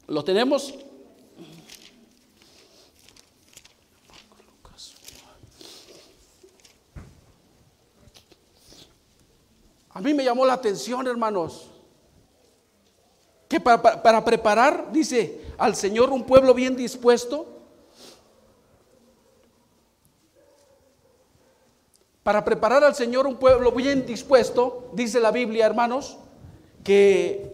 ¿lo 0.06 0.24
tenemos? 0.24 0.76
A 9.90 10.02
mí 10.02 10.14
me 10.14 10.24
llamó 10.24 10.46
la 10.46 10.54
atención, 10.54 11.08
hermanos, 11.08 11.68
que 13.48 13.60
para, 13.60 14.04
para 14.04 14.24
preparar, 14.24 14.92
dice, 14.92 15.45
al 15.58 15.76
Señor 15.76 16.12
un 16.12 16.24
pueblo 16.24 16.54
bien 16.54 16.76
dispuesto, 16.76 17.56
Para 22.26 22.44
preparar 22.44 22.84
al 22.84 22.96
Señor 22.96 23.28
un 23.28 23.36
pueblo 23.36 23.72
bien 23.72 24.04
dispuesto, 24.04 24.90
dice 24.94 25.20
la 25.20 25.30
Biblia, 25.30 25.68
hermanos, 25.68 26.18
que, 26.84 27.54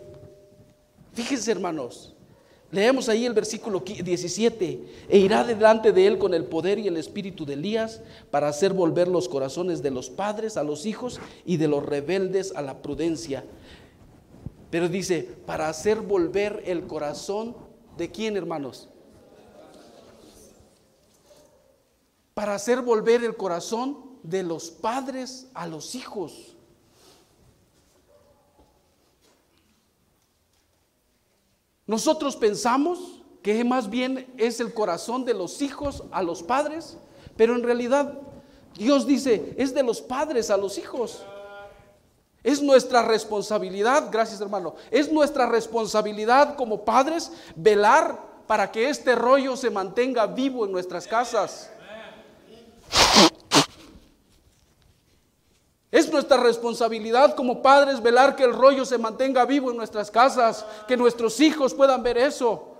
fíjense 1.11 1.51
hermanos, 1.51 2.15
leemos 2.71 3.09
ahí 3.09 3.25
el 3.25 3.33
versículo 3.33 3.81
17, 3.81 4.85
e 5.09 5.17
irá 5.17 5.43
delante 5.43 5.91
de 5.91 6.07
él 6.07 6.17
con 6.17 6.33
el 6.33 6.45
poder 6.45 6.79
y 6.79 6.87
el 6.87 6.95
espíritu 6.95 7.45
de 7.45 7.55
Elías 7.55 8.01
para 8.29 8.47
hacer 8.47 8.71
volver 8.71 9.09
los 9.09 9.27
corazones 9.27 9.83
de 9.83 9.91
los 9.91 10.09
padres 10.09 10.55
a 10.55 10.63
los 10.63 10.85
hijos 10.85 11.19
y 11.45 11.57
de 11.57 11.67
los 11.67 11.85
rebeldes 11.85 12.53
a 12.55 12.61
la 12.61 12.81
prudencia. 12.81 13.43
Pero 14.69 14.87
dice, 14.87 15.27
para 15.45 15.67
hacer 15.67 15.99
volver 15.99 16.63
el 16.65 16.87
corazón 16.87 17.57
de 18.01 18.09
quién, 18.09 18.35
hermanos? 18.35 18.89
Para 22.33 22.55
hacer 22.55 22.81
volver 22.81 23.23
el 23.23 23.37
corazón 23.37 24.17
de 24.23 24.41
los 24.41 24.71
padres 24.71 25.47
a 25.53 25.67
los 25.67 25.93
hijos. 25.93 26.55
Nosotros 31.85 32.35
pensamos 32.35 33.21
que 33.43 33.63
más 33.63 33.87
bien 33.87 34.33
es 34.37 34.59
el 34.59 34.73
corazón 34.73 35.23
de 35.23 35.35
los 35.35 35.61
hijos 35.61 36.03
a 36.11 36.23
los 36.23 36.41
padres, 36.41 36.97
pero 37.37 37.55
en 37.55 37.61
realidad 37.61 38.19
Dios 38.73 39.05
dice, 39.05 39.53
es 39.59 39.75
de 39.75 39.83
los 39.83 40.01
padres 40.01 40.49
a 40.49 40.57
los 40.57 40.79
hijos. 40.79 41.23
Es 42.43 42.61
nuestra 42.61 43.03
responsabilidad, 43.03 44.09
gracias 44.11 44.41
hermano, 44.41 44.75
es 44.89 45.11
nuestra 45.11 45.45
responsabilidad 45.45 46.55
como 46.55 46.83
padres 46.83 47.31
velar 47.55 48.17
para 48.47 48.71
que 48.71 48.89
este 48.89 49.15
rollo 49.15 49.55
se 49.55 49.69
mantenga 49.69 50.25
vivo 50.25 50.65
en 50.65 50.71
nuestras 50.71 51.07
casas. 51.07 51.69
Es 55.91 56.09
nuestra 56.11 56.37
responsabilidad 56.37 57.35
como 57.35 57.61
padres 57.61 58.01
velar 58.01 58.35
que 58.35 58.45
el 58.45 58.53
rollo 58.53 58.85
se 58.85 58.97
mantenga 58.97 59.45
vivo 59.45 59.71
en 59.71 59.77
nuestras 59.77 60.09
casas, 60.09 60.65
que 60.87 60.95
nuestros 60.95 61.39
hijos 61.41 61.73
puedan 61.73 62.01
ver 62.01 62.17
eso. 62.17 62.75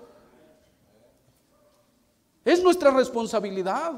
Es 2.45 2.63
nuestra 2.63 2.89
responsabilidad. 2.89 3.93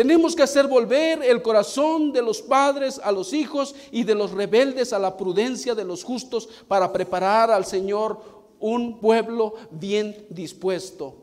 Tenemos 0.00 0.34
que 0.34 0.42
hacer 0.42 0.66
volver 0.66 1.22
el 1.22 1.42
corazón 1.42 2.10
de 2.10 2.22
los 2.22 2.40
padres 2.40 2.98
a 3.04 3.12
los 3.12 3.34
hijos 3.34 3.74
y 3.92 4.02
de 4.02 4.14
los 4.14 4.30
rebeldes 4.30 4.94
a 4.94 4.98
la 4.98 5.14
prudencia 5.14 5.74
de 5.74 5.84
los 5.84 6.04
justos 6.04 6.48
para 6.66 6.90
preparar 6.90 7.50
al 7.50 7.66
Señor 7.66 8.18
un 8.60 8.98
pueblo 8.98 9.56
bien 9.70 10.24
dispuesto. 10.30 11.16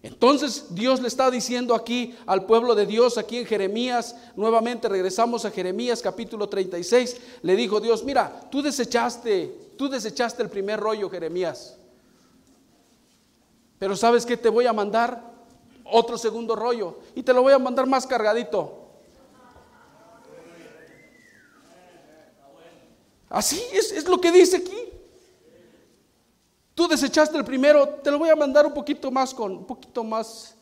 Entonces 0.00 0.74
Dios 0.74 1.02
le 1.02 1.08
está 1.08 1.30
diciendo 1.30 1.74
aquí 1.74 2.14
al 2.24 2.46
pueblo 2.46 2.74
de 2.74 2.86
Dios, 2.86 3.18
aquí 3.18 3.36
en 3.36 3.44
Jeremías, 3.44 4.16
nuevamente 4.34 4.88
regresamos 4.88 5.44
a 5.44 5.50
Jeremías 5.50 6.00
capítulo 6.00 6.48
36, 6.48 7.20
le 7.42 7.56
dijo 7.56 7.78
Dios, 7.78 8.04
mira, 8.04 8.48
tú 8.50 8.62
desechaste, 8.62 9.74
tú 9.76 9.90
desechaste 9.90 10.42
el 10.42 10.48
primer 10.48 10.80
rollo, 10.80 11.10
Jeremías. 11.10 11.76
Pero 13.78 13.94
sabes 13.94 14.24
que 14.24 14.38
te 14.38 14.48
voy 14.48 14.64
a 14.64 14.72
mandar 14.72 15.36
otro 15.90 16.18
segundo 16.18 16.54
rollo 16.54 16.98
y 17.14 17.22
te 17.22 17.32
lo 17.32 17.42
voy 17.42 17.52
a 17.52 17.58
mandar 17.58 17.86
más 17.86 18.06
cargadito. 18.06 18.86
Así 23.28 23.62
es, 23.72 23.92
es 23.92 24.08
lo 24.08 24.20
que 24.20 24.32
dice 24.32 24.56
aquí. 24.56 24.88
Tú 26.74 26.86
desechaste 26.86 27.36
el 27.36 27.44
primero, 27.44 27.88
te 27.88 28.10
lo 28.10 28.18
voy 28.18 28.30
a 28.30 28.36
mandar 28.36 28.64
un 28.64 28.72
poquito 28.72 29.10
más 29.10 29.34
con, 29.34 29.52
un 29.52 29.66
poquito 29.66 30.04
más, 30.04 30.54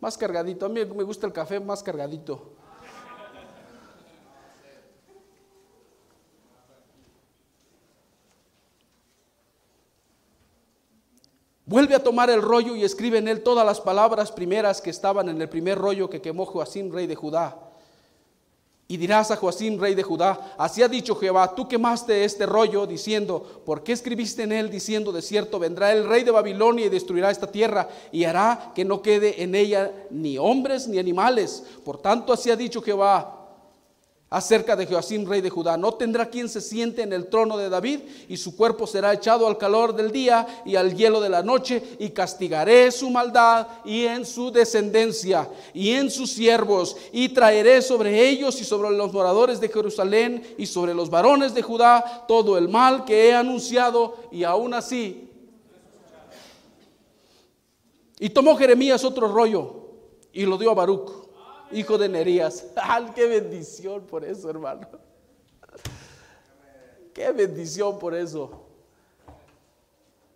más 0.00 0.16
cargadito. 0.16 0.66
A 0.66 0.68
mí 0.68 0.84
me 0.84 1.02
gusta 1.02 1.26
el 1.26 1.32
café 1.32 1.60
más 1.60 1.82
cargadito. 1.82 2.61
Vuelve 11.64 11.94
a 11.94 12.02
tomar 12.02 12.28
el 12.28 12.42
rollo 12.42 12.74
y 12.74 12.82
escribe 12.82 13.18
en 13.18 13.28
él 13.28 13.42
todas 13.42 13.64
las 13.64 13.80
palabras 13.80 14.32
primeras 14.32 14.80
que 14.80 14.90
estaban 14.90 15.28
en 15.28 15.40
el 15.40 15.48
primer 15.48 15.78
rollo 15.78 16.10
que 16.10 16.20
quemó 16.20 16.44
Joacim, 16.44 16.92
rey 16.92 17.06
de 17.06 17.14
Judá. 17.14 17.56
Y 18.88 18.96
dirás 18.96 19.30
a 19.30 19.36
Joacim, 19.36 19.80
rey 19.80 19.94
de 19.94 20.02
Judá, 20.02 20.54
así 20.58 20.82
ha 20.82 20.88
dicho 20.88 21.14
Jehová, 21.14 21.54
tú 21.54 21.66
quemaste 21.66 22.24
este 22.24 22.44
rollo 22.44 22.86
diciendo, 22.86 23.62
¿por 23.64 23.82
qué 23.82 23.92
escribiste 23.92 24.42
en 24.42 24.52
él 24.52 24.70
diciendo, 24.70 25.12
de 25.12 25.22
cierto, 25.22 25.58
vendrá 25.58 25.92
el 25.92 26.06
rey 26.06 26.24
de 26.24 26.30
Babilonia 26.30 26.86
y 26.86 26.90
destruirá 26.90 27.30
esta 27.30 27.46
tierra 27.46 27.88
y 28.10 28.24
hará 28.24 28.72
que 28.74 28.84
no 28.84 29.00
quede 29.00 29.42
en 29.42 29.54
ella 29.54 29.92
ni 30.10 30.36
hombres 30.36 30.88
ni 30.88 30.98
animales? 30.98 31.64
Por 31.84 32.02
tanto, 32.02 32.32
así 32.34 32.50
ha 32.50 32.56
dicho 32.56 32.82
Jehová, 32.82 33.41
acerca 34.32 34.74
de 34.74 34.86
Joacim, 34.86 35.28
rey 35.28 35.42
de 35.42 35.50
Judá. 35.50 35.76
No 35.76 35.92
tendrá 35.92 36.30
quien 36.30 36.48
se 36.48 36.62
siente 36.62 37.02
en 37.02 37.12
el 37.12 37.26
trono 37.26 37.58
de 37.58 37.68
David, 37.68 38.00
y 38.28 38.38
su 38.38 38.56
cuerpo 38.56 38.86
será 38.86 39.12
echado 39.12 39.46
al 39.46 39.58
calor 39.58 39.94
del 39.94 40.10
día 40.10 40.62
y 40.64 40.74
al 40.74 40.96
hielo 40.96 41.20
de 41.20 41.28
la 41.28 41.42
noche, 41.42 41.82
y 41.98 42.10
castigaré 42.10 42.90
su 42.90 43.10
maldad 43.10 43.66
y 43.84 44.06
en 44.06 44.24
su 44.24 44.50
descendencia 44.50 45.48
y 45.74 45.90
en 45.90 46.10
sus 46.10 46.32
siervos, 46.32 46.96
y 47.12 47.28
traeré 47.28 47.82
sobre 47.82 48.28
ellos 48.28 48.58
y 48.60 48.64
sobre 48.64 48.90
los 48.90 49.12
moradores 49.12 49.60
de 49.60 49.68
Jerusalén 49.68 50.54
y 50.56 50.64
sobre 50.64 50.94
los 50.94 51.10
varones 51.10 51.54
de 51.54 51.62
Judá 51.62 52.24
todo 52.26 52.56
el 52.56 52.68
mal 52.68 53.04
que 53.04 53.28
he 53.28 53.34
anunciado, 53.34 54.16
y 54.32 54.44
aún 54.44 54.72
así. 54.72 55.28
Y 58.18 58.30
tomó 58.30 58.56
Jeremías 58.56 59.04
otro 59.04 59.28
rollo 59.28 59.82
y 60.32 60.46
lo 60.46 60.56
dio 60.56 60.70
a 60.70 60.74
Baruch 60.74 61.21
hijo 61.72 61.98
de 61.98 62.08
Nerías. 62.08 62.66
¡Ay, 62.76 63.06
qué 63.14 63.26
bendición 63.26 64.02
por 64.06 64.24
eso, 64.24 64.50
hermano! 64.50 64.88
¡Qué 67.12 67.30
bendición 67.32 67.98
por 67.98 68.14
eso! 68.14 68.66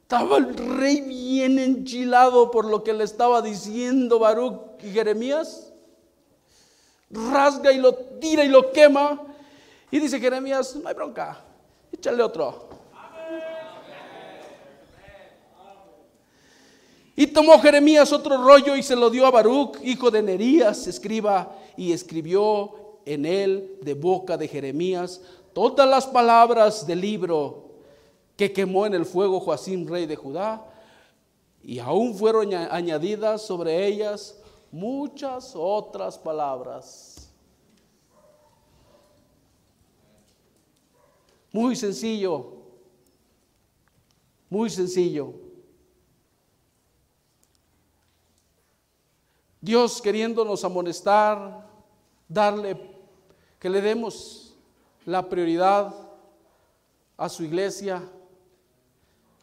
Estaba 0.03 0.37
el 0.37 0.57
rey 0.57 1.01
bien 1.01 1.59
enchilado 1.59 2.51
por 2.51 2.65
lo 2.65 2.85
que 2.85 2.93
le 2.93 3.03
estaba 3.03 3.43
diciendo 3.43 4.21
Baruch 4.21 4.83
y 4.85 4.93
Jeremías. 4.93 5.73
Rasga 7.11 7.73
y 7.73 7.79
lo 7.79 7.95
tira 7.95 8.45
y 8.45 8.49
lo 8.49 8.71
quema. 8.71 9.21
Y 9.91 9.99
dice 9.99 10.21
Jeremías, 10.21 10.77
no 10.77 10.89
hay 10.89 10.95
bronca, 10.95 11.43
échale 11.93 12.23
otro. 12.23 12.66
Y 17.19 17.27
tomó 17.29 17.59
Jeremías 17.59 18.13
otro 18.13 18.37
rollo 18.37 18.77
y 18.77 18.83
se 18.83 18.95
lo 18.95 19.09
dio 19.09 19.25
a 19.25 19.31
Baruch, 19.31 19.79
hijo 19.83 20.11
de 20.11 20.23
Nerías, 20.23 20.87
escriba, 20.87 21.57
y 21.75 21.93
escribió 21.93 22.99
en 23.07 23.25
él 23.25 23.79
de 23.81 23.95
boca 23.95 24.37
de 24.37 24.47
Jeremías 24.47 25.23
todas 25.55 25.89
las 25.89 26.07
palabras 26.07 26.87
del 26.87 27.01
libro 27.01 27.71
que 28.37 28.53
quemó 28.53 28.85
en 28.85 28.93
el 28.93 29.07
fuego 29.07 29.41
Joacim, 29.41 29.87
rey 29.89 30.05
de 30.05 30.15
Judá, 30.17 30.71
y 31.63 31.79
aún 31.79 32.15
fueron 32.15 32.53
añadidas 32.53 33.41
sobre 33.41 33.87
ellas 33.87 34.39
muchas 34.71 35.55
otras 35.57 36.19
palabras. 36.19 37.31
Muy 41.51 41.75
sencillo, 41.75 42.53
muy 44.51 44.69
sencillo. 44.69 45.46
Dios 49.67 50.01
queriéndonos 50.01 50.63
amonestar, 50.63 51.67
darle, 52.29 52.81
que 53.59 53.69
le 53.69 53.81
demos 53.81 54.55
la 55.05 55.29
prioridad 55.29 55.93
a 57.17 57.29
su 57.29 57.43
iglesia, 57.43 58.01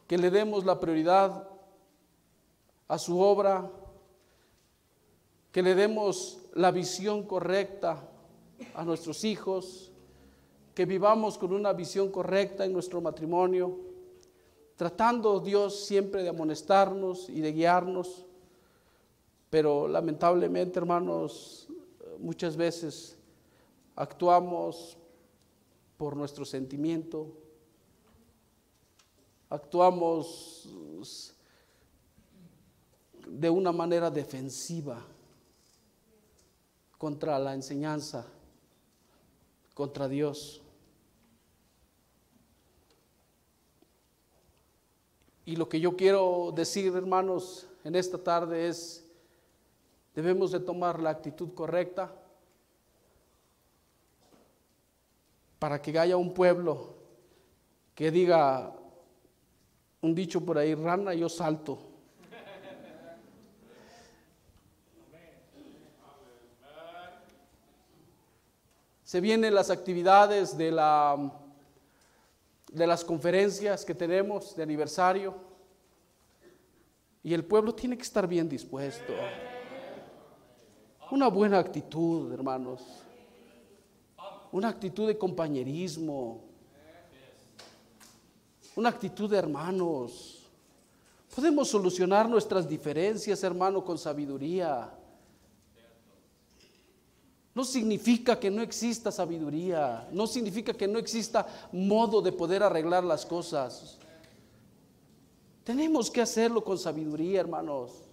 que 0.08 0.18
le 0.18 0.32
demos 0.32 0.64
la 0.64 0.80
prioridad 0.80 1.50
a 2.88 2.98
su 2.98 3.20
obra, 3.20 3.70
que 5.52 5.62
le 5.62 5.76
demos 5.76 6.40
la 6.54 6.72
visión 6.72 7.24
correcta 7.24 8.08
a 8.76 8.86
nuestros 8.86 9.26
hijos, 9.26 9.92
que 10.74 10.86
vivamos 10.86 11.38
con 11.38 11.52
una 11.52 11.74
visión 11.74 12.10
correcta 12.10 12.64
en 12.64 12.72
nuestro 12.72 13.02
matrimonio, 13.02 13.78
tratando 14.78 15.42
Dios 15.42 15.86
siempre 15.86 16.24
de 16.24 16.30
amonestarnos 16.30 17.28
y 17.28 17.42
de 17.42 17.52
guiarnos 17.52 18.26
pero 19.54 19.88
lamentablemente, 19.88 20.80
hermanos, 20.80 21.68
muchas 22.18 22.58
veces 22.58 23.16
actuamos 23.96 24.98
por 25.96 26.18
nuestro 26.18 26.44
sentimiento, 26.44 27.28
actuamos 29.52 30.68
de 33.28 33.48
una 33.48 33.72
manera 33.72 34.10
defensiva 34.10 35.06
contra 36.98 37.38
la 37.38 37.54
enseñanza, 37.54 38.26
contra 39.76 40.08
Dios. 40.08 40.64
Y 45.46 45.56
lo 45.56 45.70
que 45.70 45.80
yo 45.80 45.96
quiero 45.96 46.52
decir, 46.56 46.92
hermanos, 46.96 47.68
en 47.84 47.94
esta 47.94 48.18
tarde 48.18 48.68
es, 48.68 49.03
Debemos 50.16 50.52
de 50.52 50.60
tomar 50.60 51.00
la 51.00 51.10
actitud 51.10 51.54
correcta 51.54 52.14
para 55.60 55.82
que 55.82 55.98
haya 55.98 56.18
un 56.18 56.34
pueblo 56.34 56.94
que 57.96 58.12
diga 58.12 58.74
un 60.02 60.14
dicho 60.14 60.42
por 60.42 60.58
ahí, 60.58 60.76
rana, 60.76 61.14
yo 61.14 61.30
salto. 61.30 61.80
Se 69.04 69.22
vienen 69.22 69.54
las 69.54 69.70
actividades 69.70 70.58
de, 70.58 70.72
la, 70.72 71.32
de 72.72 72.88
las 72.88 73.06
conferencias 73.06 73.86
que 73.86 73.94
tenemos 73.94 74.56
de 74.56 74.64
aniversario 74.64 75.36
y 77.22 77.34
el 77.34 77.46
pueblo 77.46 77.74
tiene 77.74 77.96
que 77.96 78.04
estar 78.04 78.28
bien 78.28 78.50
dispuesto. 78.50 79.14
Una 81.12 81.28
buena 81.28 81.60
actitud, 81.60 82.32
hermanos. 82.32 82.82
Una 84.52 84.70
actitud 84.70 85.08
de 85.08 85.18
compañerismo. 85.18 86.42
Una 88.76 88.90
actitud 88.90 89.30
de 89.30 89.38
hermanos. 89.38 90.40
Podemos 91.36 91.68
solucionar 91.68 92.30
nuestras 92.30 92.68
diferencias, 92.68 93.44
hermano, 93.44 93.84
con 93.84 93.98
sabiduría. 93.98 94.92
No 97.56 97.64
significa 97.64 98.40
que 98.40 98.50
no 98.50 98.64
exista 98.64 99.12
sabiduría, 99.12 100.08
no 100.12 100.26
significa 100.26 100.74
que 100.74 100.88
no 100.88 100.98
exista 100.98 101.46
modo 101.72 102.22
de 102.22 102.32
poder 102.32 102.64
arreglar 102.64 103.04
las 103.04 103.26
cosas. 103.26 104.00
Tenemos 105.64 106.10
que 106.10 106.22
hacerlo 106.22 106.64
con 106.64 106.80
sabiduría, 106.80 107.42
hermanos 107.42 108.13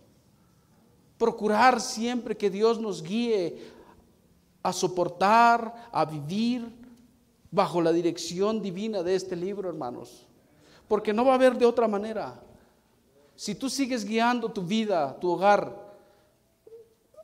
procurar 1.21 1.83
siempre 1.83 2.35
que 2.35 2.49
Dios 2.49 2.81
nos 2.81 3.03
guíe 3.03 3.59
a 4.63 4.73
soportar, 4.73 5.91
a 5.93 6.07
vivir 6.07 6.67
bajo 7.51 7.83
la 7.83 7.93
dirección 7.93 8.63
divina 8.63 9.03
de 9.03 9.17
este 9.17 9.37
libro, 9.37 9.69
hermanos. 9.69 10.27
Porque 10.89 11.13
no 11.13 11.27
va 11.27 11.33
a 11.33 11.35
haber 11.35 11.59
de 11.59 11.67
otra 11.67 11.87
manera. 11.87 12.43
Si 13.37 13.55
tú 13.55 13.69
sigues 13.69 14.07
guiando 14.07 14.51
tu 14.51 14.63
vida, 14.63 15.15
tu 15.21 15.29
hogar, 15.29 15.91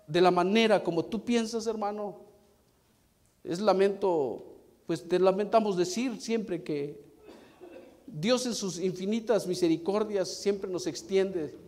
de 0.06 0.20
la 0.20 0.30
manera 0.30 0.84
como 0.84 1.02
tú 1.02 1.24
piensas, 1.24 1.66
hermano, 1.66 2.18
es 3.42 3.60
lamento, 3.60 4.44
pues 4.86 5.08
te 5.08 5.18
lamentamos 5.18 5.74
decir 5.74 6.20
siempre 6.20 6.62
que 6.62 7.02
Dios 8.06 8.44
en 8.44 8.54
sus 8.54 8.78
infinitas 8.78 9.46
misericordias 9.46 10.28
siempre 10.28 10.70
nos 10.70 10.86
extiende 10.86 11.64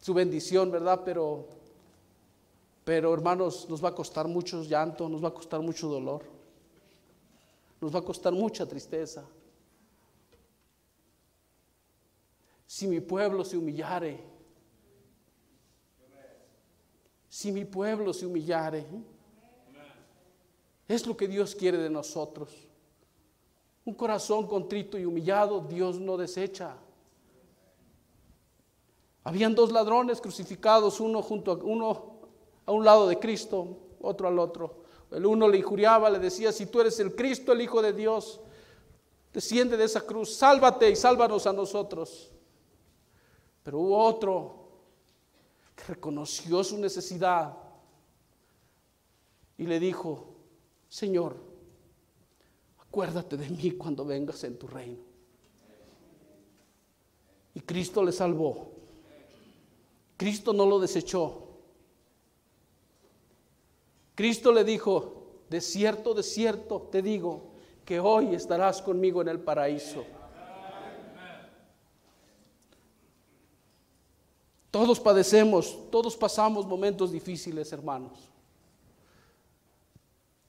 su 0.00 0.14
bendición, 0.14 0.70
¿verdad? 0.70 1.02
Pero, 1.04 1.46
pero 2.84 3.12
hermanos, 3.12 3.68
nos 3.68 3.84
va 3.84 3.90
a 3.90 3.94
costar 3.94 4.28
mucho 4.28 4.62
llanto, 4.62 5.08
nos 5.08 5.22
va 5.22 5.28
a 5.28 5.34
costar 5.34 5.60
mucho 5.60 5.88
dolor, 5.88 6.22
nos 7.80 7.94
va 7.94 7.98
a 7.98 8.02
costar 8.02 8.32
mucha 8.32 8.66
tristeza. 8.66 9.24
Si 12.66 12.86
mi 12.86 13.00
pueblo 13.00 13.44
se 13.44 13.56
humillare, 13.56 14.22
si 17.28 17.52
mi 17.52 17.64
pueblo 17.64 18.12
se 18.12 18.26
humillare, 18.26 18.86
es 20.88 21.06
lo 21.06 21.16
que 21.16 21.26
Dios 21.26 21.54
quiere 21.54 21.78
de 21.78 21.90
nosotros. 21.90 22.52
Un 23.84 23.94
corazón 23.94 24.46
contrito 24.46 24.98
y 24.98 25.04
humillado 25.04 25.60
Dios 25.60 25.98
no 26.00 26.16
desecha. 26.16 26.76
Habían 29.26 29.56
dos 29.56 29.72
ladrones 29.72 30.20
crucificados, 30.20 31.00
uno 31.00 31.20
junto 31.20 31.50
a 31.50 31.54
uno 31.56 32.20
a 32.64 32.70
un 32.70 32.84
lado 32.84 33.08
de 33.08 33.18
Cristo, 33.18 33.76
otro 34.00 34.28
al 34.28 34.38
otro. 34.38 34.84
El 35.10 35.26
uno 35.26 35.48
le 35.48 35.58
injuriaba, 35.58 36.08
le 36.08 36.20
decía, 36.20 36.52
si 36.52 36.66
tú 36.66 36.80
eres 36.80 37.00
el 37.00 37.16
Cristo, 37.16 37.50
el 37.50 37.60
Hijo 37.60 37.82
de 37.82 37.92
Dios, 37.92 38.38
desciende 39.32 39.76
de 39.76 39.82
esa 39.82 40.02
cruz, 40.02 40.32
sálvate 40.36 40.88
y 40.88 40.94
sálvanos 40.94 41.44
a 41.48 41.52
nosotros. 41.52 42.30
Pero 43.64 43.80
hubo 43.80 43.98
otro 43.98 44.68
que 45.74 45.82
reconoció 45.94 46.62
su 46.62 46.78
necesidad 46.78 47.52
y 49.58 49.66
le 49.66 49.80
dijo, 49.80 50.36
Señor, 50.88 51.34
acuérdate 52.78 53.36
de 53.36 53.50
mí 53.50 53.72
cuando 53.72 54.04
vengas 54.04 54.44
en 54.44 54.56
tu 54.56 54.68
reino. 54.68 55.02
Y 57.54 57.60
Cristo 57.62 58.04
le 58.04 58.12
salvó. 58.12 58.75
Cristo 60.16 60.52
no 60.52 60.66
lo 60.66 60.78
desechó. 60.78 61.42
Cristo 64.14 64.50
le 64.50 64.64
dijo, 64.64 65.42
de 65.50 65.60
cierto, 65.60 66.14
de 66.14 66.22
cierto 66.22 66.88
te 66.90 67.02
digo 67.02 67.50
que 67.84 68.00
hoy 68.00 68.34
estarás 68.34 68.80
conmigo 68.80 69.20
en 69.20 69.28
el 69.28 69.40
paraíso. 69.40 70.04
Todos 74.70 75.00
padecemos, 75.00 75.78
todos 75.90 76.16
pasamos 76.16 76.66
momentos 76.66 77.12
difíciles, 77.12 77.72
hermanos. 77.72 78.12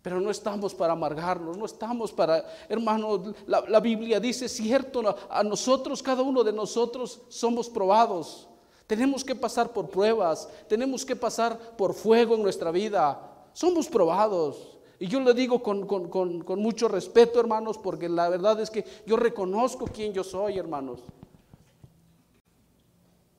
Pero 0.02 0.20
no 0.20 0.32
estamos 0.32 0.74
para 0.74 0.94
amargarnos, 0.94 1.58
no 1.58 1.66
estamos 1.66 2.12
para, 2.12 2.46
hermanos, 2.70 3.36
la, 3.46 3.62
la, 3.68 3.80
Biblia 3.80 4.20
dice, 4.20 4.48
cierto, 4.48 5.16
a 5.30 5.44
nosotros, 5.44 6.02
cada 6.02 6.22
uno 6.22 6.44
de 6.44 6.54
nosotros 6.54 7.22
somos 7.28 7.70
probados. 7.70 8.48
Tenemos 8.88 9.26
que 9.26 9.36
pasar 9.36 9.74
por 9.74 9.90
pruebas, 9.90 10.48
tenemos 10.70 11.06
que 11.06 11.16
pasar 11.16 11.76
por 11.76 11.94
fuego 11.94 12.36
en 12.36 12.42
nuestra 12.42 12.72
vida. 12.72 13.20
Somos 13.52 13.88
probados. 13.88 14.78
Y 14.98 15.08
yo 15.08 15.20
le 15.20 15.34
digo 15.34 15.62
con, 15.62 15.86
con, 15.86 16.10
con, 16.10 16.42
con 16.44 16.60
mucho 16.62 16.88
respeto, 16.88 17.40
hermanos, 17.40 17.78
porque 17.78 18.08
la 18.10 18.30
verdad 18.30 18.60
es 18.62 18.72
que 18.72 18.84
yo 19.06 19.18
reconozco 19.18 19.86
quién 19.86 20.14
yo 20.14 20.24
soy, 20.24 20.58
hermanos. 20.58 21.02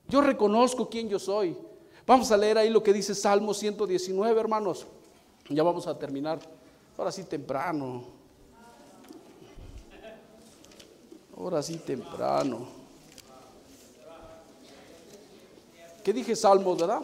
Yo 0.07 0.21
reconozco 0.21 0.89
quién 0.89 1.09
yo 1.09 1.19
soy. 1.19 1.57
Vamos 2.07 2.31
a 2.31 2.37
leer 2.37 2.59
ahí 2.59 2.71
lo 2.71 2.83
que 2.83 2.93
dice 2.93 3.15
Salmo 3.15 3.53
119, 3.53 4.39
hermanos. 4.39 4.87
Ya 5.49 5.63
vamos 5.63 5.87
a 5.87 5.99
terminar. 5.99 6.39
Ahora 6.97 7.11
sí 7.11 7.25
temprano. 7.25 8.05
Ahora 11.37 11.63
sí 11.63 11.79
temprano. 11.79 12.78
¿Qué 16.03 16.13
dije 16.13 16.35
Salmos, 16.37 16.79
verdad? 16.79 17.03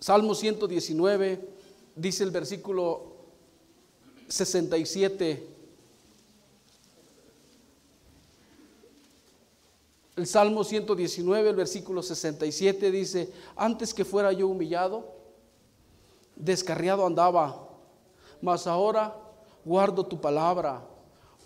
Salmo 0.00 0.36
119 0.36 1.48
dice 1.96 2.22
el 2.22 2.30
versículo 2.30 3.16
67. 4.28 5.48
El 10.14 10.26
Salmo 10.26 10.64
119, 10.64 11.50
el 11.50 11.56
versículo 11.56 12.02
67 12.02 12.90
dice, 12.90 13.32
antes 13.56 13.92
que 13.92 14.04
fuera 14.04 14.32
yo 14.32 14.48
humillado, 14.48 15.12
descarriado 16.36 17.04
andaba, 17.04 17.68
mas 18.40 18.66
ahora 18.66 19.14
guardo 19.64 20.06
tu 20.06 20.20
palabra. 20.20 20.86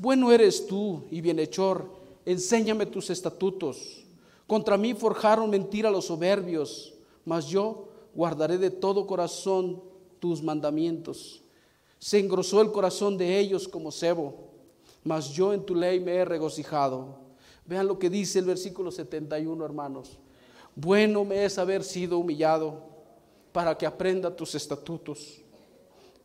Bueno 0.01 0.33
eres 0.33 0.67
tú 0.67 1.03
y 1.11 1.21
bienhechor, 1.21 1.85
enséñame 2.25 2.87
tus 2.87 3.11
estatutos. 3.11 4.03
Contra 4.47 4.79
mí 4.79 4.95
forjaron 4.95 5.51
mentira 5.51 5.91
los 5.91 6.07
soberbios, 6.07 6.95
mas 7.27 7.49
yo 7.49 7.91
guardaré 8.15 8.57
de 8.57 8.71
todo 8.71 9.07
corazón 9.07 9.83
tus 10.19 10.43
mandamientos. 10.43 11.43
Se 11.99 12.19
engrosó 12.19 12.63
el 12.63 12.73
corazón 12.73 13.19
de 13.19 13.39
ellos 13.39 13.69
como 13.69 13.93
cebo, 13.93 14.49
mas 15.05 15.35
yo 15.35 15.53
en 15.53 15.67
tu 15.67 15.75
ley 15.75 16.01
me 16.01 16.15
he 16.15 16.25
regocijado. 16.25 17.19
Vean 17.67 17.87
lo 17.87 17.99
que 17.99 18.09
dice 18.09 18.39
el 18.39 18.47
versículo 18.47 18.91
71, 18.91 19.63
hermanos. 19.63 20.17
Bueno 20.75 21.27
me 21.27 21.45
es 21.45 21.59
haber 21.59 21.85
sido 21.85 22.17
humillado 22.17 22.81
para 23.53 23.77
que 23.77 23.85
aprenda 23.85 24.35
tus 24.35 24.55
estatutos. 24.55 25.43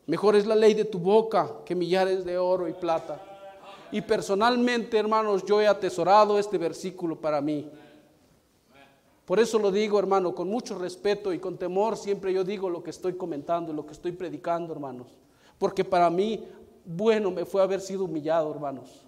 Mejor 0.05 0.37
es 0.37 0.45
la 0.45 0.55
ley 0.55 0.73
de 0.73 0.85
tu 0.85 0.97
boca 0.97 1.51
que 1.65 1.75
millares 1.75 2.23
de 2.23 2.37
oro 2.37 2.69
y 2.69 2.73
plata. 2.73 3.33
Y 3.91 4.01
personalmente, 4.01 4.97
hermanos, 4.97 5.43
yo 5.45 5.61
he 5.61 5.67
atesorado 5.67 6.37
este 6.39 6.57
versículo 6.57 7.19
para 7.19 7.41
mí. 7.41 7.69
Por 9.25 9.39
eso 9.39 9.57
lo 9.57 9.71
digo, 9.71 9.97
hermano, 9.97 10.35
con 10.35 10.47
mucho 10.49 10.77
respeto 10.77 11.33
y 11.33 11.39
con 11.39 11.57
temor, 11.57 11.97
siempre 11.97 12.31
yo 12.31 12.43
digo 12.43 12.69
lo 12.69 12.83
que 12.83 12.91
estoy 12.91 13.13
comentando, 13.13 13.73
lo 13.73 13.85
que 13.85 13.93
estoy 13.93 14.11
predicando, 14.11 14.71
hermanos. 14.71 15.07
Porque 15.57 15.83
para 15.83 16.09
mí, 16.09 16.45
bueno 16.85 17.31
me 17.31 17.45
fue 17.45 17.61
haber 17.61 17.81
sido 17.81 18.03
humillado, 18.05 18.51
hermanos. 18.51 19.05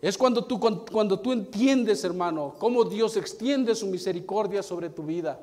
Es 0.00 0.18
cuando 0.18 0.44
tú, 0.44 0.58
cuando 0.58 1.20
tú 1.20 1.30
entiendes, 1.30 2.02
hermano, 2.02 2.54
cómo 2.58 2.84
Dios 2.84 3.16
extiende 3.16 3.74
su 3.74 3.86
misericordia 3.86 4.62
sobre 4.62 4.90
tu 4.90 5.04
vida. 5.04 5.38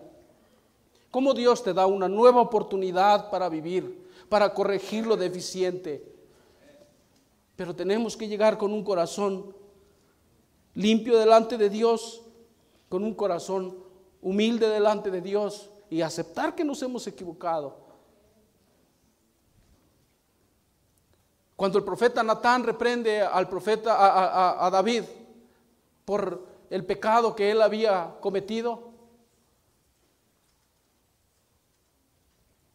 Cómo 1.11 1.33
Dios 1.33 1.63
te 1.63 1.73
da 1.73 1.87
una 1.87 2.07
nueva 2.07 2.41
oportunidad 2.41 3.29
para 3.29 3.49
vivir, 3.49 4.09
para 4.29 4.53
corregir 4.53 5.07
lo 5.07 5.17
deficiente. 5.17 6.05
Pero 7.55 7.75
tenemos 7.75 8.15
que 8.15 8.27
llegar 8.27 8.57
con 8.57 8.71
un 8.71 8.83
corazón 8.83 9.55
limpio 10.75 11.17
delante 11.17 11.57
de 11.57 11.69
Dios, 11.69 12.21
con 12.87 13.03
un 13.03 13.13
corazón 13.13 13.77
humilde 14.21 14.69
delante 14.69 15.09
de 15.09 15.21
Dios 15.21 15.69
y 15.89 16.01
aceptar 16.01 16.55
que 16.55 16.63
nos 16.63 16.81
hemos 16.83 17.05
equivocado. 17.07 17.89
Cuando 21.55 21.77
el 21.77 21.83
profeta 21.83 22.23
Natán 22.23 22.63
reprende 22.63 23.21
al 23.21 23.49
profeta, 23.49 23.95
a, 23.95 24.65
a, 24.65 24.69
David, 24.69 25.03
por 26.05 26.47
el 26.69 26.85
pecado 26.85 27.35
que 27.35 27.51
él 27.51 27.61
había 27.61 28.15
cometido, 28.21 28.88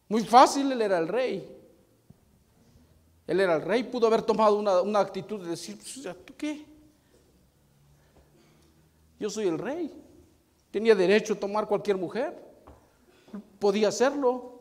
muy 0.08 0.24
fácil, 0.24 0.70
él 0.72 0.82
era 0.82 0.98
el 0.98 1.08
rey. 1.08 1.50
Él 3.26 3.40
era 3.40 3.56
el 3.56 3.62
rey, 3.62 3.84
pudo 3.84 4.06
haber 4.06 4.22
tomado 4.22 4.58
una, 4.58 4.82
una 4.82 5.00
actitud 5.00 5.42
de 5.42 5.50
decir, 5.50 5.76
pues, 5.78 6.16
¿tú 6.24 6.34
qué? 6.36 6.66
Yo 9.18 9.30
soy 9.30 9.46
el 9.46 9.58
rey. 9.58 9.90
Tenía 10.70 10.94
derecho 10.94 11.34
a 11.34 11.40
tomar 11.40 11.66
cualquier 11.66 11.96
mujer. 11.96 12.36
Podía 13.58 13.88
hacerlo. 13.88 14.54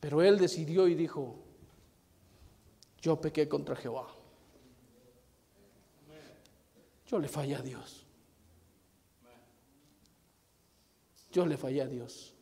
Pero 0.00 0.22
él 0.22 0.38
decidió 0.38 0.88
y 0.88 0.94
dijo, 0.94 1.36
yo 3.00 3.20
pequé 3.20 3.48
contra 3.48 3.76
Jehová. 3.76 4.08
Yo 7.06 7.18
le 7.18 7.28
fallé 7.28 7.54
a 7.54 7.62
Dios. 7.62 7.99
Yo 11.32 11.46
le 11.46 11.56
fallé 11.56 11.82
a 11.82 11.86
Dios. 11.86 12.34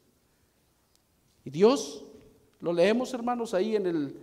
Y 1.45 1.51
Dios, 1.51 2.05
lo 2.61 2.73
leemos 2.73 3.13
hermanos 3.13 3.55
ahí 3.55 3.77
en 3.77 3.87
el 3.87 4.17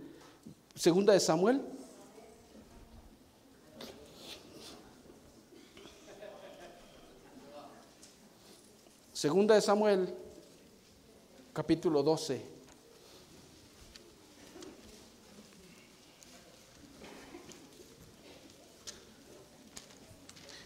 segunda 0.74 1.12
de 1.12 1.20
Samuel. 1.20 1.62
Segunda 9.12 9.54
de 9.54 9.62
Samuel, 9.62 10.14
capítulo 11.52 12.02
12. 12.02 12.56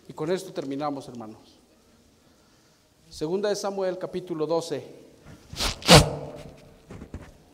Y 0.09 0.13
con 0.13 0.33
esto 0.33 0.53
terminamos, 0.53 1.07
hermanos. 1.07 1.60
Segunda 3.21 3.51
de 3.51 3.55
Samuel, 3.55 3.99
capítulo 3.99 4.47
12. 4.47 4.83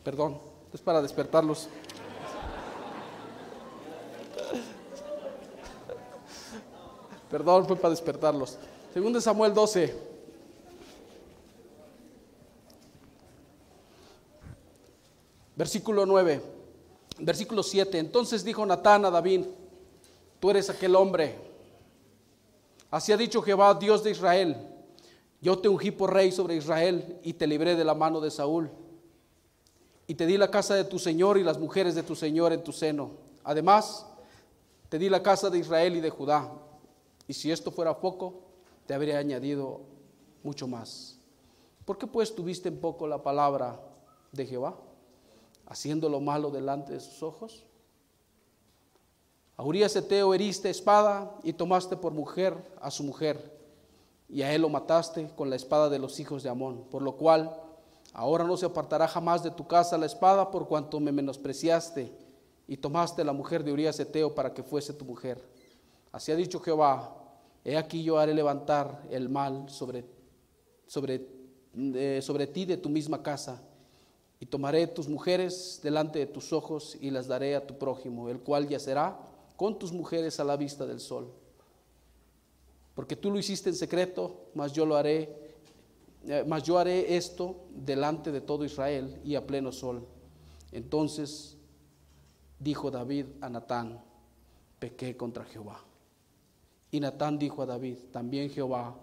Perdón, 0.01 0.39
es 0.71 0.79
para 0.79 1.01
despertarlos. 1.01 1.67
Perdón, 7.29 7.67
fue 7.67 7.75
para 7.75 7.89
despertarlos. 7.89 8.57
Segunda 8.93 9.17
de 9.17 9.23
Samuel 9.23 9.53
12. 9.53 9.93
Versículo 15.57 16.05
9. 16.05 16.41
Versículo 17.19 17.61
7. 17.61 17.99
Entonces 17.99 18.45
dijo 18.45 18.65
Natán 18.65 19.03
a 19.03 19.11
David, 19.11 19.43
tú 20.39 20.49
eres 20.49 20.69
aquel 20.69 20.95
hombre 20.95 21.35
Así 22.89 23.11
ha 23.11 23.17
dicho 23.17 23.41
Jehová, 23.41 23.73
Dios 23.73 24.01
de 24.01 24.11
Israel, 24.11 24.76
yo 25.41 25.59
te 25.59 25.69
ungí 25.69 25.91
por 25.91 26.13
rey 26.13 26.31
sobre 26.31 26.55
Israel 26.55 27.19
y 27.23 27.33
te 27.33 27.47
libré 27.47 27.75
de 27.75 27.85
la 27.85 27.93
mano 27.93 28.19
de 28.19 28.31
Saúl. 28.31 28.69
Y 30.07 30.15
te 30.15 30.25
di 30.25 30.37
la 30.37 30.49
casa 30.49 30.73
de 30.73 30.83
tu 30.83 30.99
Señor 30.99 31.37
y 31.37 31.43
las 31.43 31.59
mujeres 31.59 31.93
de 31.95 32.03
tu 32.03 32.15
Señor 32.15 32.53
en 32.53 32.63
tu 32.63 32.71
seno. 32.71 33.11
Además, 33.43 34.05
te 34.89 34.97
di 34.97 35.09
la 35.09 35.21
casa 35.21 35.49
de 35.49 35.59
Israel 35.59 35.95
y 35.95 36.01
de 36.01 36.09
Judá. 36.09 36.51
Y 37.27 37.33
si 37.33 37.51
esto 37.51 37.71
fuera 37.71 37.99
poco, 37.99 38.41
te 38.85 38.93
habría 38.93 39.19
añadido 39.19 39.81
mucho 40.43 40.67
más. 40.67 41.17
¿Por 41.85 41.97
qué 41.97 42.07
pues 42.07 42.33
tuviste 42.33 42.69
en 42.69 42.79
poco 42.79 43.05
la 43.07 43.21
palabra 43.21 43.79
de 44.31 44.45
Jehová, 44.45 44.77
haciendo 45.65 46.09
lo 46.09 46.19
malo 46.19 46.51
delante 46.51 46.93
de 46.93 46.99
sus 46.99 47.21
ojos? 47.21 47.65
A 49.57 49.63
Urias 49.63 49.95
Eteo 49.95 50.33
heriste 50.33 50.69
espada 50.69 51.35
y 51.43 51.53
tomaste 51.53 51.97
por 51.97 52.13
mujer 52.13 52.55
a 52.79 52.91
su 52.91 53.03
mujer, 53.03 53.56
y 54.29 54.41
a 54.41 54.53
él 54.53 54.61
lo 54.61 54.69
mataste 54.69 55.29
con 55.35 55.49
la 55.49 55.55
espada 55.55 55.89
de 55.89 55.99
los 55.99 56.19
hijos 56.19 56.43
de 56.43 56.49
Amón, 56.49 56.85
por 56.89 57.01
lo 57.01 57.15
cual 57.15 57.55
ahora 58.13 58.43
no 58.43 58.57
se 58.57 58.65
apartará 58.65 59.07
jamás 59.07 59.43
de 59.43 59.51
tu 59.51 59.67
casa 59.67 59.97
la 59.97 60.05
espada 60.05 60.51
por 60.51 60.67
cuanto 60.67 60.99
me 60.99 61.11
menospreciaste 61.11 62.11
y 62.67 62.77
tomaste 62.77 63.23
la 63.23 63.33
mujer 63.33 63.63
de 63.63 63.71
Urias 63.71 63.99
Eteo 63.99 64.35
para 64.35 64.53
que 64.53 64.63
fuese 64.63 64.93
tu 64.93 65.05
mujer. 65.05 65.41
Así 66.11 66.31
ha 66.31 66.35
dicho 66.35 66.59
Jehová, 66.59 67.15
he 67.63 67.77
aquí 67.77 68.03
yo 68.03 68.17
haré 68.17 68.33
levantar 68.33 69.03
el 69.09 69.29
mal 69.29 69.69
sobre, 69.69 70.05
sobre, 70.87 71.27
eh, 71.75 72.19
sobre 72.21 72.47
ti 72.47 72.65
de 72.65 72.77
tu 72.77 72.89
misma 72.89 73.23
casa, 73.23 73.61
y 74.39 74.45
tomaré 74.45 74.85
tus 74.87 75.07
mujeres 75.07 75.79
delante 75.81 76.19
de 76.19 76.27
tus 76.27 76.53
ojos 76.53 76.97
y 77.01 77.09
las 77.09 77.27
daré 77.27 77.55
a 77.55 77.65
tu 77.65 77.77
prójimo, 77.77 78.29
el 78.29 78.39
cual 78.39 78.67
yacerá 78.67 79.19
con 79.55 79.79
tus 79.79 79.91
mujeres 79.91 80.39
a 80.39 80.43
la 80.43 80.57
vista 80.57 80.85
del 80.85 80.99
sol. 80.99 81.33
Porque 82.97 83.15
tú 83.15 83.29
lo 83.29 83.37
hiciste 83.37 83.69
en 83.69 83.75
secreto, 83.75 84.47
mas 84.55 84.73
yo 84.73 84.83
lo 84.83 84.95
haré, 84.95 85.53
eh, 86.25 86.43
yo 86.63 86.79
haré 86.79 87.15
esto 87.15 87.67
delante 87.69 88.31
de 88.31 88.41
todo 88.41 88.65
Israel 88.65 89.21
y 89.23 89.35
a 89.35 89.45
pleno 89.45 89.71
sol. 89.71 90.03
Entonces 90.71 91.57
dijo 92.57 92.89
David 92.89 93.27
a 93.39 93.51
Natán, 93.51 94.01
pequé 94.79 95.15
contra 95.15 95.45
Jehová. 95.45 95.79
Y 96.89 96.99
Natán 96.99 97.37
dijo 97.37 97.61
a 97.61 97.67
David, 97.67 97.97
también 98.11 98.49
Jehová 98.49 98.97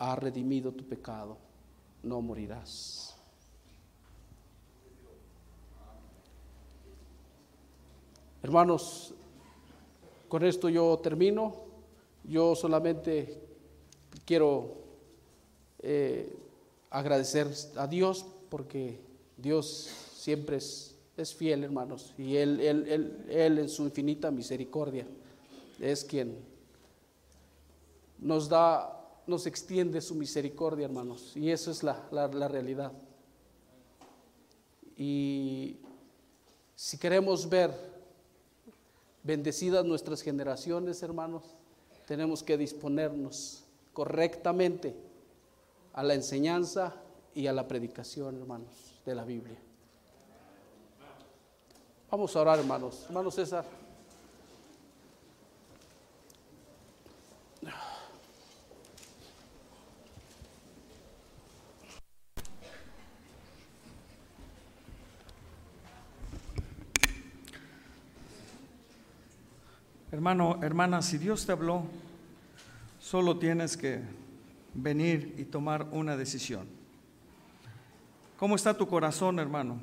ha 0.00 0.16
redimido 0.16 0.72
tu 0.72 0.82
pecado, 0.82 1.38
no 2.02 2.20
morirás. 2.20 3.16
Hermanos, 8.42 9.14
con 10.28 10.44
esto 10.44 10.68
yo 10.68 10.98
termino. 10.98 11.69
Yo 12.24 12.54
solamente 12.54 13.40
quiero 14.24 14.76
eh, 15.80 16.32
agradecer 16.90 17.48
a 17.76 17.86
Dios 17.86 18.26
porque 18.48 19.00
Dios 19.36 19.90
siempre 20.14 20.56
es, 20.56 20.86
fiel, 21.36 21.64
hermanos, 21.64 22.14
y 22.16 22.36
él, 22.36 22.60
él, 22.60 23.26
él, 23.28 23.58
en 23.58 23.68
su 23.68 23.82
infinita 23.82 24.30
misericordia 24.30 25.06
es 25.78 26.02
quien 26.02 26.38
nos 28.18 28.48
da, 28.48 28.98
nos 29.26 29.46
extiende 29.46 30.00
su 30.00 30.14
misericordia, 30.14 30.86
hermanos, 30.86 31.36
y 31.36 31.50
eso 31.50 31.70
es 31.70 31.82
la 31.82 32.48
realidad. 32.48 32.92
Y 34.96 35.78
si 36.74 36.98
queremos 36.98 37.48
ver 37.48 37.72
bendecidas 39.22 39.84
nuestras 39.84 40.22
generaciones, 40.22 41.02
hermanos, 41.02 41.44
tenemos 42.10 42.42
que 42.42 42.58
disponernos 42.58 43.62
correctamente 43.92 44.96
a 45.92 46.02
la 46.02 46.14
enseñanza 46.14 46.96
y 47.36 47.46
a 47.46 47.52
la 47.52 47.68
predicación, 47.68 48.36
hermanos, 48.36 49.00
de 49.06 49.14
la 49.14 49.24
Biblia. 49.24 49.56
Vamos 52.10 52.34
a 52.34 52.40
orar, 52.40 52.58
hermanos. 52.58 53.04
Hermano 53.06 53.30
César. 53.30 53.64
Hermano, 70.20 70.58
hermana, 70.60 71.00
si 71.00 71.16
Dios 71.16 71.46
te 71.46 71.52
habló, 71.52 71.84
solo 72.98 73.38
tienes 73.38 73.74
que 73.74 74.02
venir 74.74 75.34
y 75.38 75.46
tomar 75.46 75.88
una 75.92 76.14
decisión. 76.14 76.68
¿Cómo 78.38 78.54
está 78.54 78.76
tu 78.76 78.86
corazón, 78.86 79.38
hermano? 79.38 79.80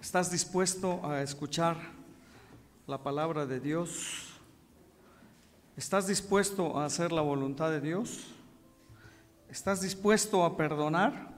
¿Estás 0.00 0.30
dispuesto 0.30 1.04
a 1.04 1.20
escuchar 1.20 1.76
la 2.86 3.02
palabra 3.02 3.44
de 3.44 3.60
Dios? 3.60 4.40
¿Estás 5.76 6.06
dispuesto 6.06 6.78
a 6.78 6.86
hacer 6.86 7.12
la 7.12 7.20
voluntad 7.20 7.70
de 7.70 7.82
Dios? 7.82 8.28
¿Estás 9.50 9.82
dispuesto 9.82 10.46
a 10.46 10.56
perdonar? 10.56 11.28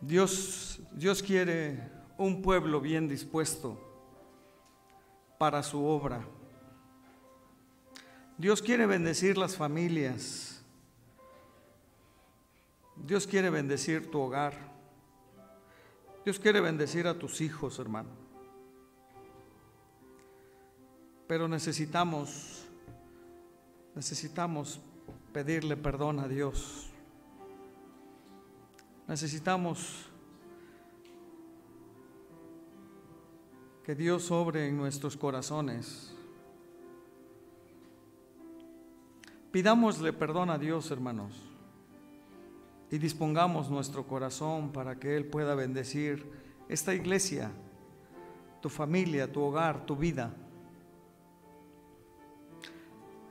Dios, 0.00 0.80
Dios 0.94 1.22
quiere 1.22 1.92
un 2.16 2.42
pueblo 2.42 2.80
bien 2.80 3.08
dispuesto 3.08 3.78
para 5.38 5.62
su 5.62 5.84
obra. 5.84 6.24
Dios 8.38 8.62
quiere 8.62 8.86
bendecir 8.86 9.36
las 9.36 9.56
familias. 9.56 10.62
Dios 12.96 13.26
quiere 13.26 13.50
bendecir 13.50 14.10
tu 14.10 14.20
hogar. 14.20 14.54
Dios 16.24 16.38
quiere 16.38 16.60
bendecir 16.60 17.06
a 17.06 17.18
tus 17.18 17.40
hijos, 17.40 17.78
hermano. 17.78 18.08
Pero 21.26 21.48
necesitamos, 21.48 22.64
necesitamos 23.94 24.80
pedirle 25.32 25.76
perdón 25.76 26.20
a 26.20 26.28
Dios. 26.28 26.90
Necesitamos 29.06 30.10
que 33.84 33.94
Dios 33.94 34.24
sobre 34.24 34.66
en 34.66 34.78
nuestros 34.78 35.14
corazones. 35.14 36.10
Pidámosle 39.52 40.14
perdón 40.14 40.48
a 40.48 40.56
Dios, 40.56 40.90
hermanos, 40.90 41.34
y 42.90 42.96
dispongamos 42.96 43.70
nuestro 43.70 44.06
corazón 44.06 44.72
para 44.72 44.98
que 44.98 45.16
Él 45.16 45.26
pueda 45.26 45.54
bendecir 45.54 46.26
esta 46.66 46.94
iglesia, 46.94 47.52
tu 48.62 48.70
familia, 48.70 49.30
tu 49.30 49.42
hogar, 49.42 49.84
tu 49.84 49.96
vida. 49.96 50.34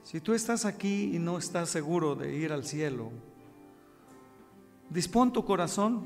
Si 0.04 0.22
tú 0.22 0.34
estás 0.34 0.66
aquí 0.66 1.16
y 1.16 1.20
no 1.20 1.40
estás 1.40 1.70
seguro 1.70 2.14
de 2.14 2.36
ir 2.36 2.54
al 2.54 2.64
cielo, 2.64 3.10
dispón 4.88 5.34
tu 5.34 5.44
corazón, 5.44 6.06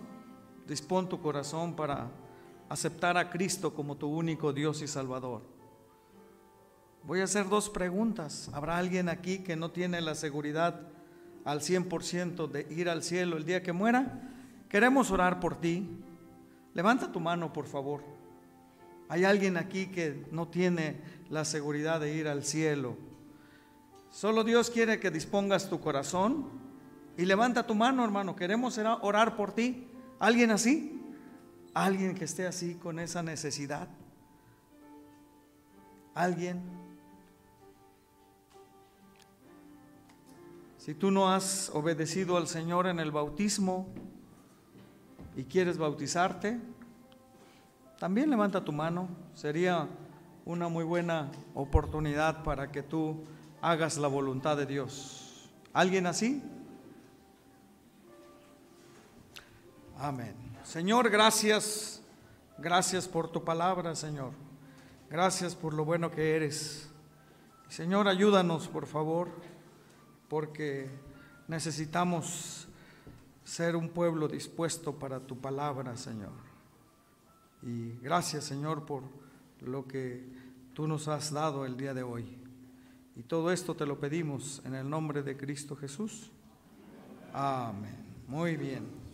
dispón 0.66 1.10
tu 1.10 1.20
corazón 1.20 1.76
para 1.76 2.10
aceptar 2.70 3.18
a 3.18 3.30
Cristo 3.30 3.74
como 3.74 3.96
tu 3.96 4.08
único 4.08 4.54
Dios 4.54 4.82
y 4.82 4.88
Salvador. 4.88 5.42
Voy 7.04 7.22
a 7.22 7.24
hacer 7.24 7.48
dos 7.48 7.70
preguntas. 7.70 8.50
¿Habrá 8.54 8.78
alguien 8.78 9.08
aquí 9.08 9.40
que 9.40 9.56
no 9.56 9.72
tiene 9.72 10.02
la 10.02 10.16
seguridad 10.16 10.82
al 11.46 11.62
100% 11.62 12.48
de 12.50 12.68
ir 12.70 12.90
al 12.90 13.04
cielo 13.04 13.38
el 13.38 13.46
día 13.46 13.64
que 13.64 13.72
muera? 13.72 14.22
Queremos 14.70 15.12
orar 15.12 15.40
por 15.40 15.60
ti. 15.62 15.88
Levanta 16.74 17.12
tu 17.12 17.20
mano, 17.20 17.54
por 17.54 17.66
favor. 17.66 18.04
¿Hay 19.10 19.24
alguien 19.24 19.56
aquí 19.56 19.88
que 19.88 20.26
no 20.32 20.50
tiene 20.50 21.00
la 21.30 21.46
seguridad 21.46 22.02
de 22.02 22.14
ir 22.14 22.28
al 22.28 22.44
cielo? 22.44 22.98
Solo 24.12 24.44
Dios 24.44 24.70
quiere 24.70 25.00
que 25.00 25.10
dispongas 25.10 25.70
tu 25.70 25.80
corazón 25.80 26.50
y 27.16 27.26
levanta 27.26 27.66
tu 27.66 27.74
mano, 27.74 28.04
hermano. 28.04 28.36
Queremos 28.36 28.78
orar 28.78 29.38
por 29.38 29.54
ti. 29.54 29.88
¿Alguien 30.20 30.52
así? 30.52 30.97
Alguien 31.78 32.16
que 32.16 32.26
esté 32.26 32.48
así 32.48 32.74
con 32.74 32.98
esa 32.98 33.22
necesidad. 33.22 33.88
Alguien. 36.16 36.60
Si 40.80 40.96
tú 40.96 41.12
no 41.12 41.32
has 41.32 41.70
obedecido 41.76 42.36
al 42.36 42.48
Señor 42.48 42.88
en 42.88 43.00
el 43.00 43.12
bautismo 43.12 43.86
y 45.36 45.44
quieres 45.44 45.78
bautizarte, 45.78 46.60
también 48.00 48.32
levanta 48.32 48.66
tu 48.66 48.72
mano. 48.72 49.08
Sería 49.36 49.88
una 50.46 50.70
muy 50.70 50.84
buena 50.84 51.30
oportunidad 51.54 52.44
para 52.44 52.72
que 52.72 52.82
tú 52.82 53.24
hagas 53.62 54.00
la 54.00 54.08
voluntad 54.08 54.58
de 54.58 54.66
Dios. 54.66 55.52
¿Alguien 55.74 56.08
así? 56.08 56.42
Amén. 60.00 60.47
Señor, 60.68 61.10
gracias, 61.10 62.02
gracias 62.58 63.08
por 63.08 63.32
tu 63.32 63.42
palabra, 63.42 63.96
Señor. 63.96 64.34
Gracias 65.10 65.56
por 65.56 65.74
lo 65.74 65.86
bueno 65.86 66.12
que 66.12 66.36
eres. 66.36 66.90
Señor, 67.70 68.10
ayúdanos, 68.10 68.68
por 68.68 68.86
favor, 68.86 69.30
porque 70.28 70.90
necesitamos 71.48 72.68
ser 73.46 73.78
un 73.78 73.88
pueblo 73.88 74.28
dispuesto 74.28 75.00
para 75.00 75.22
tu 75.22 75.40
palabra, 75.40 75.96
Señor. 75.96 76.34
Y 77.64 77.94
gracias, 78.00 78.44
Señor, 78.44 78.86
por 78.86 79.04
lo 79.62 79.88
que 79.88 80.26
tú 80.74 80.86
nos 80.86 81.08
has 81.08 81.32
dado 81.32 81.66
el 81.66 81.78
día 81.78 81.94
de 81.94 82.04
hoy. 82.04 82.38
Y 83.16 83.24
todo 83.24 83.54
esto 83.54 83.74
te 83.74 83.86
lo 83.86 84.02
pedimos 84.02 84.62
en 84.66 84.76
el 84.76 84.90
nombre 84.90 85.24
de 85.24 85.38
Cristo 85.38 85.78
Jesús. 85.78 86.30
Amén. 87.32 88.06
Muy 88.28 88.58
bien. 88.58 89.07